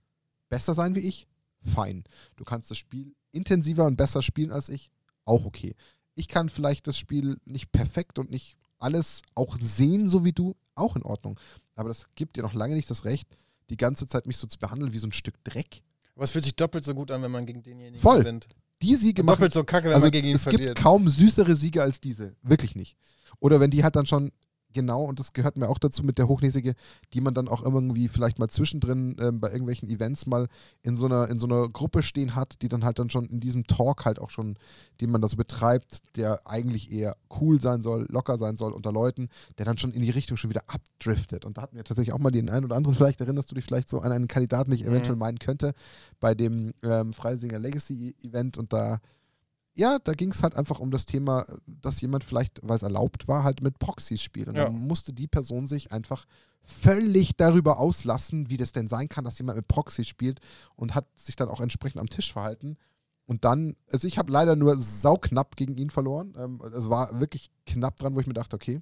[0.48, 1.26] besser sein wie ich,
[1.62, 2.04] fein.
[2.36, 4.90] Du kannst das Spiel intensiver und besser spielen als ich,
[5.28, 5.74] auch okay.
[6.14, 10.56] Ich kann vielleicht das Spiel nicht perfekt und nicht alles auch sehen, so wie du,
[10.74, 11.38] auch in Ordnung.
[11.74, 13.28] Aber das gibt dir noch lange nicht das Recht,
[13.70, 15.82] die ganze Zeit mich so zu behandeln wie so ein Stück Dreck.
[16.14, 18.20] Aber es fühlt sich doppelt so gut an, wenn man gegen denjenigen Voll.
[18.20, 18.48] gewinnt.
[18.82, 20.76] Die Siege machen doppelt so kacke, wenn also man gegen ihn es verliert.
[20.76, 22.34] gibt kaum süßere Siege als diese.
[22.42, 22.96] Wirklich nicht.
[23.40, 24.30] Oder wenn die halt dann schon
[24.72, 26.74] genau, und das gehört mir auch dazu mit der Hochnäsige,
[27.12, 30.48] die man dann auch irgendwie vielleicht mal zwischendrin ähm, bei irgendwelchen Events mal
[30.82, 33.40] in so, einer, in so einer Gruppe stehen hat, die dann halt dann schon in
[33.40, 34.56] diesem Talk halt auch schon,
[35.00, 38.92] den man da so betreibt, der eigentlich eher cool sein soll, locker sein soll unter
[38.92, 41.44] Leuten, der dann schon in die Richtung schon wieder abdriftet.
[41.44, 43.64] Und da hatten wir tatsächlich auch mal den einen oder anderen, vielleicht erinnerst du dich
[43.64, 45.20] vielleicht so an einen Kandidaten, den ich eventuell Mhm.
[45.20, 45.72] meinen könnte,
[46.20, 49.00] bei dem ähm, Freisinger Legacy Event und da
[49.78, 53.28] ja, da ging es halt einfach um das Thema, dass jemand vielleicht, weil es erlaubt
[53.28, 54.48] war, halt mit Proxys spielt.
[54.48, 54.64] Und Ja.
[54.64, 56.26] dann musste die Person sich einfach
[56.64, 60.40] völlig darüber auslassen, wie das denn sein kann, dass jemand mit Proxys spielt
[60.74, 62.76] und hat sich dann auch entsprechend am Tisch verhalten.
[63.26, 66.34] Und dann, also ich habe leider nur sauknapp gegen ihn verloren.
[66.36, 68.80] Ähm, es war wirklich knapp dran, wo ich mir dachte, okay,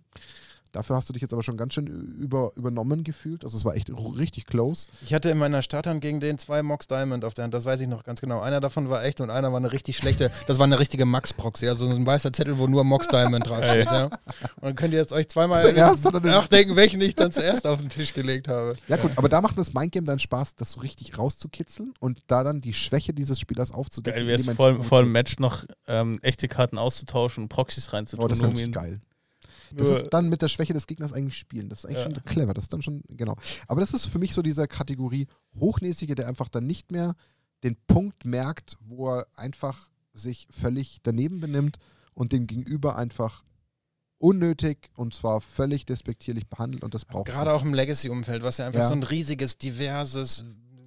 [0.73, 3.45] dafür hast du dich jetzt aber schon ganz schön über, übernommen gefühlt.
[3.45, 4.89] Also es war echt richtig close.
[5.05, 7.81] Ich hatte in meiner Starthand gegen den zwei Mox Diamond auf der Hand, das weiß
[7.81, 8.41] ich noch ganz genau.
[8.41, 11.69] Einer davon war echt und einer war eine richtig schlechte, das war eine richtige Max-Proxy,
[11.69, 13.87] also so ein weißer Zettel, wo nur Mox Diamond draufsteht.
[13.87, 14.05] ja.
[14.05, 14.13] Und
[14.63, 18.49] dann könnt ihr jetzt euch zweimal nachdenken, welchen ich dann zuerst auf den Tisch gelegt
[18.49, 18.77] habe.
[18.89, 22.45] Ja gut, aber da macht das Mindgame dann Spaß, das so richtig rauszukitzeln und da
[22.45, 24.21] dann die Schwäche dieses Spielers aufzudecken.
[24.21, 25.13] Geil wäre es vor, vor dem.
[25.13, 28.25] Match noch ähm, echte Karten auszutauschen und Proxys reinzutun.
[28.25, 29.01] Oh, das wäre um ihn geil.
[29.75, 31.69] Das ist dann mit der Schwäche des Gegners eigentlich spielen.
[31.69, 32.15] Das ist eigentlich Ja.
[32.15, 32.55] schon clever.
[32.55, 33.37] Das ist dann schon, genau.
[33.69, 35.27] Aber das ist für mich so diese Kategorie
[35.59, 37.15] Hochnäsige, der einfach dann nicht mehr
[37.65, 41.79] den Punkt merkt, wo er einfach sich völlig daneben benimmt
[42.15, 43.45] und den Gegenüber einfach
[44.19, 48.67] unnötig und zwar völlig despektierlich behandelt und das braucht Gerade auch im Legacy-Umfeld, was ja
[48.67, 48.87] einfach Ja.
[48.89, 50.43] so ein riesiges, diverses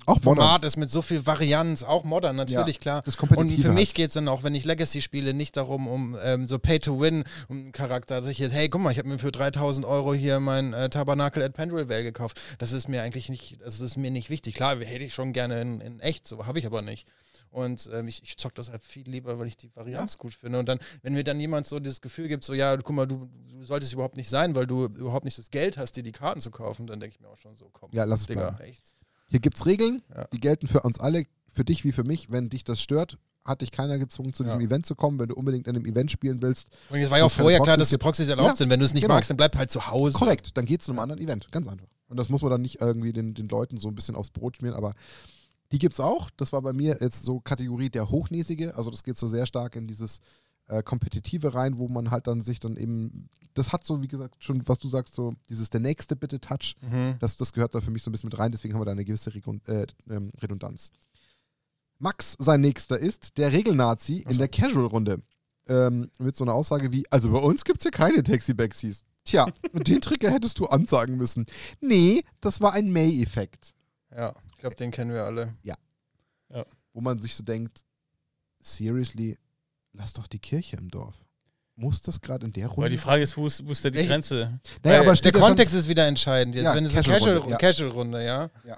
[0.06, 0.36] Auch modern.
[0.38, 3.02] Format ist mit so viel Varianz, auch modern natürlich, klar.
[3.04, 6.18] das Und für mich geht es dann auch, wenn ich Legacy spiele, nicht darum, um
[6.24, 9.20] ähm, so Pay-to-Win, um einen Charakter, dass ich jetzt, hey, guck mal, ich habe mir
[9.20, 12.39] für 3000 Euro hier mein äh, Tabernacle at Pendrell Vale gekauft.
[12.58, 14.56] Das ist mir eigentlich nicht, das ist mir nicht wichtig.
[14.56, 17.08] Klar, hätte ich schon gerne in, in echt, so habe ich aber nicht.
[17.52, 20.60] Und ähm, ich, ich zock das halt viel lieber, weil ich die Varianz gut finde.
[20.60, 23.28] Und dann, wenn mir dann jemand so dieses Gefühl gibt, so, ja, guck mal, du,
[23.52, 26.41] du solltest überhaupt nicht sein, weil du überhaupt nicht das Geld hast, dir die Karten
[26.41, 28.95] zu kaufen, dann denke ich mir auch schon so, komm, Ja, lass Digga, echt.
[29.30, 30.25] Hier gibt es Regeln, Ja.
[30.34, 32.32] die gelten für uns alle, für dich wie für mich.
[32.32, 34.65] Wenn dich das stört, hat dich keiner gezwungen, zu diesem Ja.
[34.67, 35.17] Event zu kommen.
[35.19, 37.77] Wenn du unbedingt in einem Event spielen willst, Und es war ja auch vorher klar,
[37.77, 37.97] dass die.
[37.97, 38.69] Proxys erlaubt Ja, sind.
[38.69, 39.15] Wenn du es nicht genau.
[39.15, 40.17] magst, dann bleib halt zu Hause.
[40.17, 41.51] Korrekt, dann geht es zu einem anderen Event.
[41.51, 41.88] Ganz einfach.
[42.07, 44.57] Und das muss man dann nicht irgendwie den, den Leuten so ein bisschen aufs Brot
[44.57, 44.93] schmieren, aber
[45.71, 46.30] die gibt es auch.
[46.38, 48.75] Das war bei mir jetzt so Kategorie der Hochnäsige.
[48.75, 50.19] Also das geht so sehr stark in dieses
[50.70, 54.43] äh, Kompetitive rein, wo man halt dann sich dann eben, das hat so, wie gesagt,
[54.43, 57.15] schon, was du sagst, so dieses der nächste bitte Touch, Mhm.
[57.20, 58.91] das, das gehört da für mich so ein bisschen mit rein, deswegen haben wir da
[58.91, 60.91] eine gewisse Rekon- äh, ähm, Redundanz.
[61.97, 65.22] Max, sein nächster ist der Regelnazi in der Casual-Runde.
[65.67, 69.01] Ähm, mit so einer Aussage wie, also bei uns gibt es hier keine Taxi-Backsies.
[69.26, 71.45] Tja, den Trigger hättest du ansagen müssen.
[71.82, 73.74] Nee, das war ein May-Effekt.
[74.15, 75.53] Ja, ich glaube, den kennen wir alle.
[76.93, 77.84] Wo man sich so denkt,
[78.59, 79.38] seriously,
[79.93, 81.15] lass doch die Kirche im Dorf.
[81.75, 82.81] Muss das gerade in der Runde?
[82.81, 84.09] Aber die Frage ist, wo ist, wo ist da die Echt?
[84.09, 84.59] Grenze?
[84.83, 86.55] naja, aber der ja Kontext ist wieder entscheidend.
[86.55, 88.49] Jetzt, Ja, wenn es eine Casual-Runde, Casual-Runde, ja.
[88.65, 88.77] ja.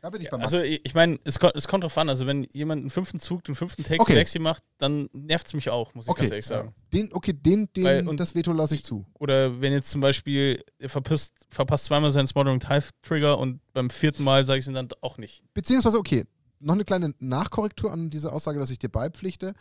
[0.00, 0.52] Da bin ich bei Max.
[0.52, 2.08] Also ich ich meine, es, kommt- es kommt drauf an.
[2.08, 4.14] Also wenn jemand einen fünften Zug, den fünften Taxi Okay.
[4.14, 6.20] Taxi macht, dann nervt es mich auch, muss ich Okay.
[6.20, 6.72] ganz ehrlich sagen.
[6.92, 9.04] den, okay, den, den Weil- und- das Veto lasse ich zu.
[9.14, 13.90] Oder wenn jetzt zum Beispiel er verpasst, verpasst zweimal seinen Smothering Tide Trigger und beim
[13.90, 15.42] vierten Mal sage ich es ihm dann auch nicht.
[15.52, 16.24] Beziehungsweise, okay,
[16.60, 19.54] noch eine kleine Nachkorrektur an diese Aussage, dass ich dir beipflichte.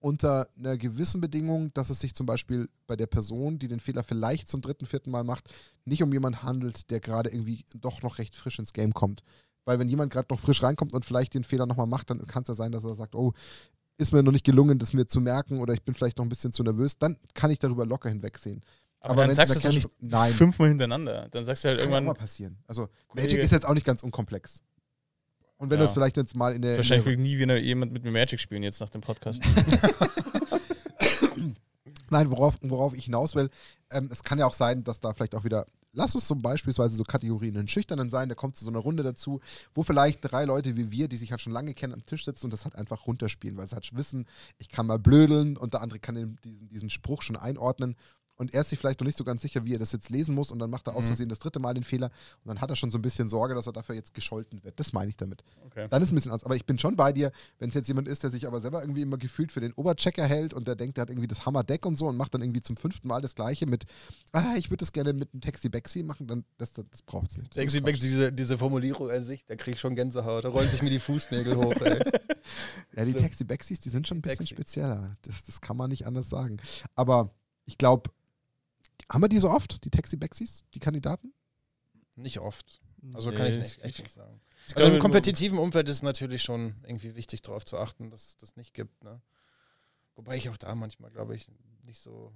[0.00, 4.04] Unter einer gewissen Bedingung, dass es sich zum Beispiel bei der Person, die den Fehler
[4.04, 5.50] vielleicht zum dritten, vierten Mal macht,
[5.84, 9.24] nicht um jemanden handelt, der gerade irgendwie doch noch recht frisch ins Game kommt.
[9.64, 12.42] Weil wenn jemand gerade noch frisch reinkommt und vielleicht den Fehler nochmal macht, dann kann
[12.42, 13.32] es ja sein, dass er sagt, oh,
[13.96, 16.28] ist mir noch nicht gelungen, das mir zu merken oder ich bin vielleicht noch ein
[16.28, 18.62] bisschen zu nervös, dann kann ich darüber locker hinwegsehen.
[19.00, 20.32] Aber, Aber dann sagst du doch nicht Nein.
[20.32, 21.28] fünfmal hintereinander.
[21.30, 22.58] Dann sagst du halt Kann ja auch mal irgendwann, passieren.
[22.66, 24.62] Also Kollege- Magic ist jetzt auch nicht ganz unkomplex.
[25.58, 25.84] Und wenn Ja.
[25.84, 28.04] du es vielleicht jetzt mal in der, in der wahrscheinlich will nie wieder jemand mit
[28.04, 29.40] mir Magic spielen jetzt nach dem Podcast.
[32.10, 33.50] Nein, worauf, worauf ich hinaus will,
[33.90, 36.96] ähm, es kann ja auch sein, dass da vielleicht auch wieder, lass uns zum beispielsweise
[36.96, 39.40] so Kategorien einen Schüchternen sein, der kommt zu so einer Runde dazu,
[39.74, 42.46] wo vielleicht drei Leute wie wir, die sich halt schon lange kennen, am Tisch sitzen
[42.46, 44.24] und das halt einfach runterspielen, weil sie halt wissen,
[44.56, 47.94] ich kann mal blödeln und der andere kann den, diesen, diesen Spruch schon einordnen
[48.38, 50.34] und er ist sich vielleicht noch nicht so ganz sicher, wie er das jetzt lesen
[50.34, 51.08] muss und dann macht er aus Mhm.
[51.08, 52.06] Versehen das dritte Mal den Fehler
[52.44, 54.78] und dann hat er schon so ein bisschen Sorge, dass er dafür jetzt gescholten wird.
[54.80, 55.42] Das meine ich damit.
[55.66, 55.86] Okay.
[55.90, 56.44] Dann ist es ein bisschen anders.
[56.44, 58.80] Aber ich bin schon bei dir, wenn es jetzt jemand ist, der sich aber selber
[58.80, 61.84] irgendwie immer gefühlt für den Oberchecker hält und der denkt, der hat irgendwie das Hammerdeck
[61.84, 63.84] und so und macht dann irgendwie zum fünften Mal das Gleiche mit,
[64.32, 67.30] ah, ich würde das gerne mit einem Taxi Baxi machen, dann das, das, das braucht
[67.32, 67.56] es nicht.
[67.98, 68.02] Quatsch.
[68.02, 70.44] diese, diese Formulierung an sich, da krieg ich schon Gänsehaut.
[70.44, 71.98] Da rollen sich mir die Fußnägel hoch, ey.
[72.96, 74.54] Ja, die Taxi Baxis, die sind schon ein bisschen Baxi.
[74.54, 75.16] spezieller.
[75.22, 76.56] Das, das kann man nicht anders sagen.
[76.94, 77.30] Aber
[77.66, 78.10] ich glaube,
[79.10, 81.32] haben wir die so oft, die Taxi Baxis, die Kandidaten?
[82.16, 82.80] Nicht oft.
[83.14, 84.40] Also Nee, kann ich nicht, echt nicht sagen.
[84.74, 88.36] Also im kompetitiven Umfeld ist es natürlich schon irgendwie wichtig, darauf zu achten, dass es
[88.38, 89.04] das nicht gibt.
[89.04, 89.20] Ne?
[90.16, 91.50] Wobei ich auch da manchmal, glaube ich,
[91.84, 92.32] nicht so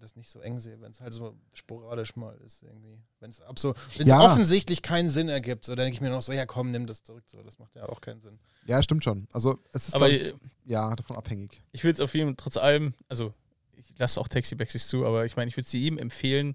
[0.00, 2.98] das nicht so eng sehe, wenn es halt so sporadisch mal ist irgendwie.
[3.20, 4.20] Wenn es so, wenn es Ja.
[4.24, 7.02] offensichtlich keinen Sinn ergibt, so dann denke ich mir noch so, ja komm, nimm das
[7.02, 7.24] zurück.
[7.26, 8.38] So, das macht ja auch keinen Sinn.
[8.66, 9.26] Ja, stimmt schon.
[9.32, 11.62] Also es ist Aber dann, ja davon abhängig.
[11.72, 13.34] ich würde es auf jeden Fall trotz allem, also
[13.78, 16.54] ich lasse auch Taxi Baxis zu, aber ich meine, ich würde sie jedem empfehlen,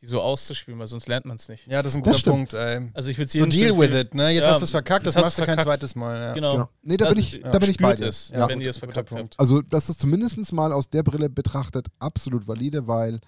[0.00, 1.66] die so auszuspielen, weil sonst lernt man es nicht.
[1.68, 2.30] Ja, das ist ein guter.
[2.30, 2.54] Punkt.
[2.54, 2.90] Ey.
[2.94, 4.30] Also ich würde sie So deal with it, ne?
[4.30, 6.18] Jetzt Ja, hast du es verkackt, das machst du kein zweites Mal.
[6.18, 6.32] Ja.
[6.32, 6.52] Genau.
[6.52, 6.68] Genau.
[6.82, 8.06] Nee, da bin Also, ich, ja, da bin ich bei dir.
[8.06, 8.48] es, ja.
[8.48, 9.38] wenn ihr es verkackt habt.
[9.38, 13.20] Also, das ist zumindest mal aus der Brille betrachtet absolut valide, weil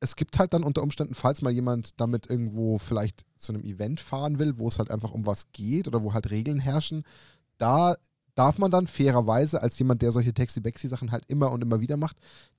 [0.00, 4.00] es gibt halt dann unter Umständen, falls mal jemand damit irgendwo vielleicht zu einem Event
[4.00, 7.04] fahren will, wo es halt einfach um was geht oder wo halt Regeln herrschen,
[7.58, 7.96] da
[8.40, 12.16] darf man dann fairerweise als jemand, der solche Taxi-Baxi-Sachen halt immer und immer wieder macht,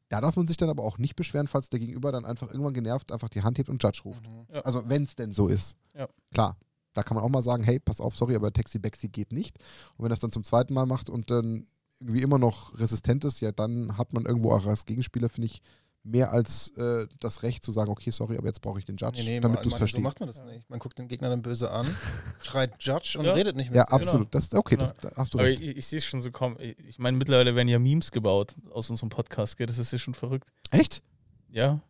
[0.10, 2.76] da darf man sich dann aber auch nicht beschweren, falls der Gegenüber dann einfach irgendwann
[2.76, 4.22] genervt einfach die Hand hebt und Judge ruft.
[4.22, 4.46] Mhm.
[4.54, 4.62] Ja.
[4.62, 5.76] Also, wenn es denn so ist.
[5.96, 6.08] Ja.
[6.32, 6.56] Klar.
[6.94, 9.58] Da kann man auch mal sagen, hey, pass auf, sorry, aber Taxi Baxi geht nicht.
[9.96, 11.66] Und wenn das dann zum zweiten Mal macht und dann
[12.00, 15.62] irgendwie immer noch resistent ist, ja, dann hat man irgendwo auch als Gegenspieler, finde ich,
[16.04, 19.22] mehr als äh, das Recht zu sagen, okay, sorry, aber jetzt brauche ich den Judge,
[19.24, 20.04] Nee, nee, damit man, du es man, so verstehst.
[20.04, 20.70] macht man das nicht.
[20.70, 21.86] Man guckt den Gegner dann böse an,
[22.42, 23.34] schreit Judge und Ja.
[23.34, 23.94] redet nicht Ja, mehr.
[23.94, 24.34] absolut.
[24.34, 24.88] Das, okay, Genau.
[24.90, 25.62] das, da hast du Aber recht.
[25.62, 26.58] ich, ich sehe es schon so kommen.
[26.60, 29.68] Ich meine, mittlerweile werden ja Memes gebaut aus unserem Podcast, gell?
[29.68, 30.50] Das ist ja schon verrückt.
[30.72, 31.04] Echt?
[31.50, 31.82] Ja.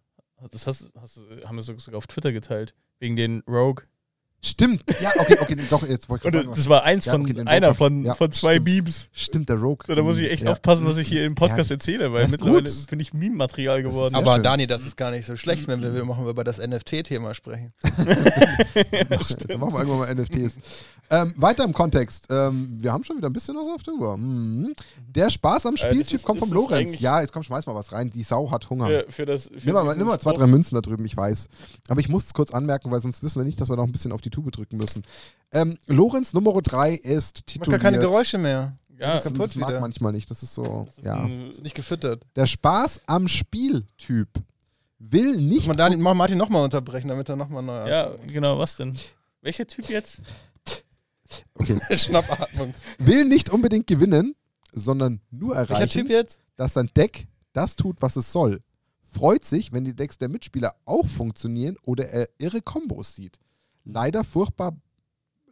[0.51, 2.73] Das hast, hast, du- haben wir so- sogar auf Twitter geteilt.
[2.99, 3.83] Wegen den Rogue.
[4.43, 4.83] Stimmt.
[5.01, 6.69] Ja, okay, okay, doch, jetzt wollte ich sagen, das was.
[6.69, 8.65] war eins Ja, von okay, einer von, ja, von zwei stimmt.
[8.67, 9.09] Memes.
[9.13, 9.85] Stimmt, der Rogue.
[9.87, 10.51] So, da muss ich echt Ja.
[10.51, 12.87] aufpassen, was ich hier im Podcast Ja, erzähle, weil mittlerweile gut.
[12.89, 14.15] bin ich Meme-Material geworden.
[14.15, 14.43] Aber schön.
[14.43, 17.35] Dani, das ist gar nicht so schlecht, wenn wir, wir machen wir über das NFT-Thema
[17.35, 17.71] sprechen.
[19.47, 20.55] Dann machen wir irgendwann mal NFTs.
[21.11, 22.27] ähm, weiter im Kontext.
[22.29, 24.17] Ähm, wir haben schon wieder ein bisschen was auf der Uhr.
[24.17, 24.73] Mhm.
[25.07, 26.99] Der Spaß am Äh, Spieltyp ist- kommt vom Lorenz.
[26.99, 28.09] Ja, jetzt komm, schmeiß mal was rein.
[28.09, 28.87] Die Sau hat Hunger.
[28.87, 31.47] für, für das, für Nimm mal, nimm mal zwei, drei Münzen da drüben, ich weiß.
[31.89, 33.91] Aber ich muss es kurz anmerken, weil sonst wissen wir nicht, dass wir noch ein
[33.91, 35.03] bisschen auf die Tube drücken müssen.
[35.51, 37.81] Ähm, Lorenz Nummer 3 ist Macht tituliert.
[37.81, 38.77] gar keine Geräusche mehr.
[38.97, 39.79] Ja, das, kaputt das mag wieder.
[39.79, 40.29] manchmal nicht.
[40.29, 41.27] Das ist so, das ist ja.
[41.27, 42.23] nicht gefüttert.
[42.35, 44.29] Der Spaß am Spieltyp
[44.99, 48.59] will Muss nicht man Dani, mach Martin nochmal unterbrechen, damit er nochmal neu ja, genau,
[48.59, 48.95] was denn?
[49.41, 50.21] Welcher Typ jetzt?
[51.55, 52.73] okay, Schnappatmung.
[52.99, 54.35] will nicht unbedingt gewinnen,
[54.71, 56.39] sondern nur Welcher erreichen, Typ jetzt?
[56.55, 58.61] dass sein Deck das tut, was es soll.
[59.03, 63.39] Freut sich, wenn die Decks der Mitspieler auch funktionieren oder er irre Kombos sieht.
[63.83, 64.75] Leider furchtbar,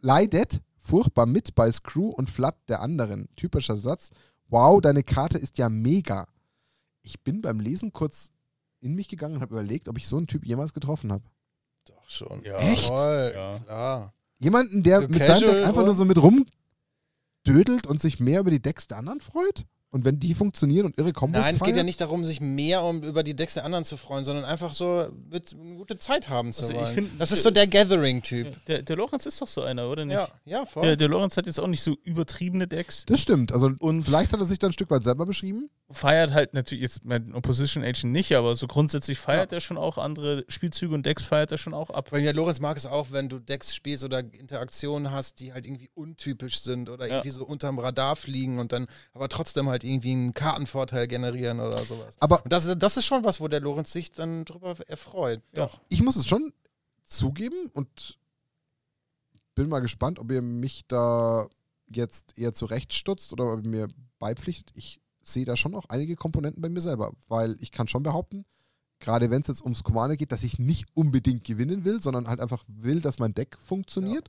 [0.00, 3.28] leidet furchtbar mit bei Screw und Flat der anderen.
[3.36, 4.10] Typischer Satz.
[4.48, 6.26] Wow, deine Karte ist ja mega.
[7.02, 8.32] Ich bin beim Lesen kurz
[8.80, 11.24] in mich gegangen und habe überlegt, ob ich so einen Typ jemals getroffen habe.
[11.86, 12.42] Doch schon.
[12.44, 12.58] Ja.
[12.58, 12.86] Echt?
[12.86, 13.58] Voll, Ja.
[13.58, 14.14] klar.
[14.38, 15.86] Jemanden, der So mit seinem Deck einfach oder?
[15.86, 19.66] nur so mit rumdödelt und sich mehr über die Decks der anderen freut?
[19.92, 22.84] Und wenn die funktionieren und ihre Kombos Nein, es geht ja nicht darum, sich mehr
[22.84, 26.28] um über die Decks der anderen zu freuen, sondern einfach so mit, eine gute Zeit
[26.28, 26.94] haben zu Also ich wollen.
[26.94, 28.64] find- das ist so der Gathering-Typ.
[28.66, 30.14] Der, der Lorenz ist doch so einer, oder nicht?
[30.14, 30.84] Ja, ja, voll.
[30.84, 33.04] Der, der Lorenz hat jetzt auch nicht so übertriebene Decks.
[33.06, 33.52] Das stimmt.
[33.52, 35.68] Also Und- vielleicht hat er sich da ein Stück weit selber beschrieben.
[35.90, 39.98] Feiert halt natürlich jetzt mein Opposition Agent nicht, aber so grundsätzlich feiert er schon auch
[39.98, 42.12] andere Spielzüge und Decks feiert er schon auch ab.
[42.12, 45.66] Weil ja, Lorenz mag es auch, wenn du Decks spielst oder Interaktionen hast, die halt
[45.66, 47.14] irgendwie untypisch sind oder Ja.
[47.14, 51.84] irgendwie so unterm Radar fliegen und dann aber trotzdem halt irgendwie einen Kartenvorteil generieren oder
[51.84, 52.16] sowas.
[52.20, 55.42] Aber Und das, das ist schon was, wo der Lorenz sich dann drüber erfreut.
[55.54, 55.80] Doch.
[55.88, 56.52] ich muss es schon
[57.04, 58.18] zugeben und
[59.54, 61.48] bin mal gespannt, ob ihr mich da
[61.88, 64.70] jetzt eher zurechtstutzt oder ob ihr mir beipflichtet.
[64.74, 68.44] Ich sehe da schon auch einige Komponenten bei mir selber, weil ich kann schon behaupten,
[69.00, 72.40] gerade wenn es jetzt ums Commander geht, dass ich nicht unbedingt gewinnen will, sondern halt
[72.40, 74.28] einfach will, dass mein Deck funktioniert.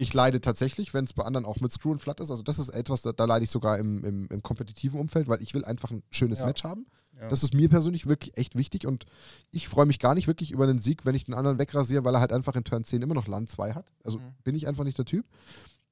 [0.00, 2.30] Ich leide tatsächlich, wenn es bei anderen auch mit Screw und Flat ist.
[2.30, 5.42] Also das ist etwas, da, da leide ich sogar im, im, im kompetitiven Umfeld, weil
[5.42, 6.46] ich will einfach ein schönes Ja.
[6.46, 6.86] Match haben.
[7.20, 7.28] Ja.
[7.28, 9.04] Das ist mir persönlich wirklich echt wichtig und
[9.50, 12.14] ich freue mich gar nicht wirklich über einen Sieg, wenn ich den anderen wegrasiere, weil
[12.14, 13.92] er halt einfach in Turn 10 immer noch Land 2 hat.
[14.02, 14.22] Also Mhm.
[14.42, 15.26] bin ich einfach nicht der Typ.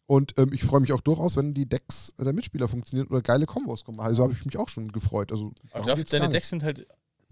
[0.07, 3.45] Und ähm, ich freue mich auch durchaus, wenn die Decks der Mitspieler funktionieren oder geile
[3.45, 4.01] Kombos kommen.
[4.01, 5.31] Also habe ich mich auch schon gefreut.
[5.31, 6.31] Also, Aber deine.
[6.31, 6.87] Decks sind halt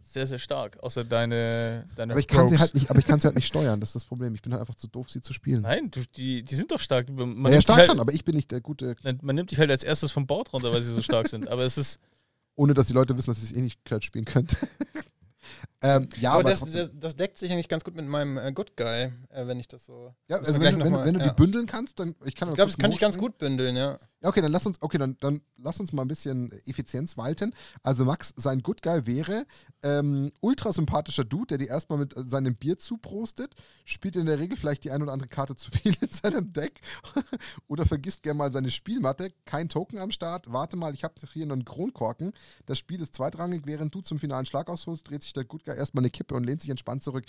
[0.06, 0.78] sehr, sehr stark.
[0.82, 3.46] Außer deine, deine aber ich kann sie halt nicht, aber ich kann sie halt nicht
[3.46, 4.34] steuern, das ist das Problem.
[4.34, 5.62] Ich bin halt einfach zu doof, sie zu spielen.
[5.62, 7.08] Nein, du, die, die sind doch stark.
[7.08, 9.58] Man, ja, ja, stark halt, schon, aber ich bin nicht der gute, Man nimmt dich
[9.58, 11.48] halt als erstes vom Board runter, weil sie so stark sind.
[11.48, 11.98] Aber es ist.
[12.54, 14.56] ohne dass die Leute wissen, dass ich es eh nicht Clutch spielen könnte.
[15.82, 18.50] Ähm, ja, aber aber, das, das, das deckt sich eigentlich ganz gut mit meinem äh,
[18.52, 18.86] Good Guy,
[19.28, 20.14] äh, wenn ich das so.
[20.28, 21.28] ja, also wenn, du- wenn, mal- wenn du ja.
[21.28, 23.98] die bündeln kannst, dann ich kann Ich glaube, das kann ich ganz gut bündeln, ja.
[24.22, 27.54] Ja, okay, dann lass uns, okay, dann, dann lass uns mal ein bisschen Effizienz walten.
[27.82, 29.44] Also Max, sein Good Guy wäre
[29.82, 33.54] ähm, ultra sympathischer Dude, der dir erstmal mit äh, seinem Bier zuprostet,
[33.84, 36.80] spielt in der Regel vielleicht die ein oder andere Karte zu viel in seinem Deck
[37.68, 41.44] oder vergisst gerne mal seine Spielmatte, kein Token am Start, warte mal, ich habe hier
[41.44, 42.32] noch einen Kronkorken,
[42.64, 45.65] das Spiel ist zweitrangig, während du zum finalen Schlag ausholst, dreht sich der Good Guy
[45.74, 47.24] erstmal eine Kippe und lehnt sich entspannt zurück.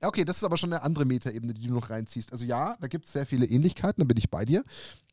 [0.00, 2.32] Ja, okay, das ist aber schon eine andere Metaebene, die du noch reinziehst.
[2.32, 4.64] Also ja, da gibt es sehr viele Ähnlichkeiten, da bin ich bei dir.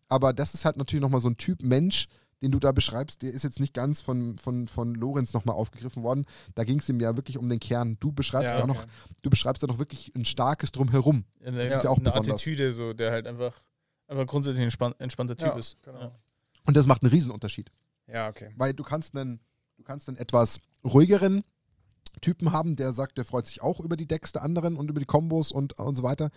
[0.09, 2.07] Aber das ist halt natürlich nochmal so ein Typ Mensch,
[2.41, 6.03] den du da beschreibst, der ist jetzt nicht ganz von, von, von Lorenz nochmal aufgegriffen
[6.03, 6.25] worden.
[6.53, 7.97] Da ging es ihm ja wirklich um den Kern.
[7.99, 8.73] Du beschreibst Ja, ja okay.
[8.73, 8.85] noch,
[9.23, 11.25] du beschreibst ja noch wirklich ein starkes Drumherum.
[11.43, 12.35] Eine, ist ja auch eine besonders.
[12.35, 13.59] Attitüde, so, der halt einfach,
[14.07, 15.77] einfach grundsätzlich ein entspann entspannter Typ Ja, ist.
[15.81, 15.99] genau.
[15.99, 16.11] Ja.
[16.65, 17.71] Und das macht einen Riesenunterschied.
[18.05, 18.53] Ja, okay.
[18.55, 19.39] Weil du kannst einen,
[19.75, 21.43] du kannst einen etwas ruhigeren
[22.21, 24.99] Typen haben, der sagt, der freut sich auch über die Decks der anderen und über
[24.99, 26.29] die Kombos und, und so weiter.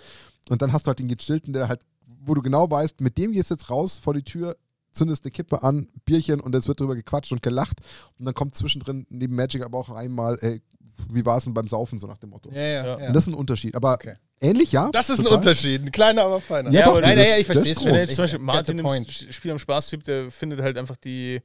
[0.48, 1.82] Und dann hast du halt den gechillten, der halt,
[2.22, 4.56] wo du genau weißt, mit dem gehst du jetzt raus vor die Tür,
[4.92, 7.78] zündest eine Kippe an, Bierchen und es wird drüber gequatscht und gelacht.
[8.18, 10.60] Und dann kommt zwischendrin neben Magic aber auch einmal, ey,
[11.08, 12.50] wie war es denn beim Saufen, so nach dem Motto.
[12.52, 12.98] Ja, ja.
[12.98, 13.06] Ja.
[13.08, 13.74] Und das ist ein Unterschied.
[13.74, 14.16] Aber Okay.
[14.40, 14.90] ähnlich, ja.
[14.92, 15.38] Das ist ein total.
[15.38, 15.80] Unterschied.
[15.82, 16.70] Ein kleiner, aber feiner.
[16.72, 18.80] Ja, Ja, doch, nein, ja, ich verstehe es du jetzt zum Beispiel Martin.
[18.80, 21.40] Sch- Spiel am Spaß-Typ, der findet halt einfach die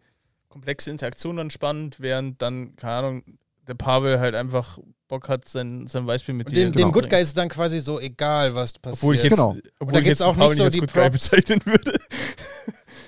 [0.50, 3.24] komplexe Interaktion dann spannend, während dann, keine Ahnung,
[3.68, 6.92] der Pavel halt einfach Bock hat, sein, sein Weißbier mit Und dir dem, zu dem
[6.92, 7.10] Good trinken.
[7.10, 9.04] Guy ist es dann quasi so egal, was passiert.
[9.04, 9.56] Obwohl ich jetzt, Genau.
[9.80, 11.30] obwohl da ich jetzt auch nicht so die Good Guy Props.
[11.30, 11.98] bezeichnen würde.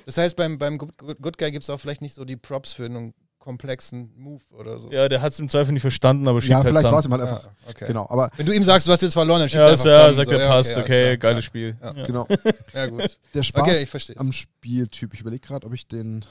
[0.05, 2.37] Das heißt, beim, beim Good, Good- Good Guy gibt es auch vielleicht nicht so die
[2.37, 4.89] Props für einen komplexen Move oder so.
[4.91, 7.05] Ja, der hat es im Zweifel nicht verstanden, aber schiebt Ja, halt vielleicht war es
[7.05, 7.43] ihm halt einfach.
[7.45, 7.85] Ah, okay.
[7.87, 9.85] Genau, aber Wenn du ihm sagst, du hast jetzt verloren, dann schiebt Ja, er einfach
[9.85, 11.17] ja zusammen, sagt so, er, ja, passt, alles okay, klar.
[11.17, 11.47] geiles Ja.
[11.47, 11.77] Spiel.
[11.81, 11.91] Ja.
[11.95, 12.05] Ja.
[12.05, 12.27] genau.
[12.73, 13.19] Ja, gut.
[13.33, 15.13] Der Spaß Okay, ich verstehe am Spieltyp.
[15.13, 16.23] Ich überlege gerade, ob ich den.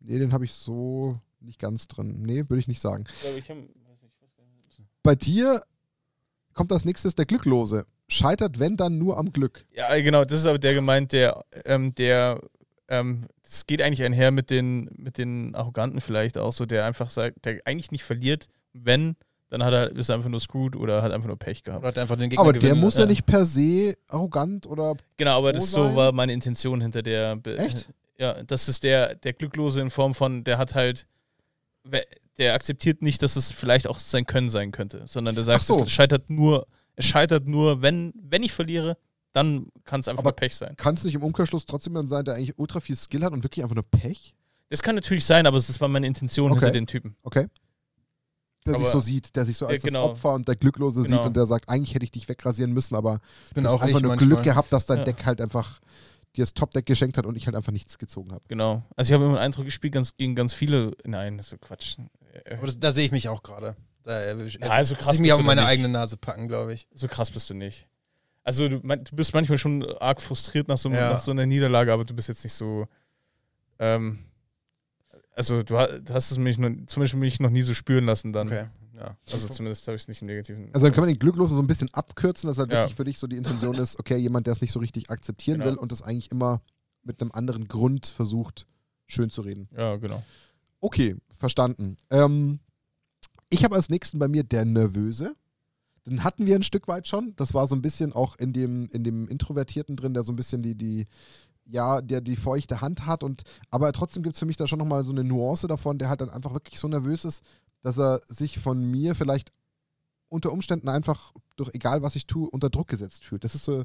[0.00, 2.22] Nee, den habe ich so nicht ganz drin.
[2.22, 3.04] Nee, würde ich nicht sagen.
[3.38, 4.88] Ich hab- weiß nicht.
[5.02, 5.62] Bei dir
[6.54, 7.86] kommt als nächstes der Glücklose.
[8.08, 9.64] Scheitert, wenn dann nur am Glück.
[9.74, 12.38] Ja, genau, das ist aber der gemeint, der, ähm, der,
[12.88, 17.10] ähm, das geht eigentlich einher mit den, mit den Arroganten vielleicht auch so, der einfach
[17.10, 19.16] sagt, der eigentlich nicht verliert, wenn,
[19.48, 21.80] dann hat er, ist er einfach nur screwed oder hat einfach nur Pech gehabt.
[21.80, 23.00] Oder hat einfach den Gegner Aber der gewinnen muss lassen.
[23.00, 23.10] ja Ja.
[23.10, 24.96] nicht per se arrogant oder.
[25.16, 25.96] Genau, aber das Wo so sein?
[25.96, 27.36] war meine Intention hinter der.
[27.36, 27.88] Be Echt?
[28.18, 31.06] Ja, das ist der, der Glücklose in Form von, der hat halt,
[32.38, 35.82] der akzeptiert nicht, dass es vielleicht auch sein Können sein könnte, sondern der sagt, so.
[35.84, 36.66] es scheitert nur,
[36.96, 38.96] es scheitert nur, wenn, wenn ich verliere,
[39.32, 40.74] dann kann es einfach Aber- nur Pech sein.
[40.76, 43.42] Kann es nicht im Umkehrschluss trotzdem jemand sein, der eigentlich ultra viel Skill hat und
[43.44, 44.34] wirklich einfach nur Pech?
[44.70, 46.60] Das kann natürlich sein, aber es war meine Intention Okay.
[46.60, 47.16] hinter den Typen.
[47.22, 47.46] Okay.
[48.66, 50.08] Der sich Aber- so sieht, der sich so als Ja, genau.
[50.08, 51.18] das Opfer und der Glücklose Genau.
[51.18, 53.76] sieht und der sagt, eigentlich hätte ich dich wegrasieren müssen, aber Ich bin du hast
[53.76, 54.28] auch einfach nur manchmal.
[54.28, 55.04] Glück gehabt, dass dein Ja.
[55.04, 55.80] Deck halt einfach
[56.36, 58.44] dir das Top-Deck geschenkt hat und ich halt einfach nichts gezogen habe.
[58.48, 58.82] Genau.
[58.96, 60.92] Also ich habe immer den Eindruck, ich spiele ganz, gegen ganz viele.
[61.06, 61.96] Nein, das ist so Quatsch.
[62.44, 63.76] Äh, Aber das, da sehe ich mich auch gerade.
[64.02, 65.70] Da Ja, also muss krass ich mich bist auf du meine nicht.
[65.70, 66.86] eigene Nase packen, glaube ich.
[66.92, 67.88] So krass bist du nicht.
[68.42, 71.12] Also du, man- du bist manchmal schon arg frustriert nach so, Ja.
[71.14, 72.86] nach so einer Niederlage, aber du bist jetzt nicht so.
[73.78, 74.18] Ähm,
[75.36, 78.32] also du, du hast es mich noch, zum Beispiel mich noch nie so spüren lassen
[78.32, 78.48] dann.
[78.48, 78.66] Okay.
[78.96, 79.16] Ja.
[79.32, 80.70] Also zumindest habe ich es nicht im Negativen.
[80.72, 82.82] Also dann können wir den Glücklosen so ein bisschen abkürzen, dass halt Ja.
[82.82, 85.58] wirklich für dich so die Intention ist, okay, jemand, der es nicht so richtig akzeptieren
[85.60, 85.72] Genau.
[85.72, 86.62] will und das eigentlich immer
[87.02, 88.66] mit einem anderen Grund versucht,
[89.06, 89.68] schön zu reden.
[89.76, 90.22] ja, genau.
[90.80, 91.96] Okay, verstanden.
[92.10, 92.60] Ähm,
[93.48, 95.34] ich habe als nächsten bei mir der Nervöse.
[96.06, 97.34] Den hatten wir ein Stück weit schon.
[97.36, 100.36] Das war so ein bisschen auch in dem, in dem Introvertierten drin, der so ein
[100.36, 101.06] bisschen die, die,
[101.64, 103.22] ja, der die feuchte Hand hat.
[103.24, 106.10] Und, aber trotzdem gibt es für mich da schon nochmal so eine Nuance davon, der
[106.10, 107.42] halt dann einfach wirklich so nervös ist,
[107.84, 109.52] dass er sich von mir vielleicht
[110.28, 113.44] unter Umständen einfach durch egal was ich tue, unter Druck gesetzt fühlt.
[113.44, 113.84] Das ist so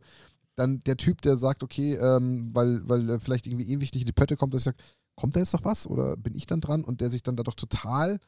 [0.56, 4.08] dann der Typ, der sagt, okay, ähm, weil, weil er vielleicht irgendwie ewig nicht in
[4.08, 4.78] die Pötte kommt, dass ich sage,
[5.16, 6.84] kommt da jetzt noch was oder bin ich dann dran?
[6.84, 8.20] Und der sich dann dadurch total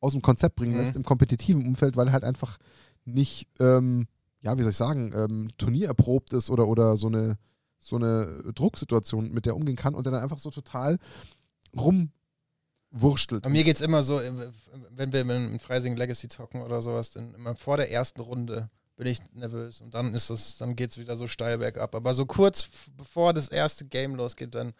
[0.00, 0.78] aus dem Konzept bringen Mhm.
[0.78, 2.58] lässt im kompetitiven Umfeld, weil er halt einfach
[3.04, 4.06] nicht, ähm,
[4.40, 7.38] ja, wie soll ich sagen, ähm, turniererprobt ist oder, oder so eine
[7.80, 10.98] so eine Drucksituation, mit der umgehen kann und der dann einfach so total
[12.92, 13.42] rumwurstelt.
[13.42, 14.32] Bei mir geht es immer so, äh,
[14.90, 19.06] wenn wir in Freising Legacy zocken oder sowas, dann immer vor der ersten Runde bin
[19.06, 21.94] ich nervös und dann ist es, dann geht es wieder so steil bergab.
[21.94, 24.72] Aber so kurz bevor das erste Game losgeht, dann.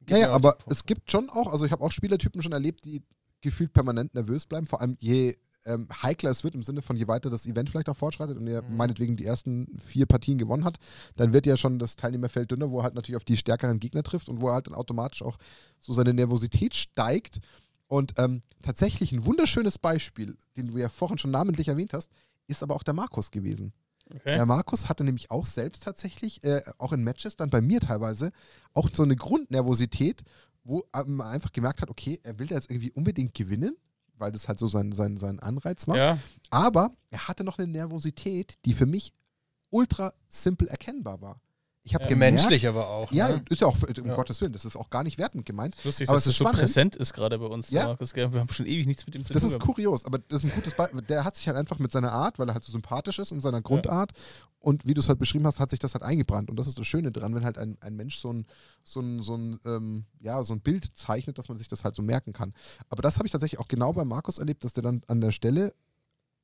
[0.00, 2.84] geht Ja, ja, aber es gibt schon auch, also ich habe auch Spielertypen schon erlebt,
[2.84, 3.02] die
[3.40, 7.08] gefühlt permanent nervös bleiben, vor allem je ähm, heikler es wird, im Sinne von je
[7.08, 8.76] weiter das Event vielleicht auch fortschreitet und er Mhm.
[8.76, 10.78] meinetwegen die ersten vier Partien gewonnen hat,
[11.16, 14.02] dann wird ja schon das Teilnehmerfeld dünner, wo er halt natürlich auf die stärkeren Gegner
[14.02, 15.36] trifft und wo er halt dann automatisch auch
[15.80, 17.40] so seine Nervosität steigt.
[17.86, 22.10] Und ähm, tatsächlich ein wunderschönes Beispiel, den du ja vorhin schon namentlich erwähnt hast,
[22.46, 23.72] ist aber auch der Markus gewesen.
[24.14, 24.36] Okay.
[24.36, 28.30] Der Markus hatte nämlich auch selbst tatsächlich, äh, auch in Matches, dann bei mir teilweise,
[28.72, 30.22] auch so eine Grundnervosität,
[30.64, 33.76] wo man einfach gemerkt hat, okay, er will da jetzt irgendwie unbedingt gewinnen,
[34.18, 35.96] weil das halt so sein, sein, sein Anreiz war.
[35.96, 36.18] Ja,
[36.50, 39.12] Aber er hatte noch eine Nervosität, die für mich
[39.70, 41.40] ultra simpel erkennbar war.
[41.88, 43.10] Ich habe Ja, gemerkt, Menschlich aber auch.
[43.12, 43.42] ja, ne?
[43.48, 44.14] ist ja auch, um Ja.
[44.14, 45.74] Gottes Willen, das ist auch gar nicht wertend gemeint.
[45.84, 46.60] lustig, Aber dass es das ist so spannend.
[46.60, 47.86] präsent ist gerade bei uns, Ja.
[47.86, 48.12] Markus.
[48.12, 48.30] Gell?
[48.32, 49.64] Wir haben schon ewig nichts mit ihm zu Das tun ist gehabt.
[49.74, 51.00] kurios, aber das ist ein gutes Beispiel.
[51.02, 53.40] Der hat sich halt einfach mit seiner Art, weil er halt so sympathisch ist und
[53.40, 54.12] seiner Grundart
[54.60, 56.50] und wie du es halt beschrieben hast, hat sich das halt eingebrannt.
[56.50, 58.44] Und das ist das Schöne dran, wenn halt ein, ein Mensch so ein,
[58.84, 61.94] so ein, so ein, ähm, ja, so ein Bild zeichnet, dass man sich das halt
[61.94, 62.52] so merken kann.
[62.90, 65.32] Aber das habe ich tatsächlich auch genau bei Markus erlebt, dass der dann an der
[65.32, 65.72] Stelle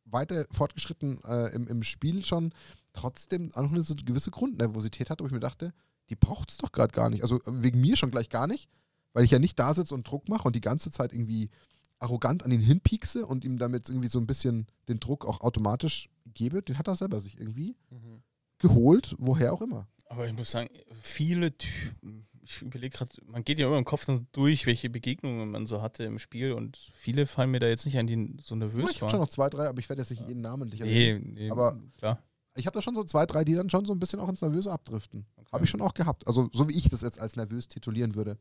[0.05, 2.53] weiter fortgeschritten äh, im, im Spiel schon
[2.93, 5.73] trotzdem auch noch eine so gewisse Grundnervosität hat, wo ich mir dachte,
[6.11, 7.23] die braucht es doch gerade gar nicht.
[7.23, 8.69] Also äh, wegen mir schon gleich gar nicht,
[9.13, 11.51] weil ich ja nicht da sitze und Druck mache und die ganze Zeit irgendwie
[11.99, 16.11] arrogant an ihn hinpiekse und ihm damit irgendwie so ein bisschen den Druck auch automatisch
[16.27, 18.23] gebe, den hat er selber sich irgendwie Mhm.
[18.59, 19.87] geholt, woher auch immer.
[20.09, 24.05] Aber ich muss sagen, viele Typen, ich überlege gerade, man geht ja immer im Kopf
[24.05, 27.87] dann durch, welche Begegnungen man so hatte im Spiel und viele fallen mir da jetzt
[27.87, 29.21] nicht ein, die so nervös ich habe schon waren.
[29.21, 31.35] noch zwei, drei, aber ich werde jetzt nicht jeden namentlich Nee, erwähnen.
[31.35, 32.19] nee, Aber- klar.
[32.57, 34.41] Ich habe da schon so zwei, drei, die dann schon so ein bisschen auch ins
[34.41, 35.27] Nervöse abdriften.
[35.51, 36.25] Habe ich schon auch gehabt.
[36.29, 38.39] Also so wie ich das jetzt als nervös titulieren würde.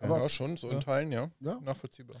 [0.00, 0.72] Aber Aber- ja, schon, so Ja.
[0.74, 1.30] in Teilen, ja.
[1.40, 1.60] Ja.
[1.60, 2.16] Nachvollziehbar.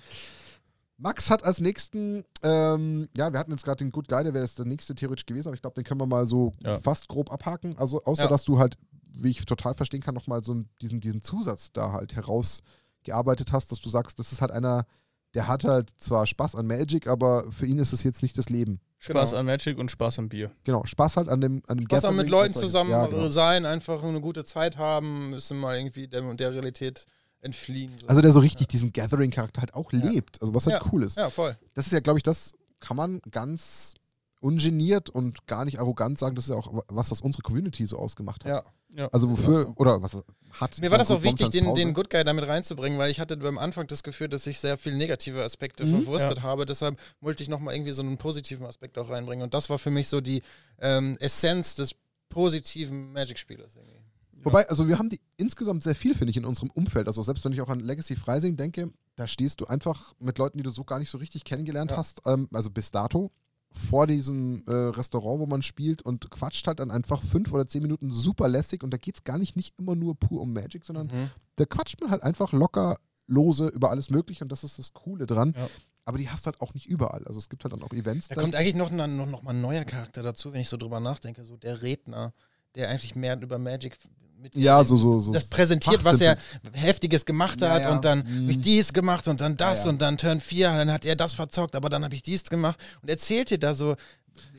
[0.98, 4.44] Max hat als nächsten, ähm, ja, wir hatten jetzt gerade den Good Guy, der wäre
[4.44, 6.76] jetzt der nächste theoretisch gewesen, aber ich glaube, den können wir mal so Ja.
[6.76, 7.76] fast grob abhaken.
[7.78, 8.28] Also außer Ja.
[8.28, 8.78] dass du halt,
[9.14, 13.80] wie ich total verstehen kann, nochmal so diesen, diesen Zusatz da halt herausgearbeitet hast, dass
[13.80, 14.86] du sagst, das ist halt einer,
[15.34, 18.48] der hat halt zwar Spaß an Magic, aber für ihn ist es jetzt nicht das
[18.48, 18.80] Leben.
[18.98, 19.40] Spaß Genau.
[19.40, 20.50] an Magic und Spaß am Bier.
[20.64, 23.30] Genau, Spaß halt an dem, an dem Was dann mit Leuten zusammen Ja, genau.
[23.30, 27.06] sein, einfach eine gute Zeit haben, müssen mal irgendwie der, der Realität
[27.40, 27.98] entfliehen.
[27.98, 28.06] So.
[28.06, 29.98] Also der so richtig diesen Gathering-Charakter halt auch Ja.
[29.98, 30.40] lebt.
[30.40, 30.88] Also was halt Ja.
[30.92, 31.16] cool ist.
[31.16, 31.58] ja, voll.
[31.74, 33.94] Das ist ja, glaube ich, das kann man ganz
[34.42, 37.96] ungeniert und gar nicht arrogant sagen, das ist ja auch was, was unsere Community so
[37.98, 38.66] ausgemacht hat.
[38.94, 39.08] Ja.
[39.10, 39.72] Also wofür, so.
[39.76, 40.18] oder was
[40.50, 40.78] hat.
[40.82, 41.94] Mir war das auch wichtig, den, den.
[41.94, 44.96] Good Guy damit reinzubringen, weil ich hatte beim Anfang das Gefühl, dass ich sehr viele
[44.96, 46.66] negative Aspekte Mhm, verwurstet habe.
[46.66, 49.44] Deshalb wollte ich nochmal irgendwie so einen positiven Aspekt auch reinbringen.
[49.44, 50.42] Und das war für mich so die
[50.78, 51.94] ähm, Essenz des
[52.28, 53.76] positiven Magic-Spielers.
[53.76, 53.98] irgendwie.
[54.44, 57.06] Wobei, also wir haben die insgesamt sehr viel, finde ich, in unserem Umfeld.
[57.06, 60.58] Also selbst wenn ich auch an Legacy Freising denke, da stehst du einfach mit Leuten,
[60.58, 61.96] die du so gar nicht so richtig kennengelernt Ja.
[61.98, 63.30] hast, ähm, also bis dato,
[63.72, 67.82] vor diesem äh, Restaurant, wo man spielt und quatscht halt dann einfach fünf oder zehn
[67.82, 70.84] Minuten super lässig und da geht es gar nicht, nicht immer nur pur um Magic,
[70.84, 71.30] sondern Mhm.
[71.56, 75.26] da quatscht man halt einfach locker lose über alles Mögliche und das ist das Coole
[75.26, 75.54] dran.
[75.56, 75.68] Ja.
[76.04, 77.24] Aber die hast du halt auch nicht überall.
[77.26, 78.28] Also es gibt halt dann auch Events.
[78.28, 80.98] Da kommt eigentlich noch, noch, noch mal ein neuer Charakter dazu, wenn ich so drüber
[81.00, 81.44] nachdenke.
[81.44, 82.32] So der Redner,
[82.74, 83.96] der eigentlich mehr über Magic
[84.42, 85.32] mit ja, so, so, so.
[85.32, 86.36] das präsentiert, was er.
[86.72, 87.92] Heftiges gemacht Ja, hat ja.
[87.92, 88.42] und dann Mhm.
[88.42, 89.90] habe ich dies gemacht und dann das Ja, ja.
[89.90, 92.78] und dann Turn 4, dann hat er das verzockt, aber dann habe ich dies gemacht
[93.02, 93.96] und erzählt dir da so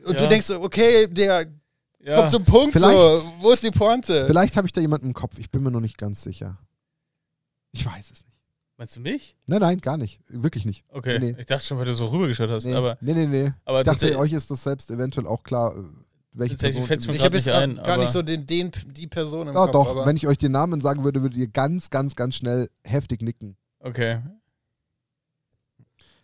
[0.06, 0.22] und Ja.
[0.22, 1.46] du denkst so, okay, der
[2.06, 4.26] Ja, kommt zum Punkt, Vielleicht- so, wo ist die Pointe?
[4.28, 5.38] Vielleicht habe ich da jemanden im Kopf.
[5.38, 6.58] Ich bin mir noch nicht ganz sicher.
[7.72, 8.26] Ich weiß es nicht.
[8.78, 9.36] meinst du mich?
[9.46, 10.20] Nein, nein, gar nicht.
[10.28, 10.84] Wirklich nicht.
[10.90, 11.36] Okay, Nee.
[11.40, 12.66] ich dachte schon, weil du so rübergeschaut hast.
[12.66, 13.28] Nee, Aber, nee, nee.
[13.28, 13.52] nee.
[13.66, 15.74] aber Ich dachte, euch ist das selbst eventuell auch klar,
[16.34, 16.84] welche Person.
[16.84, 19.62] fällt's mir ich habe jetzt ein, gar nicht so den, den, die Person im ja,
[19.66, 19.72] Kopf.
[19.72, 22.70] doch, aber wenn ich euch den Namen sagen würde, würdet ihr ganz, ganz, ganz schnell
[22.84, 23.56] heftig nicken.
[23.80, 24.20] Okay.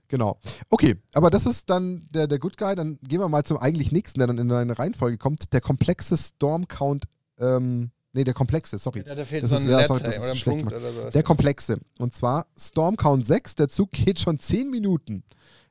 [0.07, 0.40] Genau.
[0.69, 2.76] Okay, aber das ist dann der, der Good Guy.
[2.76, 5.53] Dann gehen wir mal zum eigentlich nächsten, der dann in eine Reihenfolge kommt.
[5.53, 7.06] Der komplexe Storm Count.
[7.38, 9.03] Ähm, nee, der komplexe, sorry.
[9.03, 10.65] da, da fehlt Das so ist- ein ja, sorry, das ist schlecht.
[11.14, 11.80] Der komplexe.
[11.99, 13.56] Und zwar Storm Count 6.
[13.56, 15.23] Der Zug geht schon 10 Minuten.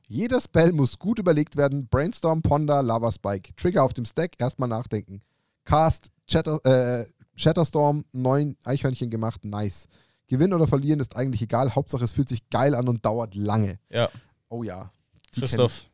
[0.09, 1.87] Jeder Spell muss gut überlegt werden.
[1.87, 3.55] Brainstorm, Ponder, Lava Spike.
[3.55, 5.21] Trigger auf dem Stack, erstmal nachdenken.
[5.65, 7.05] Cast, Chatter, äh,
[7.35, 9.87] Shatterstorm, neun Eichhörnchen gemacht, nice.
[10.27, 11.75] Gewinnen oder verlieren ist eigentlich egal.
[11.75, 13.79] Hauptsache es fühlt sich geil an und dauert lange.
[13.89, 14.09] Ja,
[14.49, 14.91] Oh ja.
[15.31, 15.85] Christoph.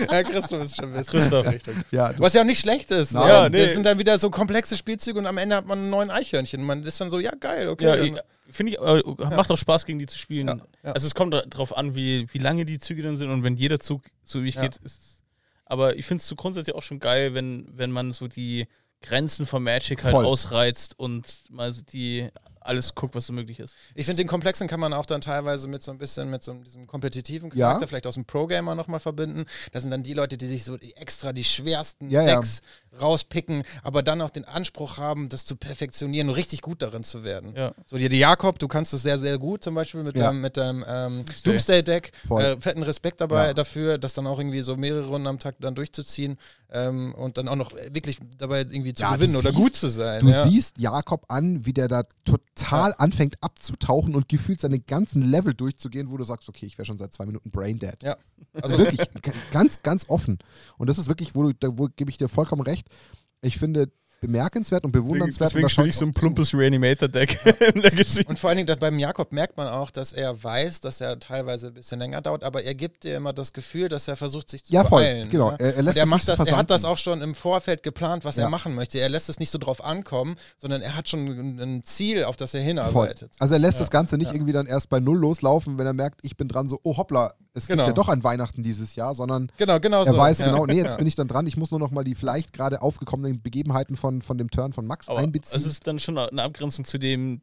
[0.10, 1.46] ja, Christoph ist schon ein bisschen Christoph.
[1.90, 3.12] Ja, Was ja auch nicht schlecht ist.
[3.12, 3.28] Nein.
[3.28, 3.62] Ja, Ja, nee.
[3.62, 6.62] Das sind dann wieder so komplexe Spielzüge und am Ende hat man einen neuen Eichhörnchen.
[6.62, 7.84] Man ist dann so, ja, geil, okay.
[7.86, 8.14] Ja, ich-
[8.48, 9.02] finde ich, aber
[9.34, 10.46] macht auch Spaß, gegen die zu spielen.
[10.46, 10.92] Ja, ja.
[10.92, 13.80] Also es kommt drauf an, wie, wie lange die Züge dann sind und wenn jeder
[13.80, 14.62] Zug so wie ich Ja.
[14.62, 15.22] geht, ist.
[15.64, 18.68] Aber ich finde es so grundsätzlich auch schon geil, wenn, wenn man so die
[19.02, 20.24] Grenzen von Magic halt Voll.
[20.24, 22.28] ausreizt und mal so die
[22.66, 23.74] alles guckt, was so möglich ist.
[23.94, 26.54] Ich finde, den Komplexen kann man auch dann teilweise mit so ein bisschen mit so
[26.54, 27.66] diesem kompetitiven Ja.
[27.68, 29.46] Charakter, vielleicht aus dem Pro-Gamer nochmal verbinden.
[29.72, 32.36] Das sind dann die Leute, die sich so extra die schwersten Ja, ja.
[32.36, 32.62] Decks
[33.00, 37.24] rauspicken, aber dann auch den Anspruch haben, das zu perfektionieren und richtig gut darin zu
[37.24, 37.54] werden.
[37.54, 37.74] Ja.
[37.84, 40.26] So, die, die Jakob, du kannst das sehr, sehr gut, zum Beispiel mit Ja.
[40.28, 42.12] deinem, mit deinem ähm, Doomsday-Deck.
[42.30, 43.54] Äh, fetten Respekt dabei Ja.
[43.54, 46.38] dafür, das dann auch irgendwie so mehrere Runden am Tag dann durchzuziehen
[46.70, 49.88] ähm, und dann auch noch wirklich dabei irgendwie zu Ja, gewinnen oder siehst- gut zu
[49.88, 50.20] sein.
[50.24, 50.44] du ja.
[50.48, 56.10] siehst Jakob an, wie der da total anfängt abzutauchen und gefühlt seine ganzen Level durchzugehen,
[56.10, 57.94] wo du sagst, okay, ich wäre schon seit zwei Minuten brain dead.
[58.02, 58.16] Ja.
[58.60, 60.38] Also wirklich g- ganz, ganz offen.
[60.78, 62.88] Und das ist wirklich, wo, du, da, wo gebe ich dir vollkommen recht.
[63.42, 63.90] Ich finde,
[64.20, 65.50] bemerkenswert und Deswegen, bewundernswert.
[65.50, 67.38] deswegen und da spiele ich so ein plumpes Reanimator-Deck
[67.74, 68.24] im Legacy.
[68.26, 71.18] Und vor allen Dingen, dass beim Jakob merkt man auch, dass er weiß, dass er
[71.18, 74.50] teilweise ein bisschen länger dauert, aber er gibt dir immer das Gefühl, dass er versucht,
[74.50, 75.28] sich zu Ja, voll, beeilen.
[75.30, 75.50] genau.
[75.52, 75.56] ne?
[75.60, 77.82] Er- er lässt er, es macht nicht das, er hat das auch schon im Vorfeld
[77.82, 78.44] geplant, was Ja.
[78.44, 78.98] er machen möchte.
[78.98, 81.26] Er lässt es nicht so drauf ankommen, sondern er hat schon
[81.60, 82.66] ein Ziel, auf das er Voll.
[82.68, 83.32] hinarbeitet.
[83.38, 83.80] Also er lässt Ja.
[83.84, 86.68] das Ganze nicht irgendwie dann erst bei Null loslaufen, wenn er merkt, ich bin dran,
[86.68, 87.84] so, oh hoppla, es Genau.
[87.86, 90.18] gibt ja doch ein Weihnachten dieses Jahr, sondern Genau, genau er so.
[90.18, 90.46] weiß ja.
[90.46, 90.96] genau, nee, jetzt ja.
[90.98, 94.05] bin ich dann dran, ich muss nur noch mal die vielleicht gerade aufgekommenen Begebenheiten von,
[94.22, 95.56] von dem Turn von Max Aber einbeziehen.
[95.58, 97.40] es ist dann schon eine Abgrenzung zu dem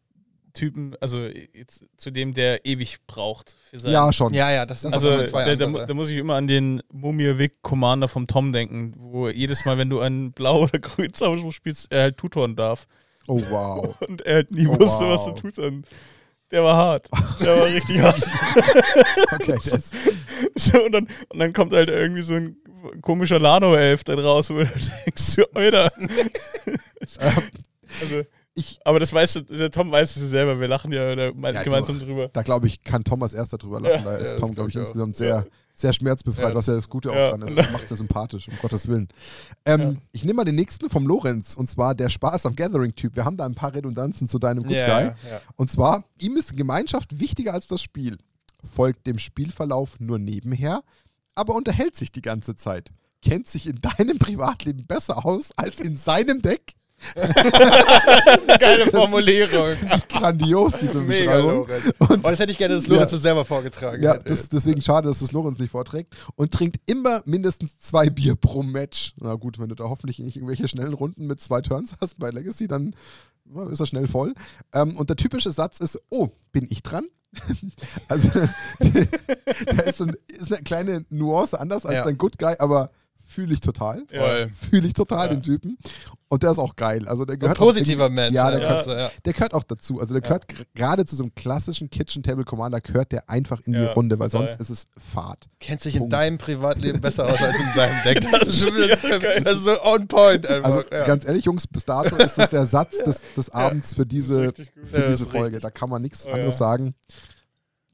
[0.54, 1.18] Typen, also
[1.54, 3.92] jetzt, zu dem, der ewig braucht für sein.
[3.92, 4.32] ja, schon.
[4.36, 7.50] Ja, ja, das sind Also zwei da, da, da muss ich immer an den Mumir
[7.64, 11.92] Commander vom Tom denken, wo jedes Mal, wenn du einen blau oder grün Zauberspruch spielst,
[11.92, 12.88] er halt tutoren darf.
[13.28, 13.96] Oh wow.
[14.08, 15.14] Und er halt nie Oh, wusste, wow.
[15.14, 15.86] was zu tutern.
[16.52, 17.10] Der war hart.
[17.42, 18.30] Der war richtig hart.
[19.34, 19.92] Okay, das,
[20.56, 22.58] So, und, dann, und dann kommt halt irgendwie so ein
[23.02, 24.66] komischer Lano-Elf da raus, wo du
[25.06, 25.92] denkst, Alter.
[28.02, 28.24] also,
[28.56, 31.64] ich, aber das weißt du, der Tom weiß es selber, wir lachen ja mal Ja,
[31.64, 32.30] gemeinsam drüber.
[32.32, 34.04] da glaube ich, kann Tom als erster drüber lachen.
[34.06, 34.12] Ja.
[34.12, 36.74] da ist Ja, Tom, das glaube ich, ich insgesamt sehr, sehr schmerzbefreit, Ja, was ja
[36.76, 37.58] das- das Gute auch dran ist.
[37.58, 39.08] Das macht es ja sympathisch, um Gottes Willen.
[39.66, 39.98] Ähm.
[40.12, 43.16] Ich nehme mal den nächsten vom Lorenz, und zwar der Spaß am Gathering-Typ.
[43.16, 45.12] Wir haben da ein paar Redundanzen zu deinem Good Guy.
[45.56, 48.18] Und zwar, ihm ist Gemeinschaft wichtiger als das Spiel.
[48.64, 50.84] Folgt dem Spielverlauf nur nebenher,
[51.36, 52.92] aber unterhält sich die ganze Zeit.
[53.22, 56.74] Kennt sich in deinem Privatleben besser aus als in seinem Deck.
[58.60, 59.76] Geile Formulierung.
[60.08, 61.68] Grandios, diese Mega, Beschreibung.
[61.68, 61.94] Lorenz.
[62.00, 63.16] Oh, das hätte ich gerne, dass Lorenz Ja.
[63.18, 64.30] das selber vorgetragen Ja, hätte.
[64.30, 66.16] das, deswegen schade, dass das Lorenz nicht vorträgt.
[66.36, 69.14] Und trinkt immer mindestens zwei Bier pro Match.
[69.18, 72.30] Na gut, wenn du da hoffentlich nicht irgendwelche schnellen Runden mit zwei Turns hast bei
[72.30, 72.96] Legacy, dann
[73.54, 74.34] ja, ist er schnell voll.
[74.74, 77.06] Ähm, und der typische Satz ist: Oh, bin ich dran?
[78.08, 78.30] Also,
[78.80, 82.04] da ist, ein, ist eine kleine Nuance anders als Ja.
[82.06, 82.92] dein Good Guy, aber
[83.34, 84.04] fühle ich total.
[84.14, 84.52] Voll.
[84.70, 85.34] Fühle ich total Ja.
[85.34, 85.78] den Typen.
[86.30, 87.08] Und der ist auch geil.
[87.08, 88.34] Also der Ein gehört positiver auch Mensch.
[88.34, 89.12] Ja, der, gehört- Also, ja.
[89.24, 90.00] der gehört auch dazu.
[90.00, 93.74] Also der gehört gerade zu so einem klassischen Kitchen Table Commander gehört der einfach in
[93.74, 95.46] die Ja, Runde, weil sonst ist es Fahrt.
[95.60, 96.14] Kennt sich in Punkt.
[96.14, 98.22] deinem Privatleben besser aus als in seinem Deck.
[98.32, 98.66] Das ist,
[99.46, 100.70] das ist so on point einfach.
[100.70, 101.06] Also ja.
[101.06, 104.64] ganz ehrlich, Jungs, bis dato ist das der Satz des, des Abends für diese, für
[104.94, 105.60] Ja, das diese Folge.
[105.60, 106.58] Da kann man nichts Oh, anderes ja.
[106.60, 106.96] sagen.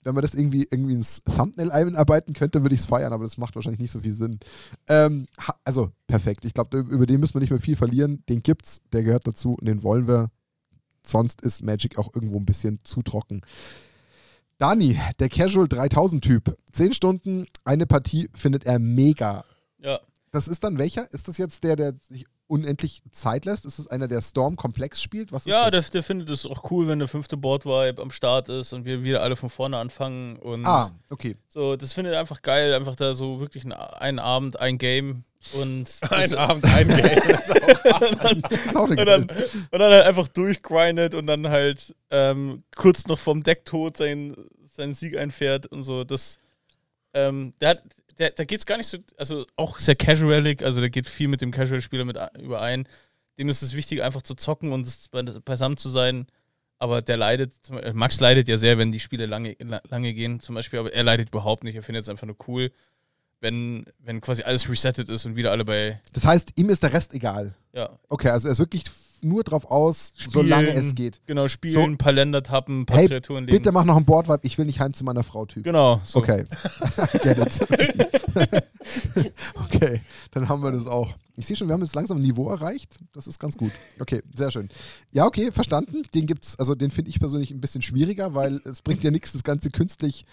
[0.09, 3.37] Wenn man das irgendwie, irgendwie ins Thumbnail einarbeiten könnte, würde ich es feiern, aber das
[3.37, 4.39] macht wahrscheinlich nicht so viel Sinn.
[4.87, 5.27] Ähm,
[5.63, 6.45] also, perfekt.
[6.45, 8.23] Ich glaube, über den müssen wir nicht mehr viel verlieren.
[8.27, 10.31] Den gibt's, der gehört dazu und den wollen wir.
[11.05, 13.41] Sonst ist Magic auch irgendwo ein bisschen zu trocken.
[14.57, 16.57] Dani, der Casual 3000-Typ.
[16.71, 19.45] Zehn Stunden, eine Partie findet er mega.
[19.77, 19.99] Ja,
[20.31, 21.13] Das ist dann welcher?
[21.13, 23.65] Ist das jetzt der, der sich unendlich Zeit lässt?
[23.65, 25.31] Ist es einer, der Storm komplex spielt?
[25.31, 25.85] Was ist ja das?
[25.85, 29.03] der, der findet es auch cool, wenn der fünfte Board-Vibe am Start ist und wir
[29.03, 30.37] wieder alle von vorne anfangen.
[30.37, 31.37] Und Ah, okay.
[31.47, 35.23] so, das findet er einfach geil, einfach da so wirklich ein, einen Abend, ein Game
[35.53, 37.21] und ein Abend, ein Game.
[37.27, 43.19] Das auch und dann, und dann halt einfach durchgrindet und dann halt ähm, kurz noch
[43.19, 44.35] vom Decktod sein,
[44.75, 46.03] seinen Sieg einfährt und so.
[46.03, 46.39] Das,
[47.13, 47.83] ähm, der hat,
[48.19, 51.27] der, da geht es gar nicht so, also auch sehr casualig, also der geht viel
[51.29, 52.87] mit dem Casual-Spieler mit überein.
[53.37, 54.87] Dem ist es wichtig, einfach zu zocken und
[55.45, 56.27] beisammen zu sein.
[56.81, 57.53] Aber der leidet,
[57.93, 61.03] Max leidet ja sehr, wenn die Spiele lange, la- lange gehen, zum Beispiel, aber er
[61.03, 61.75] leidet überhaupt nicht.
[61.75, 62.71] Er findet es einfach nur cool,
[63.41, 66.93] wenn, wenn quasi alles resettet ist und wieder alle bei, Das heißt, ihm ist der
[66.93, 67.55] Rest egal.
[67.73, 68.83] ja, Okay, also er ist wirklich
[69.23, 70.31] nur drauf aus, Spielen.
[70.31, 71.21] solange es geht.
[71.25, 71.81] Genau, spielen, So.
[71.83, 73.57] ein paar Länder tappen, ein paar Hey, Kreaturen legen.
[73.57, 75.63] Bitte mach noch ein Boardvibe, ich will nicht heim zu meiner Frau Typ.
[75.63, 76.19] Genau, so.
[76.19, 76.45] Okay.
[77.23, 78.63] Get it.
[79.65, 80.01] okay,
[80.31, 81.13] dann haben wir das auch.
[81.35, 82.95] Ich sehe schon, wir haben jetzt langsam ein Niveau erreicht.
[83.13, 83.71] Das ist ganz gut.
[83.99, 84.69] Okay, sehr schön.
[85.11, 86.03] Ja, okay, verstanden.
[86.13, 89.31] Den gibt's, also den finde ich persönlich ein bisschen schwieriger, weil es bringt ja nichts,
[89.33, 90.25] das Ganze künstlich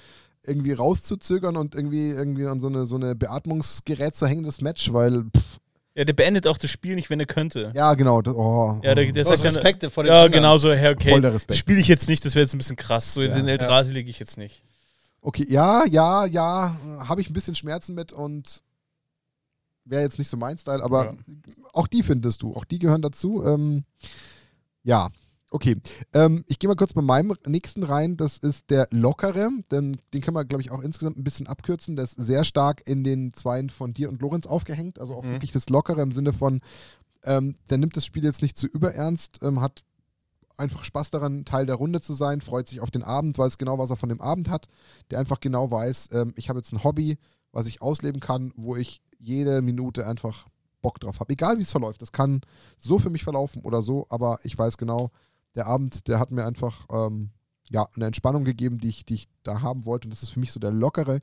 [0.44, 4.92] irgendwie rauszuzögern und irgendwie, irgendwie an so eine, so eine Beatmungsgerät zu hängen, das Match,
[4.92, 5.58] weil, pff,
[5.96, 7.72] Ja, der beendet auch das Spiel nicht, wenn er könnte.
[7.74, 8.20] ja, genau.
[8.20, 10.32] Das, oh, Ja, der, der sagt dann, Respekt vor den ja, anderen.
[10.42, 11.58] genau so, Herr, okay, Voll der Respekt.
[11.58, 13.14] spiele ich jetzt nicht, das wäre jetzt ein bisschen krass.
[13.14, 13.52] So Ja, den ja.
[13.52, 14.62] Eldrazi lege ich jetzt nicht.
[15.22, 16.76] Okay, ja, ja, ja,
[17.08, 18.62] habe ich ein bisschen Schmerzen mit und
[19.86, 21.12] wäre jetzt nicht so mein Style, aber Ja.
[21.72, 23.42] auch die findest du, auch die gehören dazu.
[23.44, 23.84] Ähm,
[24.82, 25.08] ja,
[25.50, 25.76] okay.
[26.12, 30.20] Ähm, ich gehe mal kurz bei meinem nächsten rein, das ist der Lockere, denn den
[30.20, 31.96] können wir, glaube ich, auch insgesamt ein bisschen abkürzen.
[31.96, 35.32] Der ist sehr stark in den Zweien von dir und Lorenz aufgehängt, also auch Mhm.
[35.32, 36.60] wirklich das Lockere im Sinne von,
[37.24, 39.82] ähm, der nimmt das Spiel jetzt nicht zu überernst, ähm, hat
[40.56, 43.78] einfach Spaß daran, Teil der Runde zu sein, freut sich auf den Abend, weiß genau,
[43.78, 44.68] was er von dem Abend hat,
[45.10, 47.18] der einfach genau weiß, ähm, ich habe jetzt ein Hobby,
[47.52, 50.46] was ich ausleben kann, wo ich jede Minute einfach
[50.82, 51.32] Bock drauf habe.
[51.32, 52.00] Egal wie es verläuft.
[52.00, 52.42] Das kann
[52.78, 55.10] so für mich verlaufen oder so, aber ich weiß genau,
[55.56, 57.30] der Abend, der hat mir einfach ähm,
[57.70, 60.06] ja, eine Entspannung gegeben, die ich, die ich da haben wollte.
[60.06, 61.20] Und das ist für mich so der lockere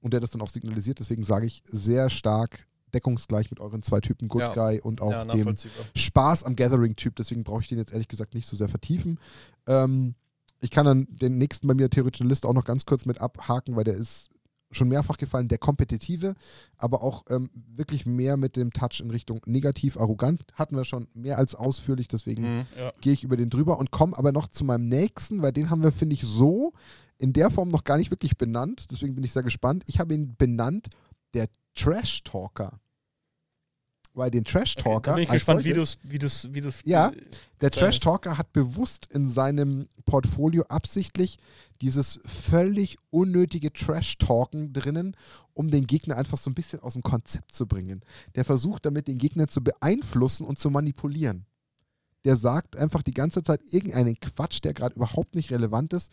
[0.00, 1.00] und der das dann auch signalisiert.
[1.00, 4.54] Deswegen sage ich sehr stark deckungsgleich mit euren zwei Typen Good Ja.
[4.54, 5.54] Guy und auch ja, dem.
[5.94, 7.16] Spaß am Gathering-Typ.
[7.16, 9.18] Deswegen brauche ich den jetzt ehrlich gesagt nicht so sehr vertiefen.
[9.66, 10.14] Ähm,
[10.60, 13.06] ich kann dann den nächsten bei mir theoretisch in der Liste auch noch ganz kurz
[13.06, 14.30] mit abhaken, weil der ist
[14.72, 16.34] schon mehrfach gefallen, der kompetitive,
[16.76, 20.42] aber auch ähm, wirklich mehr mit dem Touch in Richtung negativ, arrogant.
[20.54, 22.66] Hatten wir schon mehr als ausführlich, deswegen Mhm.
[22.78, 22.92] Ja.
[23.00, 25.82] gehe ich über den drüber und komme aber noch zu meinem nächsten, weil den haben
[25.82, 26.72] wir, finde ich, so
[27.18, 28.86] in der Form noch gar nicht wirklich benannt.
[28.90, 29.82] Deswegen bin ich sehr gespannt.
[29.86, 30.88] Ich habe ihn benannt,
[31.34, 32.80] der Trash Talker.
[34.12, 35.10] Weil den Trash Okay, Talker.
[35.10, 35.98] da bin ich gespannt, wie du es
[36.52, 37.10] wie du's, Ja.
[37.10, 37.16] äh,
[37.60, 41.38] der Trash Talker hat bewusst in seinem Portfolio absichtlich
[41.80, 45.16] dieses völlig unnötige Trash Talken drinnen,
[45.54, 48.02] um den Gegner einfach so ein bisschen aus dem Konzept zu bringen.
[48.34, 51.46] Der versucht damit den Gegner zu beeinflussen und zu manipulieren.
[52.24, 56.12] Der sagt einfach die ganze Zeit irgendeinen Quatsch, der gerade überhaupt nicht relevant ist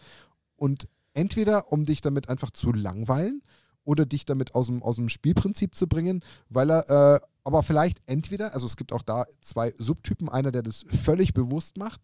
[0.55, 3.41] und entweder um dich damit einfach zu langweilen
[3.83, 7.99] oder dich damit aus dem, aus dem Spielprinzip zu bringen, weil er äh, aber vielleicht
[8.07, 12.01] entweder, also es gibt auch da zwei Subtypen, einer, der das völlig bewusst macht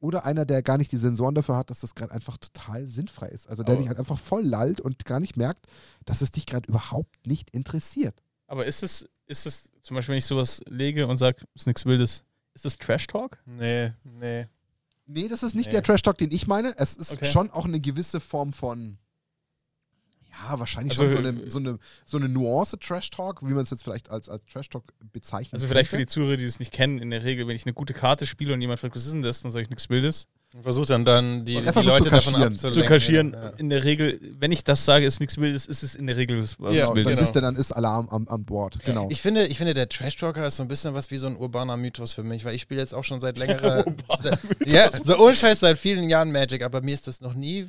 [0.00, 3.28] oder einer, der gar nicht die Sensoren dafür hat, dass das gerade einfach total sinnfrei
[3.28, 3.46] ist.
[3.48, 5.66] Also der Aber- dich halt einfach voll lallt und gar nicht merkt,
[6.06, 8.22] dass es dich gerade überhaupt nicht interessiert.
[8.46, 11.84] Aber ist es, ist es, zum Beispiel, wenn ich sowas lege und sage, ist nichts
[11.84, 12.24] Wildes,
[12.54, 13.38] ist das Trash Talk?
[13.44, 14.46] Nee, nee.
[15.06, 15.72] Nee, das ist nicht Nee.
[15.72, 16.74] der Trash-Talk, den ich meine.
[16.78, 17.26] Es ist Okay.
[17.26, 18.98] schon auch eine gewisse Form von,
[20.42, 23.70] ja, wahrscheinlich Also, schon so eine, so eine, so eine Nuance Trash-Talk, wie man es
[23.70, 25.54] jetzt vielleicht als, als Trash-Talk bezeichnet.
[25.54, 27.74] Also vielleicht für die Zuhörer, die es nicht kennen, in der Regel, wenn ich eine
[27.74, 30.26] gute Karte spiele und jemand fragt, was ist denn das, dann sage ich nichts Wildes.
[30.54, 32.72] Und versucht dann dann die, die Leute davon abzulenken.
[32.72, 33.32] Zu kaschieren.
[33.32, 33.48] Ja.
[33.56, 36.40] In der Regel, wenn ich das sage, ist nichts Wildes, ist es in der Regel
[36.40, 37.04] was Ja, Ja, Wildes.
[37.04, 37.22] dann, genau.
[37.22, 38.78] ist der, dann ist Alarm am, am Bord.
[38.84, 39.08] Genau.
[39.10, 41.76] Ich finde, ich finde, der Trash-Talker ist so ein bisschen was wie so ein urbaner
[41.76, 43.84] Mythos für mich, weil ich spiele jetzt auch schon seit längerer
[44.66, 47.66] Ja, so ohne Scheiß seit vielen Jahren Magic, aber mir ist das noch nie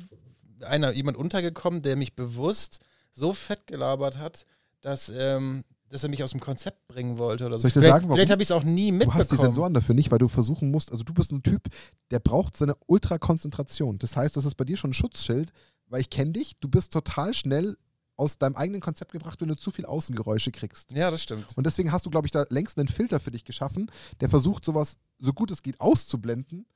[0.64, 2.80] einer, jemand untergekommen, der mich bewusst
[3.12, 4.46] so fett gelabert hat,
[4.80, 7.62] dass, ähm, dass er mich aus dem Konzept bringen wollte oder so.
[7.62, 9.18] Soll ich dir vielleicht sagen, vielleicht habe ich es auch nie Du mitbekommen.
[9.18, 11.68] hast die Sensoren dafür nicht, weil du versuchen musst, also du bist ein Typ,
[12.10, 13.98] der braucht seine Ultrakonzentration.
[13.98, 15.52] Das heißt, das ist bei dir schon ein Schutzschild,
[15.86, 17.76] weil ich kenne dich, du bist total schnell
[18.16, 20.90] aus deinem eigenen Konzept gebracht, wenn du zu viel Außengeräusche kriegst.
[20.92, 21.56] ja, das stimmt.
[21.56, 23.90] Und deswegen hast du, glaube ich, da längst einen Filter für dich geschaffen,
[24.20, 26.66] der versucht, sowas so gut es geht auszublenden,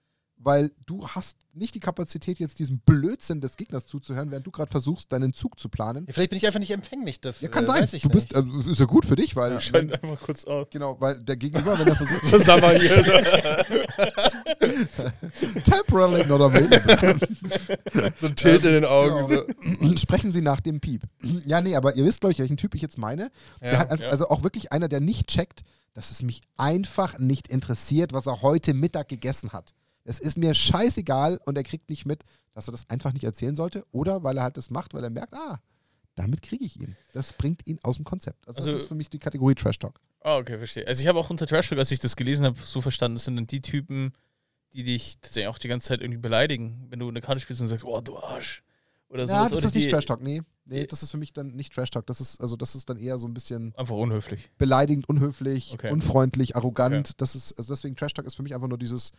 [0.45, 4.71] weil du hast nicht die Kapazität, jetzt diesem Blödsinn des Gegners zuzuhören, während du gerade
[4.71, 6.07] versuchst, deinen Zug zu planen.
[6.07, 7.49] Ja, vielleicht bin ich einfach nicht empfänglich dafür.
[7.49, 7.83] Ja, kann sein.
[7.83, 8.45] Weiß ich Du bist, nicht.
[8.45, 10.67] äh, das ist ja gut für dich, weil Scheint einfach kurz aus.
[10.71, 13.25] genau, weil der Gegenüber, wenn er versucht, Zusammen hier.
[15.65, 17.19] temporarily not available.
[18.21, 19.29] so ein Tilt in den Augen.
[19.29, 19.43] Genau.
[19.91, 19.97] So.
[19.97, 21.03] Sprechen Sie nach dem Piep.
[21.45, 23.31] Ja, nee, aber ihr wisst, glaube ich, welchen Typ ich jetzt meine.
[23.61, 24.11] Der Ja, hat einfach, ja.
[24.11, 25.63] Also auch wirklich einer, der nicht checkt,
[25.95, 29.75] dass es mich einfach nicht interessiert, was er heute Mittag gegessen hat.
[30.05, 32.25] Es ist mir scheißegal und er kriegt nicht mit,
[32.55, 35.11] dass er das einfach nicht erzählen sollte oder weil er halt das macht, weil er
[35.11, 35.61] merkt, ah,
[36.15, 36.97] damit kriege ich ihn.
[37.15, 38.47] Das bringt ihn aus dem Konzept.
[38.47, 40.01] Also, Also- das ist für mich die Kategorie Trash Talk.
[40.21, 40.87] Ah, okay, verstehe.
[40.87, 43.25] Also ich habe auch unter Trash Talk, als ich das gelesen habe, so verstanden, das
[43.25, 44.13] sind dann die Typen,
[44.73, 46.87] die dich tatsächlich auch die ganze Zeit irgendwie beleidigen.
[46.91, 48.63] Wenn du eine Karte spielst und sagst, oh, du Arsch.
[49.09, 50.43] Oder Ja, das oder ist nicht Trash Talk, nee.
[50.65, 52.07] Nee, das ist für mich dann nicht Trash Talk.
[52.07, 54.51] Das ist, also das ist dann eher so ein bisschen Einfach unhöflich.
[54.59, 55.91] beleidigend, unhöflich, Okay.
[55.93, 57.09] unfreundlich, arrogant.
[57.09, 57.15] Okay.
[57.19, 59.13] Das ist, also deswegen Trash Talk ist für mich einfach nur dieses,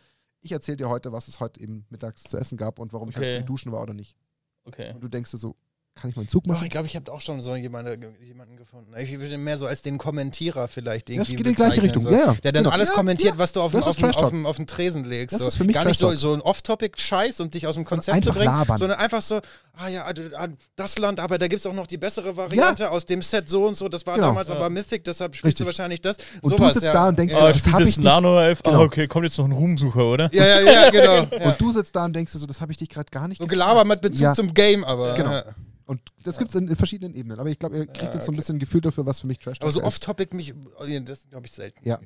[0.44, 3.16] ich erzähle dir heute, was es heute eben mittags zu essen gab und warum ich
[3.16, 3.26] Okay.
[3.36, 4.16] heute früh duschen war oder nicht.
[4.64, 4.92] Okay.
[4.94, 5.56] Und du denkst dir so,
[5.96, 6.64] kann ich meinen Zug Doch, machen?
[6.64, 8.92] ich glaube, ich habe auch schon so jemanden, jemanden gefunden.
[8.98, 12.02] Ich würde mehr so als den Kommentierer vielleicht Das irgendwie geht in die gleiche Richtung.
[12.02, 12.10] So.
[12.10, 12.34] Ja, ja.
[12.42, 12.74] Der dann Genau.
[12.74, 13.38] alles Ja, kommentiert, ja.
[13.38, 15.34] was du auf, Das den- Tresen legst.
[15.34, 15.48] Das so.
[15.48, 18.32] ist für mich Gar nicht so, so ein Off-Topic-Scheiß, um dich aus dem Konzept einfach
[18.32, 18.78] zu bringen, labern.
[18.78, 19.40] sondern einfach so,
[19.76, 22.90] ah ja, ah, ah, das Land, aber da gibt es auch noch die bessere Variante
[22.90, 23.88] aus dem Set so und so.
[23.88, 24.28] Das war Genau.
[24.28, 24.56] damals Ja.
[24.56, 25.64] aber Mythic, deshalb spielst Richtig.
[25.64, 26.16] du wahrscheinlich das.
[26.42, 26.92] Und Sowas, du sitzt ja.
[26.92, 28.62] da und denkst Ah, das spielt hab das ich nicht- Nano-Elf?
[28.64, 28.80] Genau.
[28.80, 30.28] Ah, okay, kommt jetzt noch ein Ruhmsucher, oder?
[30.32, 30.90] ja, ja, ja,
[31.30, 31.46] genau.
[31.46, 33.46] Und du sitzt da und denkst so, das habe ich dich gerade gar nicht So
[33.46, 35.14] gelabert mit Bezug zum Game, aber.
[35.14, 35.40] Genau.
[35.86, 35.90] Ja.
[35.92, 37.38] Und das gibt es in, in verschiedenen Ebenen.
[37.38, 38.40] Aber ich glaube, ihr kriegt Ja, jetzt so ein okay.
[38.40, 39.86] bisschen ein Gefühl dafür, was für mich Trash Talk Aber so ist.
[39.86, 41.86] off-topic mich, oh, das glaube ich selten.
[41.86, 42.00] Ja.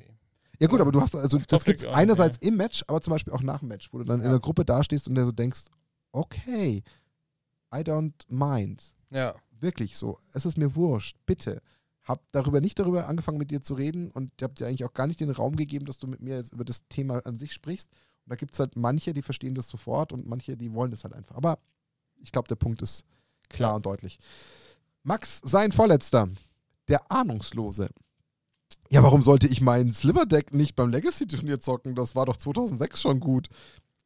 [0.59, 3.31] Ja gut, aber du hast, also das gibt es einerseits im Match, aber zum Beispiel
[3.31, 4.31] auch nach dem Match, wo du dann in Ja.
[4.31, 5.67] der Gruppe dastehst und dir so denkst,
[6.11, 6.83] okay,
[7.73, 8.91] I don't mind.
[9.09, 9.33] Ja.
[9.61, 10.19] Wirklich so.
[10.33, 11.17] Es ist mir wurscht.
[11.25, 11.61] Bitte.
[12.03, 14.93] Hab darüber nicht darüber angefangen, mit dir zu reden und ihr habt dir eigentlich auch
[14.93, 17.53] gar nicht den Raum gegeben, dass du mit mir jetzt über das Thema an sich
[17.53, 17.91] sprichst.
[18.25, 21.03] Und da gibt es halt manche, die verstehen das sofort und manche, die wollen das
[21.03, 21.35] halt einfach.
[21.35, 21.59] Aber
[22.17, 23.05] ich glaube, der Punkt ist
[23.49, 24.19] klar und deutlich.
[25.03, 26.29] Max, sein Vorletzter.
[26.87, 27.89] Der Ahnungslose.
[28.91, 31.93] Ja, warum sollte ich meinen Sliver-Deck nicht beim Legacy-Turnier zocken?
[31.93, 33.47] Das war doch 2006 schon gut.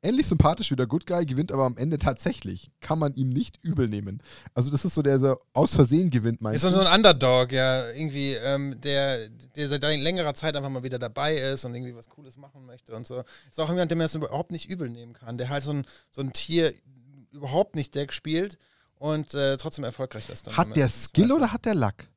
[0.02, 2.70] Ähnlich sympathisch wie der Good Guy, gewinnt aber am Ende tatsächlich.
[2.82, 4.22] Kann man ihm nicht übel nehmen.
[4.54, 7.90] Also, das ist so der, der aus Versehen gewinnt, meinst Ist so ein Underdog, ja,
[7.92, 12.10] irgendwie, ähm, der, der seit längerer Zeit einfach mal wieder dabei ist und irgendwie was
[12.10, 13.24] Cooles machen möchte und so.
[13.50, 15.86] Ist auch jemand, der mir das überhaupt nicht übel nehmen kann, der halt so ein,
[16.12, 16.74] so ein Tier
[17.32, 18.58] überhaupt nicht Deck spielt
[19.04, 22.08] und äh, trotzdem erfolgreich das dann Hat der Skill oder hat der Luck?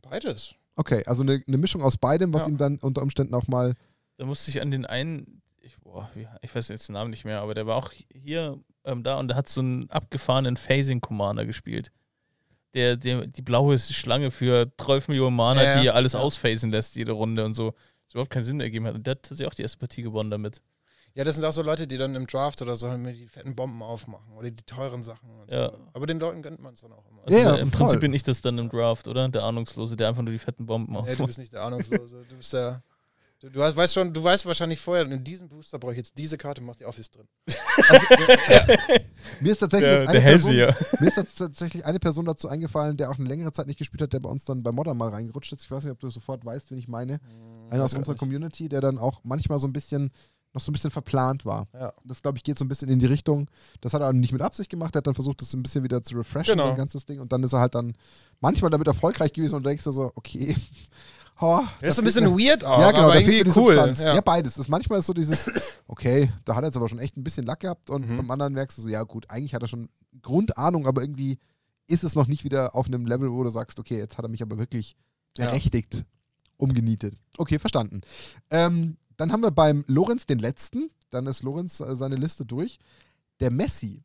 [0.00, 0.54] Beides.
[0.74, 2.48] Okay, also eine, eine Mischung aus beidem, was Ja.
[2.48, 3.74] ihm dann unter Umständen auch mal.
[4.16, 6.10] Da musste ich an den einen, ich, boah,
[6.40, 9.28] ich weiß jetzt den Namen nicht mehr, aber der war auch hier ähm, da und
[9.28, 11.92] der hat so einen abgefahrenen Phasing-Commander gespielt.
[12.72, 15.80] Der, der, die blaue Schlange für 12 Millionen Mana, Ja, ja.
[15.82, 16.20] die alles Ja.
[16.20, 17.72] ausphasen lässt, jede Runde und so.
[18.06, 18.94] Das überhaupt keinen Sinn ergeben hat.
[18.94, 20.62] Und der hat tatsächlich auch die erste Partie gewonnen damit.
[21.16, 23.54] Ja, das sind auch so Leute, die dann im Draft oder so halt die fetten
[23.54, 25.30] Bomben aufmachen oder die teuren Sachen.
[25.30, 25.70] Und Ja.
[25.70, 25.78] so.
[25.92, 27.22] Aber den Leuten gönnt man es dann auch immer.
[27.24, 27.78] Also Ja, ja, Im voll.
[27.82, 29.28] Prinzip bin ich das dann im Draft, oder?
[29.28, 31.26] Der Ahnungslose, der einfach nur die fetten Bomben Ja, du aufmacht.
[31.28, 32.24] bist nicht der Ahnungslose.
[32.28, 32.82] Du bist der.
[33.40, 36.16] Du, du hast, weißt schon, du weißt wahrscheinlich vorher, in diesem Booster brauche ich jetzt
[36.16, 37.28] diese Karte, mach die auf, ist drin.
[37.88, 38.06] Also,
[39.40, 43.18] mir ist tatsächlich Der, eine Person, mir ist tatsächlich eine Person dazu eingefallen, der auch
[43.18, 45.64] eine längere Zeit nicht gespielt hat, der bei uns dann bei Modern mal reingerutscht ist.
[45.64, 47.18] Ich weiß nicht, ob du sofort weißt, wen ich meine.
[47.70, 48.14] Einer aus unserer.
[48.14, 50.10] Community, der dann auch manchmal so ein bisschen
[50.54, 51.66] noch so ein bisschen verplant war.
[51.74, 51.92] Ja.
[52.04, 53.48] Das, glaube ich, geht so ein bisschen in die Richtung.
[53.80, 54.94] Das hat er nicht mit Absicht gemacht.
[54.94, 56.68] Er hat dann versucht, das ein bisschen wieder zu refreshen, Genau.
[56.68, 57.20] sein ganzes Ding.
[57.20, 57.94] Und dann ist er halt dann
[58.40, 60.56] manchmal damit erfolgreich gewesen und du denkst dir so, okay.
[61.40, 63.58] Oh, Der ist ein bisschen mir- weird auch, ja, genau, aber da fehlt mir die
[63.58, 63.74] cool.
[63.74, 63.98] Substanz.
[63.98, 64.14] Ja.
[64.14, 64.20] Ja.
[64.20, 64.54] beides.
[64.54, 65.50] Das manchmal ist so dieses,
[65.88, 68.18] okay, da hat er jetzt aber schon echt ein bisschen Lack gehabt und Mhm.
[68.18, 69.88] beim anderen merkst du so, ja gut, eigentlich hat er schon
[70.22, 71.38] Grundahnung, aber irgendwie
[71.88, 74.28] ist es noch nicht wieder auf einem Level, wo du sagst, okay, jetzt hat er
[74.28, 74.96] mich aber wirklich
[75.36, 75.46] Ja.
[75.46, 76.04] berechtigt
[76.56, 77.16] umgenietet.
[77.36, 78.02] Okay, verstanden.
[78.50, 82.78] Ähm, dann haben wir beim Lorenz den letzten, dann ist Lorenz äh, seine Liste durch.
[83.40, 84.04] Der Messi.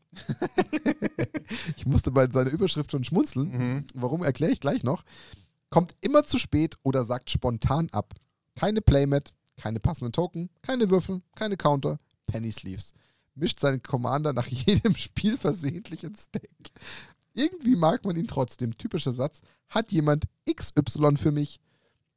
[1.78, 3.50] ich musste bei seiner Überschrift schon schmunzeln.
[3.52, 3.86] Mhm.
[3.94, 5.04] Warum erkläre ich gleich noch.
[5.70, 8.16] Kommt immer zu spät oder sagt spontan ab.
[8.56, 12.94] Keine Playmat, keine passenden Token, keine Würfel, keine Counter, Penny Sleeves.
[13.36, 16.50] Mischt seinen Commander nach jedem Spiel versehentlich ins Deck.
[17.34, 18.76] Irgendwie mag man ihn trotzdem.
[18.76, 19.42] Typischer Satz.
[19.70, 21.60] Hat jemand XY für mich?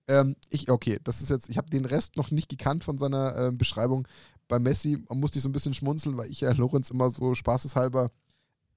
[0.08, 3.36] Ähm, ich, okay, das ist jetzt, ich habe den Rest noch nicht gekannt von seiner
[3.36, 4.06] ähm, Beschreibung.
[4.48, 8.10] Bei Messi musste ich so ein bisschen schmunzeln, weil ich ja Lorenz immer so spaßeshalber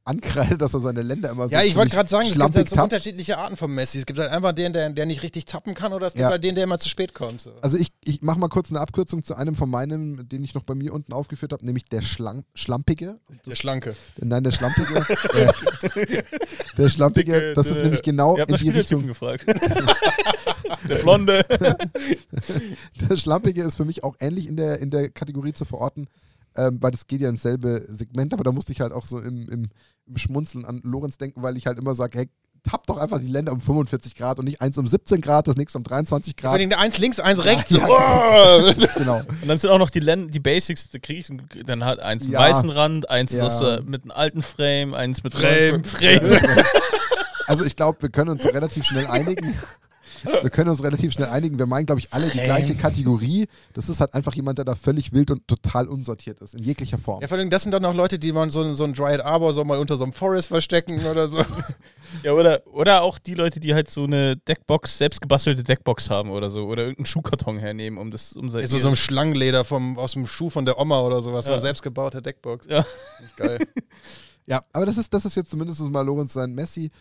[0.06, 2.70] ankreide, dass er seine Länder immer so Ja, ich wollte gerade sagen, es gibt halt
[2.70, 4.00] so unterschiedliche Arten von Messi.
[4.00, 6.30] Es gibt halt einfach den, der, der nicht richtig tappen kann, oder es gibt Ja.
[6.30, 7.42] halt den, der immer zu spät kommt.
[7.42, 7.52] So.
[7.62, 10.64] Also ich, ich mache mal kurz eine Abkürzung zu einem von meinen, den ich noch
[10.64, 13.20] bei mir unten aufgeführt habe, nämlich der Schlang, Schlampige.
[13.46, 13.96] der Schlanke.
[14.18, 15.06] Nein, der Schlampige.
[15.34, 15.54] der,
[16.78, 19.06] der Schlampige, Dicke, das ist nämlich genau in die Richtung.
[19.08, 19.46] Gefragt.
[20.90, 21.44] Der Blonde.
[23.10, 26.08] Der Schlampige ist für mich auch ähnlich in der, in der Kategorie zu verorten,
[26.56, 29.20] ähm, weil das geht ja ins selbe Segment, aber da musste ich halt auch so
[29.20, 29.70] im, im,
[30.08, 32.30] im Schmunzeln an Lorenz denken, weil ich halt immer sage, hey,
[32.64, 35.56] tapp doch einfach die Länder um 45 Grad und nicht eins um 17 Grad, das
[35.56, 36.60] nächste um 23 Vor Grad.
[36.60, 37.70] allem der eins links, eins rechts.
[37.70, 38.72] Ja, Oh!
[38.98, 39.18] genau.
[39.42, 41.32] Und dann sind auch noch die, Len die Basics, da krieg ich
[41.66, 42.40] dann halt eins einen Ja.
[42.40, 43.46] weißen Rand, eins Ja.
[43.46, 45.84] das, äh, mit einem alten Frame, eins mit Frame.
[45.84, 46.40] Frame.
[47.48, 49.54] Also ich glaube, wir können uns so relativ schnell einigen.
[50.42, 51.58] Wir können uns relativ schnell einigen.
[51.60, 53.48] Wir meinen, glaube ich, alle die gleiche Kategorie.
[53.74, 56.98] Das ist halt einfach jemand, der da völlig wild und total unsortiert ist, in jeglicher
[56.98, 57.22] Form.
[57.22, 59.54] Ja, vor allem, das sind dann auch Leute, die man so, so ein Dryad Arbor
[59.54, 61.38] so mal unter so einem Forest verstecken oder so.
[62.24, 66.30] Ja, oder, oder auch die Leute, die halt so eine Deckbox, selbst gebastelte Deckbox haben
[66.30, 66.66] oder so.
[66.66, 70.50] Oder irgendeinen Schuhkarton hernehmen, um das um so, so ein Schlangenleder vom, aus dem Schuh
[70.50, 71.56] von der Oma oder sowas, so Ja.
[71.56, 72.68] eine selbstgebaute Deckbox.
[72.70, 72.86] Ja.
[73.22, 73.60] Nicht geil.
[74.48, 76.92] Ja, aber das ist, das ist jetzt zumindest mal Lorenz sein Messi.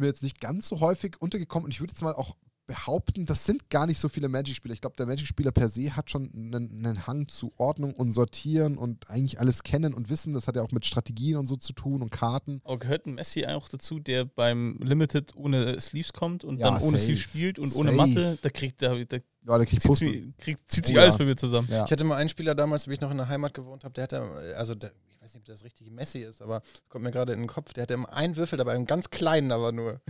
[0.00, 2.34] Ist mir jetzt nicht ganz so häufig untergekommen und ich würde jetzt mal auch
[2.66, 4.72] behaupten, das sind gar nicht so viele Magic-Spieler.
[4.72, 8.78] Ich glaube, der Magic-Spieler per se hat schon einen, einen Hang zu Ordnung und Sortieren
[8.78, 10.32] und eigentlich alles kennen und wissen.
[10.32, 12.62] Das hat ja auch mit Strategien und so zu tun und Karten.
[12.64, 16.80] Aber gehört ein Messi auch dazu, der beim Limited ohne Sleeves kommt und Ja, dann
[16.82, 17.04] ohne safe.
[17.16, 18.08] Sleeves spielt und ohne Safe.
[18.08, 18.38] Matte?
[18.40, 21.18] Da kriegt der, der Ja, der kriegt zieht, sich- kriegt, zieht sich Oh alles ja.
[21.18, 21.68] bei mir zusammen.
[21.70, 21.84] Ja.
[21.84, 24.04] Ich hatte mal einen Spieler damals, wie ich noch in der Heimat gewohnt habe, der
[24.04, 24.22] hatte,
[24.56, 27.34] also der, ich weiß nicht, ob das richtig Messi ist, aber es kommt mir gerade
[27.34, 30.00] in den Kopf, der hatte immer einen Würfel dabei, einen ganz kleinen aber nur.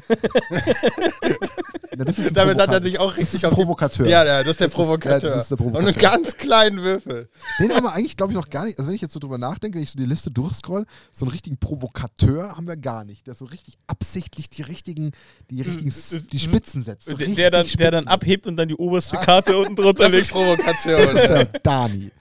[1.96, 2.80] Das ist ein Damit hat er Provokateur.
[2.80, 4.06] dich auch Das richtig ist auf die Provokateur.
[4.06, 5.30] Ja, ja, das ist der Das ist- ja, Provokateur.
[5.30, 6.10] das ist der Und einen Provokateur.
[6.22, 7.28] ganz kleinen Würfel.
[7.58, 8.78] Den haben wir eigentlich, glaube ich, noch gar nicht.
[8.78, 11.32] Also, wenn ich jetzt so drüber nachdenke, wenn ich so die Liste durchscroll, so einen
[11.32, 13.26] richtigen Provokateur haben wir gar nicht.
[13.26, 15.10] Der so richtig absichtlich die richtigen,
[15.50, 15.92] die richtigen,
[16.32, 17.10] die Spitzen setzt.
[17.10, 18.08] So Der, dann, der dann Spitzen.
[18.08, 20.30] abhebt und dann die oberste Karte unten drunter Das ist legt.
[20.30, 20.92] Provokation.
[21.00, 21.44] Das ist ja.
[21.44, 22.12] der Dani.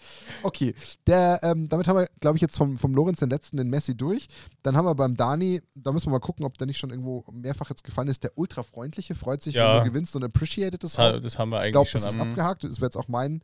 [0.43, 0.73] Okay,
[1.07, 3.95] der, ähm, damit haben wir, glaube ich, jetzt vom, vom Lorenz den letzten, den Messi
[3.95, 4.27] durch.
[4.63, 7.23] Dann haben wir beim Dani, da müssen wir mal gucken, ob der nicht schon irgendwo
[7.31, 8.23] mehrfach jetzt gefallen ist.
[8.23, 9.75] Der ultra-freundliche freut sich, Ja.
[9.77, 12.13] wenn du gewinnst und appreciated das ha- das haben wir Ich eigentlich glaube, schon das
[12.15, 12.63] ist abgehakt.
[12.63, 13.41] Das wäre jetzt auch mein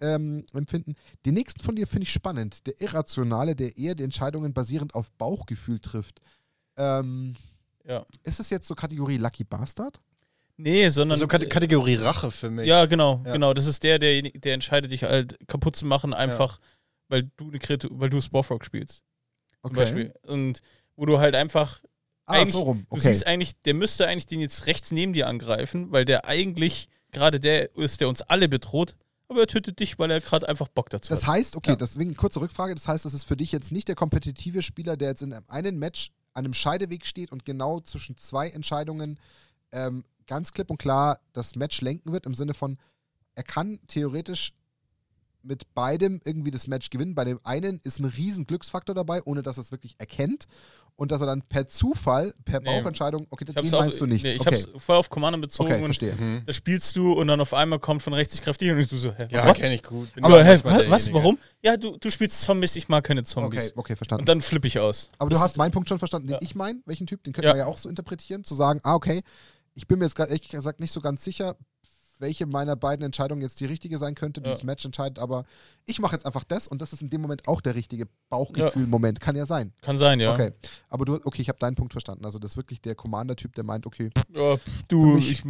[0.00, 0.94] ähm, Empfinden.
[1.24, 2.66] Den nächsten von dir finde ich spannend.
[2.66, 6.20] Der Irrationale, der eher die Entscheidungen basierend auf Bauchgefühl trifft.
[6.76, 7.34] Ähm,
[7.86, 8.04] Ja.
[8.22, 10.00] Ist das jetzt so Kategorie Lucky Bastard?
[10.56, 11.18] Nee, sondern.
[11.18, 12.66] So Kate- Kategorie Rache für mich.
[12.66, 13.32] ja, genau, Ja.
[13.32, 13.54] genau.
[13.54, 16.60] Das ist der, der, der entscheidet, dich halt kaputt zu machen, einfach
[17.08, 19.02] weil du eine Kreatur, weil du Sporfrog spielst.
[19.64, 20.14] Zum Beispiel.
[20.26, 20.60] Und
[20.96, 21.82] wo du halt einfach
[22.26, 22.86] Ah, so rum.
[22.88, 23.08] Du Okay.
[23.08, 27.38] siehst eigentlich, der müsste eigentlich den jetzt rechts neben dir angreifen, weil der eigentlich gerade
[27.38, 28.96] der ist, der uns alle bedroht,
[29.28, 31.34] aber er tötet dich, weil er gerade einfach Bock dazu Das hat.
[31.34, 31.76] heißt, okay, Ja.
[31.76, 32.74] deswegen kurze Rückfrage.
[32.74, 35.78] Das heißt, das ist für dich jetzt nicht der kompetitive Spieler, der jetzt in einem
[35.78, 39.18] Match an einem Scheideweg steht und genau zwischen zwei Entscheidungen
[39.72, 42.78] ähm, ganz klipp und klar das Match lenken wird, im Sinne von,
[43.34, 44.52] er kann theoretisch
[45.42, 47.14] mit beidem irgendwie das Match gewinnen.
[47.14, 50.44] Bei dem einen ist ein riesen Glücksfaktor dabei, ohne dass er es wirklich erkennt.
[50.96, 52.66] Und dass er dann per Zufall, per Nee.
[52.66, 54.22] Bauchentscheidung, okay, Ich den hab's meinst auch, du nicht.
[54.22, 56.14] Nee, ich okay, hab's voll auf Commander bezogen okay und verstehe.
[56.14, 56.42] Mhm.
[56.46, 59.10] da spielst du und dann auf einmal kommt von rechts die Kraft und du so,
[59.12, 60.12] hä, Ja, kenne ich gut.
[60.14, 61.36] Bin Aber hä, was, was, warum?
[61.64, 63.58] Ja, du, du spielst Zombies, ich mag keine Zombies.
[63.70, 64.22] Okay, okay, verstanden.
[64.22, 65.10] Und dann flippe ich aus.
[65.18, 66.38] Aber du Das hast ist- meinen Punkt schon verstanden, den Ja.
[66.42, 66.78] ich meine.
[66.86, 67.24] Welchen Typ?
[67.24, 67.54] Den könnte Ja.
[67.54, 69.22] man ja auch so interpretieren, zu sagen, ah, okay,
[69.74, 71.56] ich bin mir jetzt gerade ehrlich gesagt nicht so ganz sicher,
[72.20, 74.54] welche meiner beiden Entscheidungen jetzt die richtige sein könnte, die Ja.
[74.54, 75.44] das Match entscheidet, aber
[75.84, 79.20] ich mache jetzt einfach das und das ist in dem Moment auch der richtige Bauchgefühl-Moment.
[79.20, 79.72] Kann ja sein.
[79.82, 80.32] Kann sein, ja.
[80.32, 80.52] Okay.
[80.88, 82.24] Aber du, okay, ich habe deinen Punkt verstanden.
[82.24, 84.56] Also das ist wirklich der Commander-Typ, der meint, okay, Ja,
[84.88, 85.42] du, mich- ich,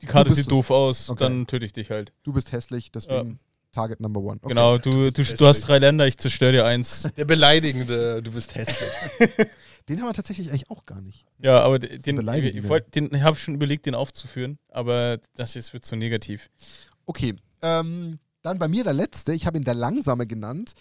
[0.00, 1.22] die Karte du sieht doof aus, Okay.
[1.22, 2.12] dann töte ich dich halt.
[2.24, 3.38] du bist hässlich, deswegen
[3.70, 4.38] Target Number One.
[4.42, 4.48] Okay.
[4.48, 7.08] Genau, du, du, bist du hast drei Länder, ich zerstöre dir eins.
[7.16, 8.88] Der beleidigende, du bist hässlich.
[9.88, 11.26] Den haben wir tatsächlich eigentlich auch gar nicht.
[11.38, 15.84] Ja, aber den, den, den habe ich schon überlegt, den aufzuführen, aber das jetzt wird
[15.84, 16.50] zu negativ.
[17.06, 20.74] Okay, ähm, dann bei mir der letzte, ich habe ihn der Langsame genannt.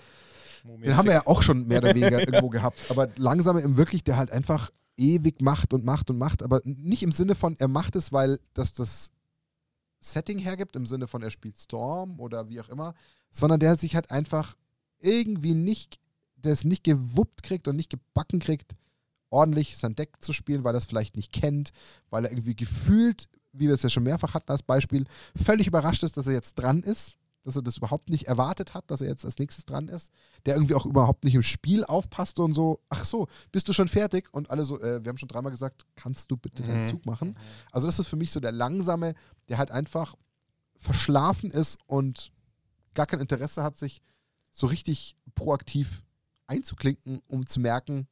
[0.63, 2.77] Den haben wir ja auch schon mehr oder weniger irgendwo gehabt.
[2.89, 6.43] Aber langsame im wirklich, der halt einfach ewig macht und macht und macht.
[6.43, 9.11] Aber nicht im Sinne von, er macht es, weil das das
[10.01, 12.93] Setting hergibt, im Sinne von, er spielt Storm oder wie auch immer,
[13.31, 14.55] sondern der sich halt einfach
[14.99, 15.99] irgendwie nicht,
[16.35, 18.75] der es nicht gewuppt kriegt und nicht gebacken kriegt,
[19.29, 21.71] ordentlich sein Deck zu spielen, weil er es vielleicht nicht kennt,
[22.09, 25.05] weil er irgendwie gefühlt, wie wir es ja schon mehrfach hatten als Beispiel,
[25.35, 28.91] völlig überrascht ist, dass er jetzt dran ist, dass er das überhaupt nicht erwartet hat,
[28.91, 30.11] dass er jetzt als nächstes dran ist,
[30.45, 33.87] der irgendwie auch überhaupt nicht im Spiel aufpasste und so, ach so, bist du schon
[33.87, 34.27] fertig?
[34.33, 36.87] Und alle so, äh, wir haben schon dreimal gesagt, kannst du bitte deinen Mhm.
[36.87, 37.39] Zug machen?
[37.71, 39.13] Also das ist für mich so der langsame,
[39.47, 40.15] der halt einfach
[40.75, 42.31] verschlafen ist und
[42.93, 44.01] gar kein Interesse hat, sich
[44.51, 46.03] so richtig proaktiv
[46.47, 48.07] einzuklinken, um zu merken,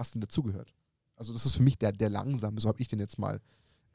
[0.00, 0.74] was denn dazugehört.
[1.14, 3.40] Also das ist für mich der, der langsame, so habe ich den jetzt mal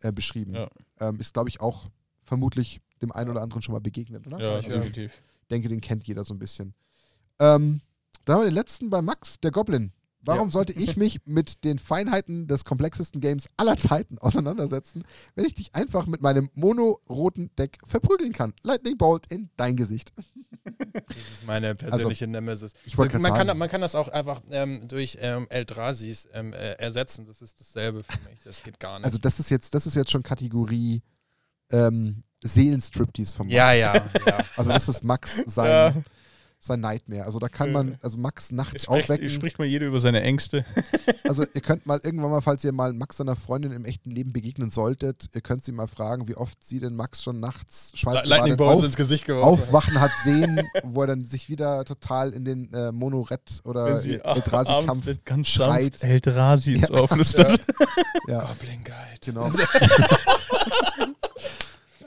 [0.01, 0.53] äh, beschrieben.
[0.53, 0.69] Ja.
[0.99, 1.87] Ähm, ist, glaube ich, auch
[2.23, 4.39] vermutlich dem einen oder anderen schon mal begegnet, oder?
[4.39, 5.19] Ja, Also definitiv.
[5.41, 6.73] ich denke, den kennt jeder so ein bisschen.
[7.39, 7.81] Ähm,
[8.23, 9.91] dann haben wir den letzten bei Max, der Goblin.
[10.25, 10.51] Warum Ja.
[10.51, 15.03] sollte ich mich mit den Feinheiten des komplexesten Games aller Zeiten auseinandersetzen,
[15.35, 18.53] wenn ich dich einfach mit meinem mono-roten Deck verprügeln kann?
[18.63, 20.11] Lightning Bolt in dein Gesicht.
[20.63, 22.73] Das ist meine persönliche Nemesis.
[22.85, 26.53] Ich man, gerade kann, sagen, man kann das auch einfach ähm, durch ähm, Eldrasis ähm,
[26.53, 27.25] äh, ersetzen.
[27.25, 28.39] Das ist dasselbe für mich.
[28.43, 29.05] Das geht gar nicht.
[29.05, 31.03] also das ist jetzt, das ist jetzt schon Kategorie
[31.71, 33.55] ähm, Seelenstriptease vom Max.
[33.55, 33.95] ja, ja,
[34.25, 34.37] ja.
[34.57, 35.65] Also das ist Max sein,
[35.95, 36.03] Ja,
[36.59, 37.25] sein Nightmare.
[37.25, 39.29] Also da kann man, also Max nachts spricht, aufwecken.
[39.29, 40.65] spricht mal jeder über seine Ängste.
[41.27, 44.31] Also ihr könnt mal irgendwann mal, falls ihr mal Max seiner Freundin im echten Leben
[44.31, 48.57] begegnen solltet, ihr könnt sie mal fragen, wie oft sie denn Max schon nachts Lightning
[48.57, 49.47] Bolts auf, ins Gesicht geworfen.
[49.47, 55.25] aufwachen hat sehen, wo er dann sich wieder total in den äh, Monorett oder nicht
[55.25, 56.03] ganz schreit.
[56.03, 57.01] Eldrasi ins Ja.
[57.01, 57.59] Ohr flüstert.
[58.27, 59.19] ja, Goblin Guide.
[59.23, 59.49] genau.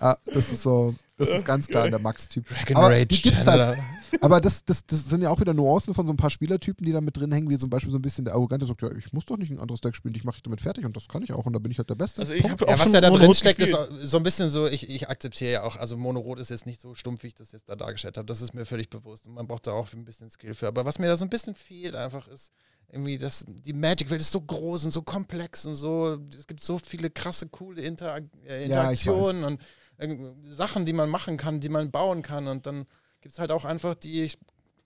[0.01, 2.47] ah, das ist so, das ist ganz klar der Max-Typ.
[2.49, 3.77] Dragon Aber Rage die gibt's Channeler.
[4.21, 6.93] Aber das, das, das sind ja auch wieder Nuancen von so ein paar Spielertypen, die
[6.93, 8.91] da mit drin hängen, wie zum Beispiel so ein bisschen der Arrogante, der sagt, ja,
[8.97, 11.23] ich muss doch nicht ein anderes Deck spielen, ich mache damit fertig und das kann
[11.23, 12.21] ich auch und da bin ich halt der Beste.
[12.21, 12.61] Also ich Punkt.
[12.61, 14.89] habe auch Ja, was schon ja da drin steckt, ist so ein bisschen so, ich,
[14.89, 17.69] ich akzeptiere ja auch, also Monorot ist jetzt nicht so stumpf, wie ich das jetzt
[17.69, 18.27] da dargestellt habe.
[18.27, 20.69] Das ist mir völlig bewusst und man braucht da auch ein bisschen Skill für.
[20.69, 22.53] Aber was mir da so ein bisschen fehlt einfach ist,
[22.91, 26.79] irgendwie, dass die Magic-Welt ist so groß und so komplex und so, es gibt so
[26.79, 29.61] viele krasse, coole Interak äh, Ja, Interaktionen und
[29.99, 30.17] äh,
[30.51, 32.87] Sachen, die man machen kann, die man bauen kann und dann
[33.21, 34.31] gibt es halt auch einfach die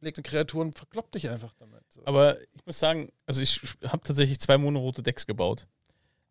[0.00, 1.82] legte Kreaturen, verkloppt dich einfach damit.
[1.88, 2.02] So.
[2.04, 5.66] Aber ich muss sagen, also ich habe tatsächlich zwei monorote Decks gebaut.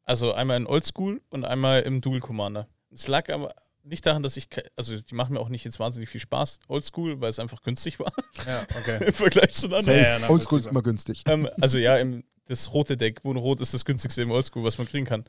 [0.04, 2.68] Also einmal in Oldschool und einmal im Dual Commander.
[2.92, 3.54] Es lag aber
[3.84, 6.60] nicht daran, dass ich, also die machen mir auch nicht jetzt wahnsinnig viel Spaß.
[6.68, 8.12] Oldschool, weil es einfach günstig war
[8.46, 9.04] ja, okay.
[9.08, 9.98] im Vergleich zu anderen.
[9.98, 11.24] Ja, ja, Oldschool ist immer günstig.
[11.28, 14.88] ähm, also ja, im, das rote Deck, Monorot ist das günstigste im Oldschool, was man
[14.88, 15.26] kriegen kann.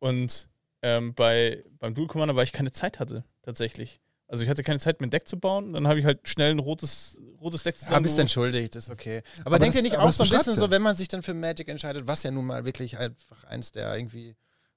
[0.00, 0.48] Und
[0.82, 4.00] ähm, bei, beim Dual Commander, weil ich keine Zeit hatte, tatsächlich.
[4.34, 5.72] Also ich hatte keine Zeit, mir ein Deck zu bauen.
[5.72, 8.02] Dann habe ich halt schnell ein rotes, rotes Deck Ja, zusammen.
[8.02, 9.22] bist entschuldigt, ist okay.
[9.40, 10.58] Aber, Aber denkt ihr nicht aber auch so ein bisschen ja.
[10.58, 13.70] so, wenn man sich dann für Magic entscheidet, was ja nun mal wirklich einfach eins
[13.72, 14.34] der irgendwie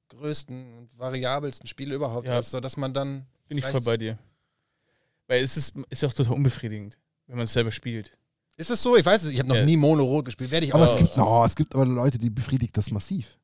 [0.10, 2.40] größten und variabelsten Spiele überhaupt Ja.
[2.40, 4.18] ist, so dass man dann Bin ich voll bei dir.
[5.28, 6.98] Weil es ist, ist ja auch total unbefriedigend,
[7.28, 8.18] wenn man es selber spielt.
[8.58, 9.66] ist es so, ich weiß es, ich habe noch Ja.
[9.66, 10.94] nie Mono-Rot gespielt, werde ich Aber auch.
[10.94, 13.38] es gibt, oh, es gibt aber Leute, die befriedigt das massiv.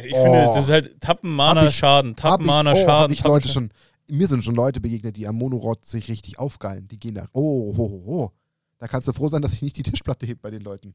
[0.00, 0.22] Ich Oh.
[0.24, 2.10] finde, das ist halt Tappen, Mana, Hab ich- Schaden.
[2.12, 2.88] Hab Tappen, Mana, oh, Schaden.
[3.04, 3.70] hab ich Tappen, Leute schon,
[4.10, 6.88] mir sind schon Leute begegnet, die am Monorot sich richtig aufgeilen.
[6.88, 8.30] Die gehen da, oh, oh, oh, oh.
[8.78, 10.94] Da kannst du froh sein, dass ich nicht die Tischplatte heb bei den Leuten.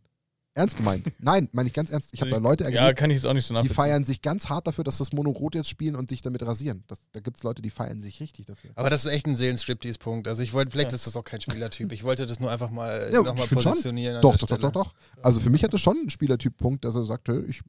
[0.55, 1.05] Ernst gemeint.
[1.19, 2.09] Nein, meine ich ganz ernst.
[2.13, 4.21] Ich habe da Leute Ja, erlebt, kann ich jetzt auch nicht so die feiern sich
[4.21, 6.83] ganz hart dafür, dass das Mono-Rot jetzt spielen und sich damit rasieren.
[6.87, 8.69] Das, da gibt es Leute, die feiern sich richtig dafür.
[8.75, 10.27] Aber das ist echt ein Seelenstriptease-Punkt.
[10.27, 10.95] Also ich wollte, vielleicht Ja.
[10.95, 11.91] ist das auch kein Spielertyp.
[11.91, 13.71] Ich wollte das nur einfach mal Ja, nochmal find schon.
[13.71, 14.21] positionieren.
[14.21, 14.93] Doch, doch, doch, doch, doch.
[15.23, 17.61] Also für mich hat das schon einen Spielertyp-Punkt, dass er sagt, hey, ich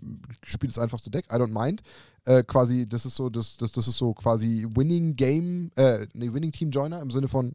[0.44, 1.82] spiele das einfachste Deck, I don't mind.
[2.26, 6.32] Äh, quasi, das ist so, das, das, das ist so quasi Winning Game, äh, nee,
[6.32, 7.54] Winning Team Joiner im Sinne von,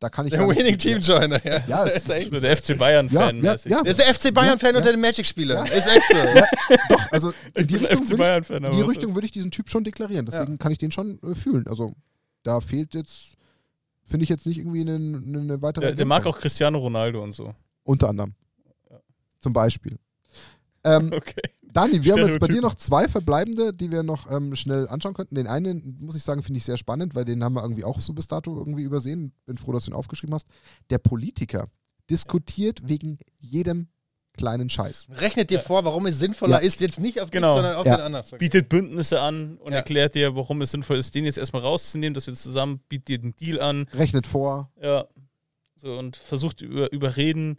[0.00, 0.32] da kann ich.
[0.32, 1.62] Der Winning Team Joiner, ja.
[1.66, 2.32] Ja, das ist echt.
[2.32, 3.36] So der FC Bayern-Fan.
[3.36, 3.72] Ja, ja, mäßig.
[3.72, 3.82] ja.
[3.82, 4.96] Der ist der FC Bayern-Fan Ja, unter ja.
[4.96, 5.66] den Magic-Spielern.
[5.66, 6.76] Ist echt so.
[6.88, 9.50] Doch, also in die Richtung, FC würde ich, in aber die Richtung würde ich diesen
[9.50, 10.26] Typ schon deklarieren.
[10.26, 11.66] Deswegen kann ich den schon äh, fühlen.
[11.68, 11.92] Also
[12.42, 13.32] da fehlt jetzt,
[14.04, 15.86] finde ich jetzt nicht irgendwie eine, eine weitere.
[15.86, 17.54] Der, der mag auch Cristiano Ronaldo und so.
[17.84, 18.34] Unter anderem.
[18.90, 18.98] Ja.
[19.40, 19.98] Zum Beispiel.
[20.84, 21.40] Ähm, Okay.
[21.74, 25.12] Dani, wir haben jetzt bei dir noch zwei verbleibende, die wir noch ähm, schnell anschauen
[25.12, 25.34] könnten.
[25.34, 28.00] Den einen, muss ich sagen, finde ich sehr spannend, weil den haben wir irgendwie auch
[28.00, 29.32] so bis dato irgendwie übersehen.
[29.44, 30.46] Bin froh, dass du ihn aufgeschrieben hast.
[30.90, 31.66] Der Politiker
[32.08, 33.88] diskutiert wegen jedem
[34.36, 35.08] kleinen Scheiß.
[35.16, 36.66] Rechnet dir vor, warum es sinnvoller Ja.
[36.66, 37.54] ist, jetzt nicht auf Genau.
[37.54, 37.96] dich, sondern auf Ja.
[37.96, 38.38] den anderen zu gehen.
[38.40, 39.78] Bietet Bündnisse an und Ja.
[39.78, 43.18] erklärt dir, warum es sinnvoll ist, den jetzt erstmal rauszunehmen, dass wir zusammen, bietet dir
[43.18, 43.86] den Deal an.
[43.94, 44.70] Rechnet vor.
[44.82, 45.06] Ja.
[45.76, 47.58] So, und versucht über, überreden,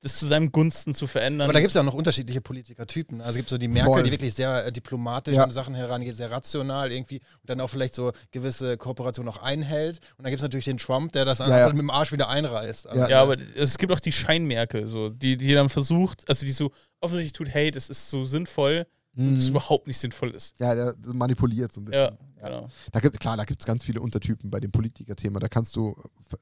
[0.00, 1.46] das zu seinem Gunsten zu verändern.
[1.46, 3.20] Aber da gibt es ja auch noch unterschiedliche Politikertypen.
[3.20, 4.02] Also es gibt so die Merkel, Voll.
[4.04, 5.44] die wirklich sehr äh, diplomatisch Ja.
[5.44, 9.98] an Sachen herangeht, sehr rational irgendwie und dann auch vielleicht so gewisse Kooperationen noch einhält.
[10.16, 11.68] Und dann gibt es natürlich den Trump, der das Ja, einfach ja.
[11.70, 12.86] mit dem Arsch wieder einreißt.
[12.94, 13.08] Ja.
[13.08, 16.70] Ja, aber es gibt auch die Scheinmerkel, so, die, die dann versucht, also die so
[17.00, 19.50] offensichtlich tut, hey, das ist so sinnvoll und es Mhm.
[19.50, 20.54] überhaupt nicht sinnvoll ist.
[20.60, 22.16] Ja, der manipuliert so ein bisschen.
[22.40, 22.68] Ja, genau.
[22.92, 25.40] Da gibt, klar, da gibt es ganz viele Untertypen bei dem Politikerthema.
[25.40, 25.96] Da kannst du,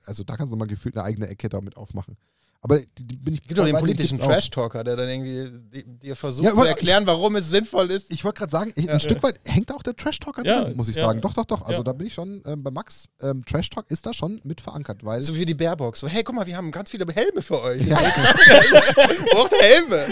[0.05, 2.19] also da kannst du mal gefühlt eine eigene Ecke damit aufmachen.
[2.69, 4.19] Aber die, die bin ich Es gibt auch den politischen.
[4.19, 8.11] Trash-Talker, der dann irgendwie di- dir versucht Ja, zu erklären, warum es sinnvoll ist.
[8.13, 8.95] Ich wollte gerade sagen, ich, Ja.
[8.95, 11.03] ein Stück weit hängt auch der Trash-Talker Ja, drin, muss ich ja.
[11.03, 11.21] sagen.
[11.21, 11.63] Doch, doch, doch.
[11.63, 11.85] Also Ja.
[11.85, 13.07] da bin ich schon ähm, bei Max.
[13.23, 15.23] Ähm, Trash-Talk ist da schon mit verankert, weil.
[15.23, 15.97] So wie die Baerbock.
[15.97, 17.83] So, hey, guck mal, wir haben ganz viele Helme für euch.
[17.87, 17.99] Ja.
[19.33, 20.07] Braucht Helme.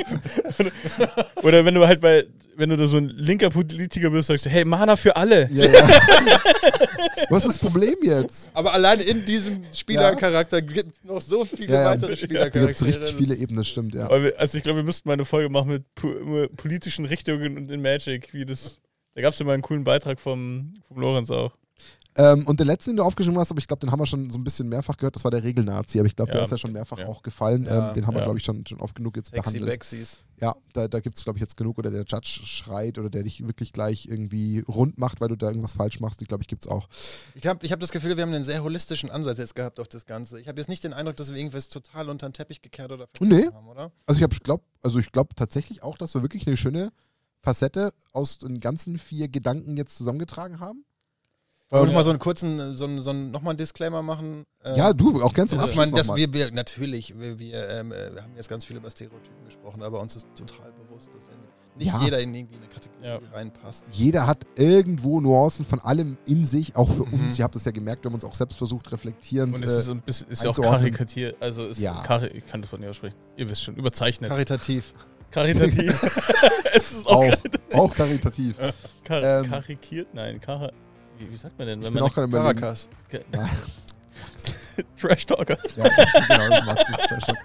[1.42, 2.24] Oder wenn du halt bei,
[2.56, 5.48] wenn du da so ein linker Politiker bist, sagst du, hey, Mana für alle.
[5.50, 5.88] ja, ja.
[7.30, 8.50] Was ist das Problem jetzt?
[8.54, 11.86] Aber allein in diesem Spielercharakter gibt es noch so viele Ja, ja.
[11.90, 12.70] weitere Da gibt Spielercharaktere.
[12.70, 14.06] es richtig viele Ebenen, stimmt, ja.
[14.06, 16.08] Also ich glaube, wir müssten mal eine Folge machen mit po
[16.56, 18.78] politischen Richtungen und in Magic, wie das.
[19.14, 21.52] Da gab es ja mal einen coolen Beitrag vom, vom Lorenz auch.
[22.16, 24.30] Ähm, und der letzte, den du aufgeschrieben hast, aber ich glaube, den haben wir schon
[24.30, 25.98] so ein bisschen mehrfach gehört, das war der Regelnazi.
[25.98, 26.44] Aber ich glaube, der Ja.
[26.44, 27.06] ist ja schon mehrfach Ja.
[27.08, 27.64] auch gefallen.
[27.64, 27.88] Ja.
[27.88, 29.66] Ähm, den haben wir, glaube ich, schon, schon oft genug jetzt Sexy behandelt.
[29.66, 30.18] Bexys.
[30.40, 31.76] Ja, da, da gibt es, glaube ich, jetzt genug.
[31.78, 35.48] Oder der Judge schreit oder der dich wirklich gleich irgendwie rund macht, weil du da
[35.48, 36.20] irgendwas falsch machst.
[36.20, 36.88] Die, glaube ich, gibt es auch.
[37.34, 39.88] Ich habe ich hab das Gefühl, wir haben einen sehr holistischen Ansatz jetzt gehabt auf
[39.88, 40.40] das Ganze.
[40.40, 43.08] Ich habe jetzt nicht den Eindruck, dass wir irgendwas total unter den Teppich gekehrt oder
[43.18, 43.46] Nee.
[43.46, 43.90] haben, oder?
[44.06, 46.92] Also ich habe glaub, also ich glaube tatsächlich auch, dass wir wirklich eine schöne
[47.40, 50.84] Facette aus den ganzen vier Gedanken jetzt zusammengetragen haben.
[51.70, 54.44] Wollen wir nochmal so einen kurzen, so einen, so einen, nochmal einen Disclaimer machen?
[54.64, 56.16] Ähm, ja, du, auch ganz zum dass Abschluss man, dass mal.
[56.16, 59.82] wir, wir, natürlich, wir, wir, ähm, äh, wir haben jetzt ganz viel über Stereotypen gesprochen,
[59.82, 61.34] aber uns ist total bewusst, dass in,
[61.76, 62.00] nicht Ja.
[62.04, 63.18] jeder in irgendwie eine Kategorie Ja.
[63.32, 63.86] reinpasst.
[63.92, 67.14] Jeder hat irgendwo Nuancen von allem in sich, auch für Mhm.
[67.24, 67.38] uns.
[67.38, 69.56] Ihr habt es ja gemerkt, wir haben uns auch selbst versucht, reflektierend.
[69.56, 71.36] Und es äh, ist, ein bisschen, ist ja auch karikatiert.
[71.40, 72.02] Also ist Ja.
[72.02, 73.16] kari ich kann das Wort nicht aussprechen.
[73.36, 74.30] Ihr wisst schon, überzeichnet.
[74.30, 74.92] Karitativ.
[75.32, 76.00] Karitativ.
[76.74, 77.24] es ist auch,
[77.72, 78.54] auch, auch karitativ.
[79.02, 80.14] kar ähm, karikiert.
[80.14, 80.70] Nein, kar
[81.30, 81.80] wie, sagt man denn?
[81.80, 82.60] Ich Wenn bin man auch überlegen.
[82.60, 82.88] Caracas.
[85.00, 87.38] Trash Talker Ja, genau, das ist Trash-Talk.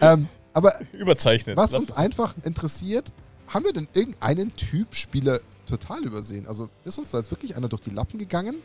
[0.00, 1.56] ähm, aber überzeichnet.
[1.56, 3.12] was Lass uns es- einfach interessiert,
[3.48, 6.46] haben wir denn irgendeinen Typ Spieler total übersehen?
[6.46, 8.56] Also ist uns da jetzt wirklich einer durch die Lappen gegangen,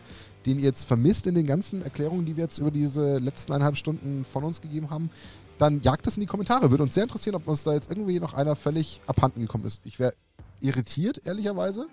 [0.45, 3.77] den ihr jetzt vermisst in den ganzen Erklärungen, die wir jetzt über diese letzten eineinhalb
[3.77, 5.09] Stunden von uns gegeben haben?
[5.57, 6.71] Dann jagt das in die Kommentare.
[6.71, 9.81] Würde uns sehr interessieren, ob uns da jetzt irgendwie noch einer völlig abhanden gekommen ist.
[9.83, 10.13] Ich wäre
[10.59, 11.87] irritiert, ehrlicherweise.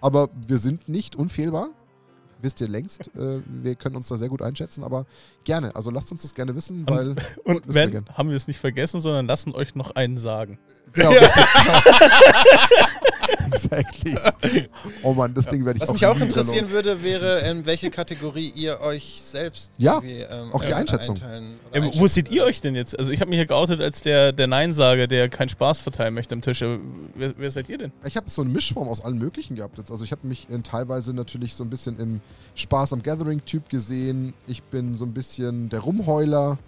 [0.00, 1.68] Aber wir sind nicht unfehlbar.
[2.44, 3.08] Wisst ihr längst.
[3.16, 5.06] Äh, wir können uns da sehr gut einschätzen, aber
[5.44, 5.74] gerne.
[5.74, 7.16] Also lasst uns das gerne wissen, weil.
[7.44, 8.04] Und wir wenn, gern.
[8.12, 10.58] haben wir es nicht vergessen, sondern lassen euch noch einen sagen.
[10.94, 11.10] Genau,
[13.48, 14.14] exactly.
[15.02, 17.90] Oh Mann, das Ding werde ich Was auch mich auch interessieren würde, wäre, in welche
[17.90, 21.16] Kategorie ihr euch selbst Ja, ähm, auch die äh, Einschätzung.
[21.16, 22.98] einteilen oder Ja, wo seht ihr euch denn jetzt?
[22.98, 26.34] Also ich habe mich hier geoutet als der, der Nein-Sager, der keinen Spaß verteilen möchte
[26.34, 26.60] am Tisch.
[26.60, 27.92] Wer, wer seid ihr denn?
[28.04, 29.90] Ich habe so eine Mischform aus allen möglichen gehabt jetzt.
[29.90, 32.20] Also ich habe mich in, teilweise natürlich so ein bisschen im
[32.54, 34.34] Spaß am Gathering-Typ gesehen.
[34.46, 36.58] Ich bin so ein bisschen der Rumheuler.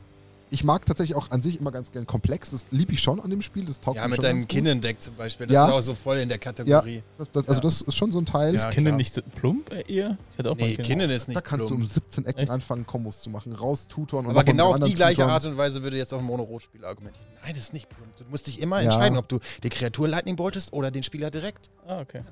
[0.48, 2.50] Ich mag tatsächlich auch an sich immer ganz gern komplex.
[2.50, 3.64] Das liebe ich schon an dem Spiel.
[3.64, 4.46] Das taugt Ja, mir mit schon deinem.
[4.48, 5.46] Kinnendeck zum Beispiel.
[5.48, 5.66] Das Ja.
[5.66, 7.02] ist auch so voll in der Kategorie.
[7.18, 7.62] Das, das, also Ja.
[7.62, 8.54] das ist schon so ein Teil.
[8.54, 8.92] Ja, Ist klar.
[8.96, 10.16] nicht plump äh, eher?
[10.32, 10.76] Ich hatte auch mal Nee.
[10.76, 11.82] Kinnen ist nicht da kannst du plump.
[11.82, 12.50] um 17 Ecken Echt?
[12.50, 13.52] anfangen, Kombos zu machen.
[13.54, 15.30] Raus, tutoren und Aber genau auf die gleiche tutoren.
[15.30, 17.26] Art und Weise würde jetzt auch ein Mono-Rot-Spieler argumentieren.
[17.42, 18.14] Nein, das ist nicht plump.
[18.16, 18.84] Du musst dich immer Ja.
[18.92, 21.70] entscheiden, ob du die Kreatur Lightning boltest oder den Spieler direkt.
[21.88, 22.22] Ah, okay.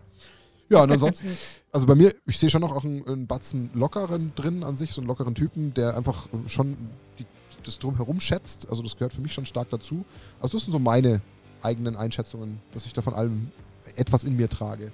[0.70, 1.28] Ja, und ansonsten,
[1.72, 4.92] also bei mir, ich sehe schon noch auch einen, einen Batzen lockeren drin an sich,
[4.92, 6.76] so einen lockeren Typen, der einfach schon
[7.18, 7.26] die,
[7.66, 8.68] das drumherum schätzt.
[8.68, 10.04] Also das gehört für mich schon stark dazu.
[10.40, 11.20] Also das sind so meine
[11.62, 13.50] eigenen Einschätzungen, dass ich da von allem
[13.96, 14.92] etwas in mir trage.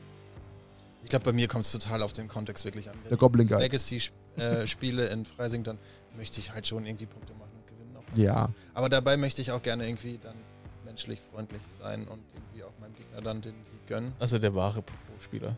[1.02, 2.97] Ich glaube, bei mir kommt es total auf den Kontext wirklich an.
[3.09, 3.59] Der Goblin Guy.
[3.59, 5.78] Legacy-Spiele in Freising, dann
[6.16, 7.97] möchte ich halt schon irgendwie Punkte machen und gewinnen.
[7.97, 8.16] Auch.
[8.16, 10.36] Ja, Aber dabei möchte ich auch gerne irgendwie dann
[10.84, 14.12] menschlich freundlich sein und irgendwie auch meinem Gegner dann den Sieg gönnen.
[14.18, 15.56] Also der wahre Pro-Spieler.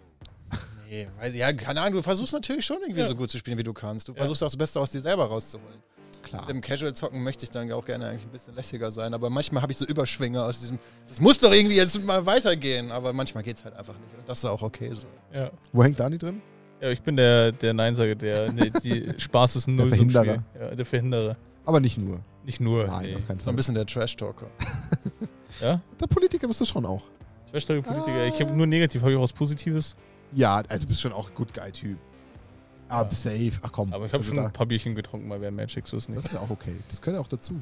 [0.89, 3.06] Nee, weiß ich, ja, keine Ahnung, du versuchst natürlich schon irgendwie Ja.
[3.09, 4.09] so gut zu spielen, wie du kannst.
[4.09, 4.18] Du Ja.
[4.18, 5.82] versuchst auch das Beste aus dir selber rauszuholen.
[6.23, 6.49] Klar.
[6.49, 9.73] Im Casual-Zocken möchte ich dann auch gerne eigentlich ein bisschen lässiger sein, aber manchmal habe
[9.73, 10.78] ich so Überschwinge aus diesem,
[11.11, 14.28] es muss doch irgendwie jetzt mal weitergehen, aber manchmal geht es halt einfach nicht und
[14.28, 15.07] das ist auch okay so.
[15.35, 15.51] Ja.
[15.73, 16.40] Wo hängt Dani drin?
[16.81, 19.94] Ja, ich bin der, der Neinsager, der nee, die Spaß ist ein Der Null.
[19.94, 20.44] Verhinderer.
[20.59, 21.36] Ja, der Verhinderer.
[21.65, 22.19] Aber nicht nur.
[22.44, 22.86] Nicht nur.
[22.86, 23.15] Nein, nee.
[23.16, 23.53] auf keinen So Fall.
[23.53, 24.47] ein bisschen der Trash-Talker.
[25.61, 25.81] Ja?
[26.01, 27.03] Der Politiker bist du schon auch.
[27.51, 28.27] Schwächere Politiker.
[28.27, 29.94] Ich habe nur negativ, habe ich auch was Positives.
[30.35, 31.99] Ja, also bist schon auch ein Good Guy Typ.
[32.93, 33.16] Ab Ja.
[33.16, 33.52] safe.
[33.62, 33.93] Ach komm.
[33.93, 36.09] Aber ich habe also schon da- ein paar Bierchen getrunken mal während Magic, so ist
[36.09, 36.27] Das nicht.
[36.27, 36.77] ist ja auch okay.
[36.89, 37.55] Das gehört ja auch dazu.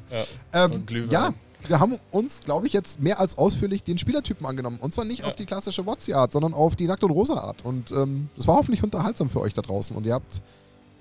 [0.53, 0.65] Ja.
[0.65, 1.33] Ähm, ja,
[1.67, 4.77] wir haben uns, glaube ich, jetzt mehr als ausführlich den Spielertypen angenommen.
[4.81, 5.27] Und zwar nicht Ja.
[5.27, 7.63] auf die klassische Wotzi-Art, sondern auf die Nackt- und Rosa-Art.
[7.63, 9.95] Und ähm, das war hoffentlich unterhaltsam für euch da draußen.
[9.95, 10.41] Und ihr habt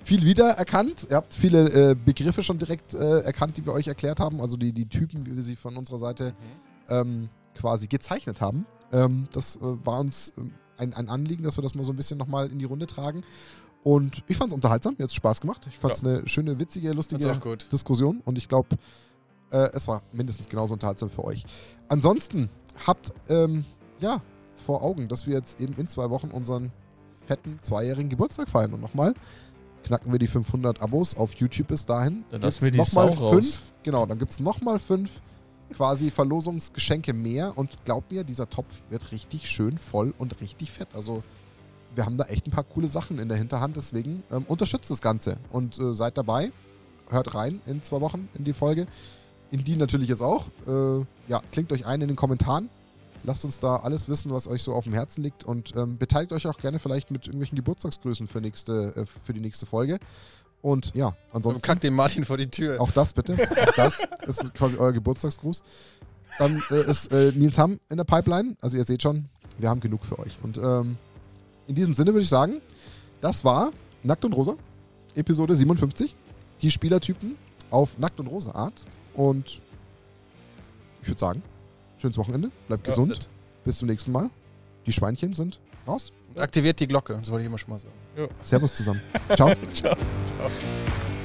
[0.03, 1.07] viel wiedererkannt.
[1.11, 4.41] Ihr habt viele äh, Begriffe schon direkt äh, erkannt, die wir euch erklärt haben.
[4.41, 6.35] Also die, die Typen, wie wir sie von unserer Seite
[6.89, 8.65] ähm, quasi gezeichnet haben.
[8.93, 11.97] Ähm, das äh, war uns ähm, ein, ein Anliegen, dass wir das mal so ein
[11.97, 13.23] bisschen nochmal in die Runde tragen.
[13.83, 15.67] Und ich fand es unterhaltsam, mir hat es Spaß gemacht.
[15.69, 17.23] Ich fand es eine schöne, witzige, lustige.
[17.73, 18.77] Diskussion und ich glaube,
[19.51, 21.45] äh, es war mindestens genauso unterhaltsam für euch.
[21.89, 22.51] Ansonsten
[22.87, 23.65] habt ähm,
[24.01, 24.21] ja
[24.55, 26.71] vor Augen, dass wir jetzt eben in zwei Wochen unseren
[27.27, 29.15] fetten zweijährigen Geburtstag feiern und nochmal
[29.85, 32.25] knacken wir die 500 Abos auf YouTube bis dahin.
[32.31, 33.35] Dann lassen wir die nochmal Sau raus.
[33.35, 35.11] fünf, genau, dann gibt es nochmal fünf
[35.73, 40.89] quasi Verlosungsgeschenke mehr und glaubt mir, dieser Topf wird richtig schön voll und richtig fett.
[40.95, 41.23] Also
[41.95, 45.01] wir haben da echt ein paar coole Sachen in der Hinterhand, deswegen ähm, unterstützt das
[45.01, 46.53] Ganze und äh, seid dabei.
[47.09, 48.87] Hört rein in zwei Wochen in die Folge.
[49.51, 50.47] In die natürlich jetzt auch.
[50.69, 52.69] Äh, ja, klingt euch ein in den Kommentaren.
[53.25, 56.33] Lasst uns da alles wissen, was euch so auf dem Herzen liegt und ähm, beteiligt
[56.33, 59.99] euch auch gerne vielleicht mit irgendwelchen Geburtstagsgrüßen für, nächste, äh, für die nächste Folge.
[60.63, 61.63] Und ja, So, ansonsten.
[61.63, 62.81] kack den Martin vor die Tür.
[62.81, 63.35] Auch das bitte.
[63.35, 65.63] Auch das ist quasi euer Geburtstagsgruß.
[66.39, 68.57] Dann äh, ist äh, Nils Hamm in der Pipeline.
[68.61, 69.27] Also ihr seht schon,
[69.59, 70.39] wir haben genug für euch.
[70.43, 70.97] Und ähm,
[71.71, 72.61] in diesem Sinne würde ich sagen,
[73.21, 73.71] das war
[74.03, 74.57] Nackt und Rosa,
[75.15, 76.17] Episode 57.
[76.63, 77.37] Die Spielertypen
[77.71, 78.75] auf Nackt und Rosa Art.
[79.15, 79.61] Und
[81.03, 81.43] ich würde sagen,
[81.99, 83.15] schönes Wochenende, bleibt Ja, gesund.
[83.15, 83.29] sit.
[83.65, 84.31] Bis zum nächsten Mal.
[84.87, 86.11] Die Schweinchen sind raus.
[86.35, 87.95] Und aktiviert die Glocke, das wollte ich immer schon mal sagen.
[88.43, 89.01] Servus zusammen.
[89.37, 89.55] Ciao.
[89.73, 89.95] Ciao.
[89.95, 91.20] Ciao.